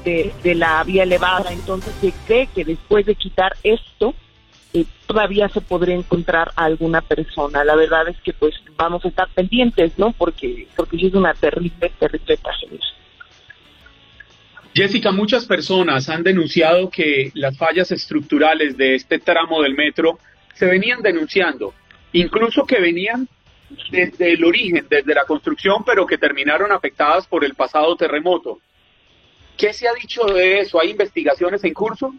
de, 0.05 0.33
la 0.55 0.83
vía 0.83 1.03
elevada, 1.03 1.51
entonces 1.51 1.93
se 2.01 2.13
cree 2.27 2.47
que 2.47 2.65
después 2.65 3.05
de 3.05 3.15
quitar 3.15 3.55
esto 3.63 4.13
eh, 4.73 4.85
todavía 5.07 5.47
se 5.49 5.61
podría 5.61 5.95
encontrar 5.95 6.51
alguna 6.55 7.01
persona. 7.01 7.63
La 7.63 7.75
verdad 7.75 8.09
es 8.09 8.17
que 8.21 8.33
pues 8.33 8.53
vamos 8.75 9.05
a 9.05 9.07
estar 9.07 9.29
pendientes, 9.29 9.93
¿no? 9.97 10.11
Porque 10.11 10.67
porque 10.75 10.97
es 10.97 11.13
una 11.13 11.33
terrible, 11.33 11.91
terrible 11.99 12.37
tragedia. 12.37 12.79
Jessica, 14.73 15.11
muchas 15.11 15.45
personas 15.45 16.09
han 16.09 16.23
denunciado 16.23 16.89
que 16.89 17.31
las 17.35 17.55
fallas 17.57 17.91
estructurales 17.91 18.75
de 18.75 18.95
este 18.95 19.19
tramo 19.19 19.61
del 19.61 19.75
metro 19.75 20.17
se 20.55 20.65
venían 20.65 21.01
denunciando, 21.01 21.73
incluso 22.11 22.65
que 22.65 22.79
venían 22.79 23.27
desde 23.91 24.33
el 24.33 24.43
origen, 24.43 24.87
desde 24.89 25.13
la 25.13 25.25
construcción, 25.25 25.83
pero 25.85 26.07
que 26.07 26.17
terminaron 26.17 26.71
afectadas 26.71 27.27
por 27.27 27.45
el 27.45 27.53
pasado 27.53 27.95
terremoto. 27.95 28.59
¿Qué 29.57 29.73
se 29.73 29.87
ha 29.87 29.93
dicho 29.93 30.25
de 30.25 30.61
eso? 30.61 30.79
¿Hay 30.79 30.89
investigaciones 30.89 31.63
en 31.63 31.73
curso? 31.73 32.13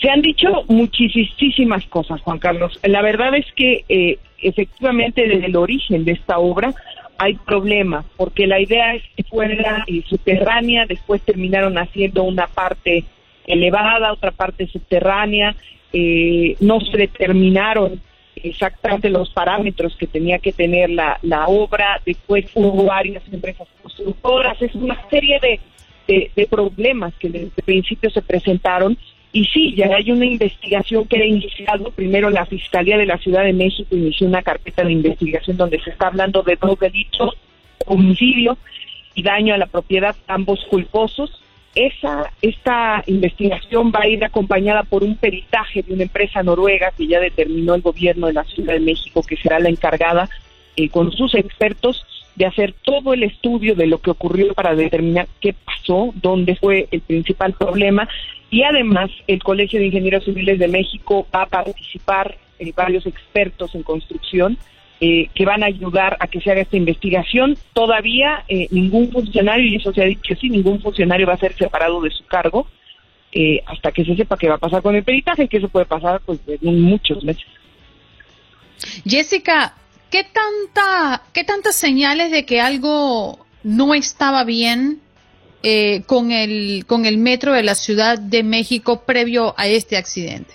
Se 0.00 0.08
han 0.08 0.22
dicho 0.22 0.48
muchísimas 0.68 1.84
cosas, 1.86 2.20
Juan 2.22 2.38
Carlos. 2.38 2.80
La 2.82 3.02
verdad 3.02 3.34
es 3.36 3.44
que 3.54 3.84
eh, 3.90 4.18
efectivamente 4.38 5.28
desde 5.28 5.46
el 5.46 5.56
origen 5.56 6.04
de 6.04 6.12
esta 6.12 6.38
obra 6.38 6.74
hay 7.22 7.34
problemas, 7.34 8.04
porque 8.16 8.48
la 8.48 8.58
idea 8.58 8.96
es 8.96 9.02
que 9.16 9.22
fuera 9.22 9.84
eh, 9.86 10.02
subterránea, 10.08 10.86
después 10.86 11.22
terminaron 11.22 11.78
haciendo 11.78 12.24
una 12.24 12.48
parte 12.48 13.04
elevada, 13.46 14.12
otra 14.12 14.32
parte 14.32 14.66
subterránea, 14.66 15.54
eh, 15.92 16.56
no 16.58 16.80
se 16.80 16.96
determinaron 16.96 18.00
exactamente 18.34 19.08
los 19.08 19.30
parámetros 19.30 19.94
que 19.96 20.08
tenía 20.08 20.40
que 20.40 20.52
tener 20.52 20.90
la, 20.90 21.20
la 21.22 21.46
obra, 21.46 22.00
después 22.04 22.46
hubo 22.54 22.86
varias 22.86 23.22
empresas 23.32 23.68
constructoras, 23.80 24.60
es 24.60 24.74
una 24.74 24.98
serie 25.08 25.38
de, 25.40 25.60
de 26.34 26.46
problemas 26.48 27.14
que 27.20 27.28
desde 27.28 27.52
el 27.56 27.62
principio 27.64 28.10
se 28.10 28.20
presentaron 28.20 28.98
y 29.32 29.46
sí, 29.46 29.74
ya 29.74 29.86
hay 29.86 30.10
una 30.10 30.26
investigación 30.26 31.06
que 31.06 31.16
ha 31.16 31.24
iniciado. 31.24 31.90
Primero 31.90 32.28
la 32.28 32.44
Fiscalía 32.44 32.98
de 32.98 33.06
la 33.06 33.16
Ciudad 33.16 33.44
de 33.44 33.54
México 33.54 33.96
inició 33.96 34.26
una 34.26 34.42
carpeta 34.42 34.84
de 34.84 34.92
investigación 34.92 35.56
donde 35.56 35.80
se 35.80 35.90
está 35.90 36.08
hablando 36.08 36.42
de 36.42 36.56
dos 36.56 36.78
delitos, 36.78 37.34
homicidio 37.86 38.58
y 39.14 39.22
daño 39.22 39.54
a 39.54 39.58
la 39.58 39.66
propiedad, 39.66 40.14
ambos 40.26 40.60
culposos. 40.68 41.42
Esa, 41.74 42.30
esta 42.42 43.02
investigación 43.06 43.90
va 43.90 44.00
a 44.00 44.08
ir 44.08 44.22
acompañada 44.22 44.82
por 44.82 45.02
un 45.02 45.16
peritaje 45.16 45.82
de 45.82 45.94
una 45.94 46.02
empresa 46.02 46.42
noruega 46.42 46.92
que 46.94 47.06
ya 47.06 47.18
determinó 47.18 47.74
el 47.74 47.80
gobierno 47.80 48.26
de 48.26 48.34
la 48.34 48.44
Ciudad 48.44 48.74
de 48.74 48.80
México 48.80 49.22
que 49.22 49.38
será 49.38 49.58
la 49.58 49.70
encargada 49.70 50.28
eh, 50.76 50.90
con 50.90 51.10
sus 51.10 51.34
expertos 51.34 52.04
de 52.36 52.46
hacer 52.46 52.74
todo 52.82 53.12
el 53.12 53.22
estudio 53.22 53.74
de 53.74 53.86
lo 53.86 53.98
que 53.98 54.10
ocurrió 54.10 54.54
para 54.54 54.74
determinar 54.74 55.28
qué 55.40 55.54
pasó, 55.64 56.12
dónde 56.14 56.56
fue 56.56 56.88
el 56.90 57.00
principal 57.00 57.52
problema 57.52 58.08
y 58.52 58.62
además 58.64 59.10
el 59.26 59.42
Colegio 59.42 59.80
de 59.80 59.86
Ingenieros 59.86 60.24
Civiles 60.24 60.58
de 60.58 60.68
México 60.68 61.26
va 61.34 61.42
a 61.42 61.46
participar 61.46 62.36
eh, 62.58 62.70
varios 62.76 63.06
expertos 63.06 63.74
en 63.74 63.82
construcción 63.82 64.58
eh, 65.00 65.30
que 65.34 65.46
van 65.46 65.62
a 65.62 65.66
ayudar 65.66 66.18
a 66.20 66.26
que 66.26 66.38
se 66.40 66.50
haga 66.50 66.60
esta 66.60 66.76
investigación. 66.76 67.56
Todavía 67.72 68.44
eh, 68.48 68.68
ningún 68.70 69.10
funcionario, 69.10 69.64
y 69.66 69.76
eso 69.76 69.92
se 69.94 70.02
ha 70.02 70.04
dicho 70.04 70.34
sí, 70.38 70.50
ningún 70.50 70.82
funcionario 70.82 71.26
va 71.26 71.32
a 71.32 71.38
ser 71.38 71.54
separado 71.54 72.02
de 72.02 72.10
su 72.10 72.24
cargo 72.26 72.66
hasta 73.64 73.92
que 73.92 74.04
se 74.04 74.14
sepa 74.14 74.36
qué 74.36 74.46
va 74.46 74.56
a 74.56 74.58
pasar 74.58 74.82
con 74.82 74.94
el 74.94 75.02
peritaje, 75.02 75.48
que 75.48 75.56
eso 75.56 75.70
puede 75.70 75.86
pasar 75.86 76.20
pues 76.26 76.38
en 76.46 76.82
muchos 76.82 77.24
meses. 77.24 77.46
Jessica, 79.06 79.74
¿qué, 80.12 80.24
tanta, 80.24 81.22
¿qué 81.32 81.42
tantas 81.42 81.74
señales 81.74 82.30
de 82.30 82.44
que 82.44 82.60
algo 82.60 83.44
no 83.64 83.94
estaba 83.94 84.44
bien 84.44 85.00
eh, 85.62 86.02
con, 86.06 86.30
el, 86.30 86.84
con 86.86 87.06
el 87.06 87.16
metro 87.18 87.52
de 87.52 87.62
la 87.62 87.74
Ciudad 87.74 88.18
de 88.18 88.44
México 88.44 89.02
previo 89.04 89.54
a 89.56 89.66
este 89.66 89.96
accidente? 89.96 90.54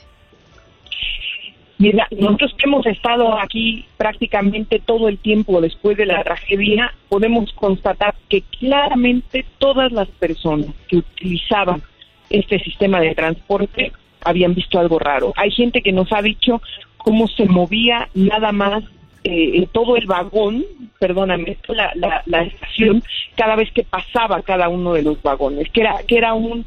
Mira, 1.79 2.07
nosotros 2.11 2.55
que 2.57 2.67
hemos 2.67 2.85
estado 2.85 3.39
aquí 3.39 3.85
prácticamente 3.97 4.79
todo 4.79 5.09
el 5.09 5.17
tiempo 5.17 5.59
después 5.59 5.97
de 5.97 6.05
la 6.05 6.23
tragedia, 6.23 6.93
podemos 7.09 7.51
constatar 7.53 8.15
que 8.29 8.41
claramente 8.59 9.45
todas 9.57 9.91
las 9.91 10.07
personas 10.07 10.69
que 10.87 10.97
utilizaban 10.97 11.81
este 12.29 12.59
sistema 12.59 12.99
de 12.99 13.13
transporte 13.15 13.91
habían 14.23 14.55
visto 14.55 14.79
algo 14.79 14.97
raro. 14.97 15.33
Hay 15.35 15.51
gente 15.51 15.81
que 15.81 15.91
nos 15.91 16.11
ha 16.13 16.21
dicho 16.21 16.61
cómo 16.97 17.27
se 17.27 17.45
movía 17.45 18.09
nada 18.15 18.51
más 18.51 18.83
eh, 19.29 19.67
todo 19.73 19.97
el 19.97 20.05
vagón, 20.05 20.63
perdóname, 20.99 21.57
la, 21.67 22.23
la, 22.25 22.43
estación, 22.43 23.03
cada 23.35 23.57
vez 23.57 23.69
que 23.73 23.83
pasaba 23.83 24.41
cada 24.41 24.69
uno 24.69 24.93
de 24.93 25.01
los 25.01 25.21
vagones, 25.21 25.69
que 25.71 25.81
era, 25.81 25.97
que 26.07 26.17
era 26.17 26.33
un, 26.33 26.65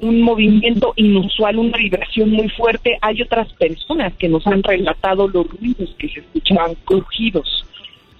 un 0.00 0.20
movimiento 0.20 0.92
inusual, 0.96 1.58
una 1.58 1.78
vibración 1.78 2.30
muy 2.30 2.48
fuerte. 2.48 2.98
Hay 3.00 3.22
otras 3.22 3.52
personas 3.52 4.12
que 4.14 4.28
nos 4.28 4.44
han 4.48 4.62
relatado 4.64 5.28
los 5.28 5.46
ruidos 5.48 5.94
que 5.98 6.08
se 6.08 6.20
escuchaban, 6.20 6.74
crujidos, 6.84 7.64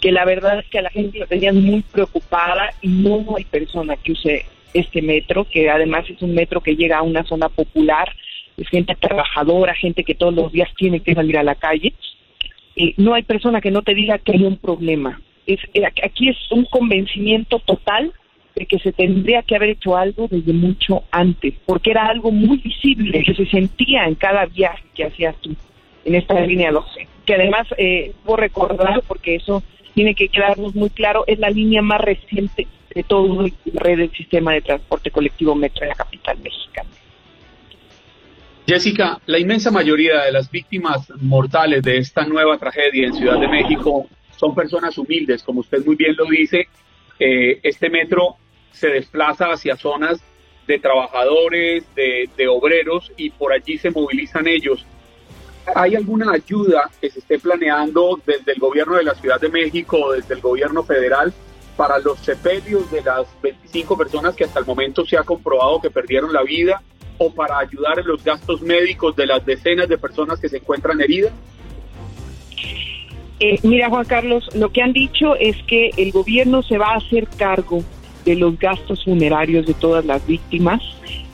que 0.01 0.13
la 0.13 0.25
verdad 0.25 0.61
es 0.61 0.67
que 0.69 0.79
a 0.79 0.83
la 0.83 0.91
gente 0.91 1.19
lo 1.19 1.27
tenían 1.27 1.61
muy 1.61 1.83
preocupada 1.83 2.73
y 2.81 2.89
no 2.89 3.37
hay 3.37 3.45
persona 3.45 3.97
que 3.97 4.13
use 4.13 4.47
este 4.73 5.03
metro, 5.03 5.45
que 5.45 5.69
además 5.69 6.09
es 6.09 6.23
un 6.23 6.33
metro 6.33 6.61
que 6.61 6.77
llega 6.77 6.99
a 6.99 7.03
una 7.03 7.25
zona 7.25 7.49
popular, 7.49 8.15
es 8.57 8.69
gente 8.69 8.95
trabajadora, 8.95 9.75
gente 9.75 10.05
que 10.05 10.15
todos 10.15 10.35
los 10.35 10.53
días 10.53 10.69
tiene 10.77 11.01
que 11.01 11.15
salir 11.15 11.39
a 11.39 11.43
la 11.43 11.57
calle 11.57 11.93
eh, 12.81 12.95
no 12.97 13.13
hay 13.13 13.23
persona 13.25 13.61
que 13.61 13.71
no 13.71 13.83
te 13.83 13.95
diga 13.95 14.17
que 14.17 14.33
hay 14.33 14.45
un 14.45 14.57
problema. 14.57 15.21
Es, 15.47 15.61
eh, 15.75 15.85
aquí 15.85 16.31
es 16.31 16.37
un 16.51 16.65
convencimiento 16.65 17.59
total 17.59 18.13
de 18.57 18.65
que 18.65 18.79
se 18.79 18.93
tendría 18.93 19.43
que 19.43 19.55
haber 19.55 19.71
hecho 19.71 19.99
algo 19.99 20.29
desde 20.31 20.55
mucho 20.55 21.05
antes, 21.11 21.55
porque 21.67 21.91
era 21.91 22.07
algo 22.07 22.33
muy 22.33 22.57
visible, 22.57 23.23
que 23.23 23.35
se 23.35 23.45
sentía 23.47 24.05
en 24.07 24.15
cada 24.15 24.47
viaje 24.47 24.83
que 24.95 25.05
hacías 25.05 25.37
tú 25.43 25.55
en 26.07 26.15
esta 26.15 26.41
línea 26.41 26.73
12, 26.73 27.07
que 27.27 27.35
además, 27.35 27.67
eh, 27.77 28.13
por 28.25 28.41
recordar, 28.41 29.03
porque 29.07 29.35
eso 29.35 29.63
tiene 29.95 30.15
que 30.15 30.29
quedarnos 30.29 30.75
muy 30.75 30.89
claro, 30.89 31.25
es 31.27 31.39
la 31.39 31.51
línea 31.51 31.83
más 31.83 32.01
reciente 32.01 32.67
de 32.95 33.03
todo 33.03 33.45
el 33.45 33.53
red 33.75 33.99
del 33.99 34.13
sistema 34.13 34.55
de 34.55 34.63
transporte 34.63 35.11
colectivo 35.11 35.55
metro 35.55 35.83
de 35.83 35.89
la 35.89 35.95
capital 35.95 36.39
mexicana. 36.43 36.89
Jessica, 38.67 39.21
la 39.27 39.39
inmensa 39.39 39.71
mayoría 39.71 40.23
de 40.23 40.33
las 40.33 40.51
víctimas 40.51 41.11
mortales 41.21 41.83
de 41.83 41.99
esta 41.99 42.25
nueva 42.25 42.59
tragedia 42.59 43.07
en 43.07 43.15
Ciudad 43.15 43.41
de 43.41 43.49
México 43.49 44.07
son 44.37 44.55
personas 44.55 44.97
humildes, 44.97 45.43
como 45.43 45.61
usted 45.61 45.85
muy 45.85 45.97
bien 45.97 46.15
lo 46.17 46.25
dice. 46.27 46.69
Eh, 47.19 47.61
este 47.63 47.91
metro 47.91 48.37
se 48.73 48.89
desplaza 48.89 49.47
hacia 49.47 49.77
zonas 49.77 50.21
de 50.67 50.79
trabajadores, 50.79 51.85
de, 51.95 52.29
de 52.37 52.49
obreros 52.49 53.13
y 53.17 53.31
por 53.31 53.53
allí 53.53 53.77
se 53.77 53.91
movilizan 53.91 54.47
ellos. 54.47 54.87
¿Hay 55.75 55.95
alguna 55.95 56.33
ayuda 56.33 56.91
que 57.01 57.11
se 57.11 57.19
esté 57.19 57.39
planeando 57.39 58.21
desde 58.25 58.53
el 58.53 58.59
gobierno 58.59 58.97
de 58.97 59.05
la 59.05 59.15
Ciudad 59.15 59.41
de 59.41 59.49
México 59.49 60.13
desde 60.13 60.35
el 60.35 60.41
gobierno 60.41 60.83
federal 60.85 61.33
para 61.77 61.99
los 61.99 62.19
sepelios 62.21 62.91
de 62.91 63.03
las 63.03 63.27
25 63.43 63.97
personas 63.97 64.35
que 64.35 64.45
hasta 64.45 64.61
el 64.61 64.67
momento 64.67 65.05
se 65.05 65.17
ha 65.17 65.23
comprobado 65.23 65.81
que 65.81 65.91
perdieron 65.91 66.33
la 66.33 66.43
vida 66.43 66.83
o 67.23 67.31
para 67.31 67.59
ayudar 67.59 67.99
en 67.99 68.07
los 68.07 68.25
gastos 68.25 68.63
médicos 68.63 69.15
de 69.15 69.27
las 69.27 69.45
decenas 69.45 69.87
de 69.91 69.99
personas 69.99 70.41
que 70.41 70.49
se 70.49 70.57
encuentran 70.57 70.99
heridas? 71.03 71.33
Eh, 73.39 73.59
mira, 73.63 73.91
Juan 73.91 74.07
Carlos, 74.07 74.49
lo 74.55 74.73
que 74.73 74.81
han 74.81 74.95
dicho 74.95 75.37
es 75.37 75.55
que 75.65 75.91
el 75.99 76.13
gobierno 76.13 76.63
se 76.63 76.79
va 76.79 76.93
a 76.93 76.97
hacer 76.97 77.29
cargo 77.37 77.85
de 78.25 78.37
los 78.37 78.59
gastos 78.59 79.05
funerarios 79.05 79.67
de 79.67 79.75
todas 79.75 80.07
las 80.07 80.27
víctimas. 80.27 80.81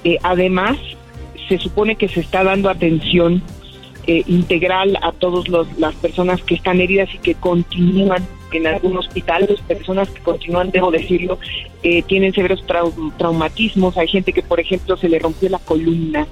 Eh, 0.02 0.18
además, 0.24 0.76
se 1.48 1.58
supone 1.58 1.94
que 1.94 2.08
se 2.08 2.18
está 2.18 2.42
dando 2.42 2.68
atención 2.68 3.40
eh, 4.08 4.24
integral 4.26 4.98
a 5.02 5.12
todas 5.12 5.48
las 5.78 5.94
personas 5.94 6.42
que 6.42 6.56
están 6.56 6.80
heridas 6.80 7.08
y 7.14 7.18
que 7.18 7.34
continúan 7.36 8.26
en 8.52 8.66
algún 8.66 8.96
hospital, 8.96 9.46
las 9.48 9.60
personas 9.62 10.08
que 10.10 10.20
continúan, 10.20 10.70
debo 10.70 10.90
decirlo, 10.90 11.38
eh, 11.82 12.02
tienen 12.02 12.32
severos 12.32 12.64
traumatismos. 13.16 13.96
Hay 13.96 14.08
gente 14.08 14.32
que, 14.32 14.42
por 14.42 14.60
ejemplo, 14.60 14.96
se 14.96 15.08
le 15.08 15.18
rompió 15.18 15.48
la 15.48 15.58
columna, 15.58 16.26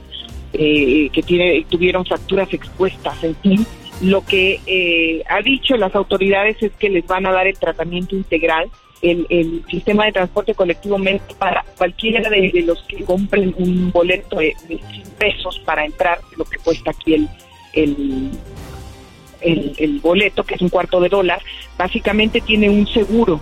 eh, 0.52 1.08
que 1.12 1.22
tiene, 1.22 1.66
tuvieron 1.68 2.04
fracturas 2.04 2.52
expuestas, 2.52 3.22
en 3.24 3.36
fin. 3.36 3.66
Lo 4.00 4.24
que 4.24 4.60
eh, 4.66 5.22
ha 5.28 5.40
dicho 5.40 5.76
las 5.76 5.94
autoridades 5.94 6.62
es 6.62 6.72
que 6.72 6.88
les 6.88 7.06
van 7.06 7.26
a 7.26 7.32
dar 7.32 7.46
el 7.46 7.58
tratamiento 7.58 8.16
integral 8.16 8.70
el, 9.04 9.26
el 9.28 9.64
sistema 9.70 10.06
de 10.06 10.12
transporte 10.12 10.54
colectivo 10.54 10.98
para 11.38 11.64
cualquiera 11.76 12.28
de, 12.30 12.50
los 12.66 12.82
que 12.84 13.04
compren 13.04 13.54
un 13.58 13.92
boleto 13.92 14.36
de, 14.36 14.54
de 14.66 14.80
pesos 15.18 15.60
para 15.64 15.84
entrar, 15.84 16.20
lo 16.36 16.44
que 16.44 16.56
cuesta 16.58 16.90
aquí 16.90 17.28
el, 17.74 18.30
el, 19.45 20.01
boleto, 20.01 20.45
que 20.45 20.55
es 20.55 20.62
un 20.62 20.68
cuarto 20.68 21.01
de 21.01 21.09
dólar, 21.09 21.42
básicamente 21.78 22.40
tiene 22.40 22.70
un 22.70 22.86
seguro. 22.86 23.40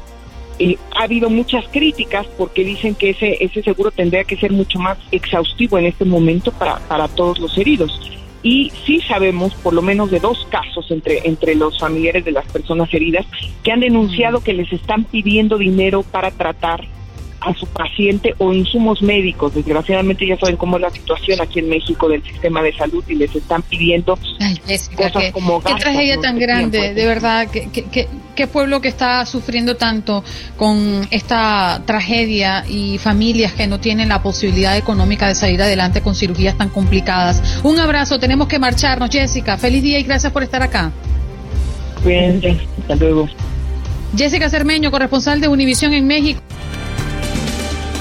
Eh, 0.58 0.76
ha 0.94 1.04
habido 1.04 1.30
muchas 1.30 1.66
críticas 1.68 2.26
porque 2.38 2.64
dicen 2.64 2.94
que 2.94 3.10
ese, 3.10 3.42
ese 3.42 3.62
seguro 3.62 3.90
tendría 3.90 4.24
que 4.24 4.36
ser 4.36 4.52
mucho 4.52 4.78
más 4.78 4.98
exhaustivo 5.10 5.78
en 5.78 5.86
este 5.86 6.04
momento 6.04 6.52
para, 6.52 6.78
para 6.88 7.08
todos 7.08 7.38
los 7.38 7.56
heridos. 7.56 7.98
Y 8.42 8.72
sí 8.84 9.00
sabemos 9.06 9.54
por 9.54 9.72
lo 9.72 9.82
menos 9.82 10.10
de 10.10 10.18
dos 10.18 10.46
casos 10.50 10.90
entre, 10.90 11.26
entre 11.26 11.54
los 11.54 11.78
familiares 11.78 12.24
de 12.24 12.32
las 12.32 12.44
personas 12.46 12.92
heridas 12.92 13.24
que 13.62 13.70
han 13.70 13.80
denunciado 13.80 14.42
que 14.42 14.52
les 14.52 14.72
están 14.72 15.04
pidiendo 15.04 15.58
dinero 15.58 16.02
para 16.02 16.32
tratar 16.32 16.84
a 17.44 17.54
su 17.54 17.66
paciente 17.66 18.34
o 18.38 18.52
insumos 18.52 19.02
médicos. 19.02 19.54
Desgraciadamente 19.54 20.26
ya 20.26 20.38
saben 20.38 20.56
cómo 20.56 20.76
es 20.76 20.82
la 20.82 20.90
situación 20.90 21.40
aquí 21.40 21.58
en 21.58 21.68
México 21.68 22.08
del 22.08 22.22
sistema 22.22 22.62
de 22.62 22.72
salud 22.74 23.04
y 23.08 23.14
les 23.14 23.34
están 23.34 23.62
pidiendo 23.62 24.18
cosas 24.96 25.32
como 25.32 25.62
Qué 25.62 25.74
tragedia 25.74 26.20
tan 26.20 26.38
grande, 26.38 26.94
de 26.94 27.06
verdad. 27.06 27.48
Qué, 27.50 28.46
pueblo 28.52 28.80
que 28.80 28.88
está 28.88 29.24
sufriendo 29.24 29.76
tanto 29.76 30.24
con 30.56 31.06
esta 31.10 31.82
tragedia 31.86 32.64
y 32.68 32.98
familias 32.98 33.52
que 33.52 33.68
no 33.68 33.78
tienen 33.78 34.08
la 34.08 34.20
posibilidad 34.20 34.76
económica 34.76 35.28
de 35.28 35.36
salir 35.36 35.62
adelante 35.62 36.00
con 36.00 36.14
cirugías 36.14 36.58
tan 36.58 36.68
complicadas. 36.68 37.60
Un 37.62 37.78
abrazo, 37.78 38.18
tenemos 38.18 38.48
que 38.48 38.58
marcharnos, 38.58 39.10
Jessica. 39.10 39.56
Feliz 39.58 39.82
día 39.82 39.98
y 40.00 40.02
gracias 40.02 40.32
por 40.32 40.42
estar 40.42 40.60
acá. 40.60 40.90
Cuídense, 42.02 42.58
hasta 42.80 42.96
luego. 42.96 43.28
Jessica 44.16 44.50
Cermeño, 44.50 44.90
corresponsal 44.90 45.40
de 45.40 45.48
Univisión 45.48 45.94
en 45.94 46.06
México. 46.06 46.40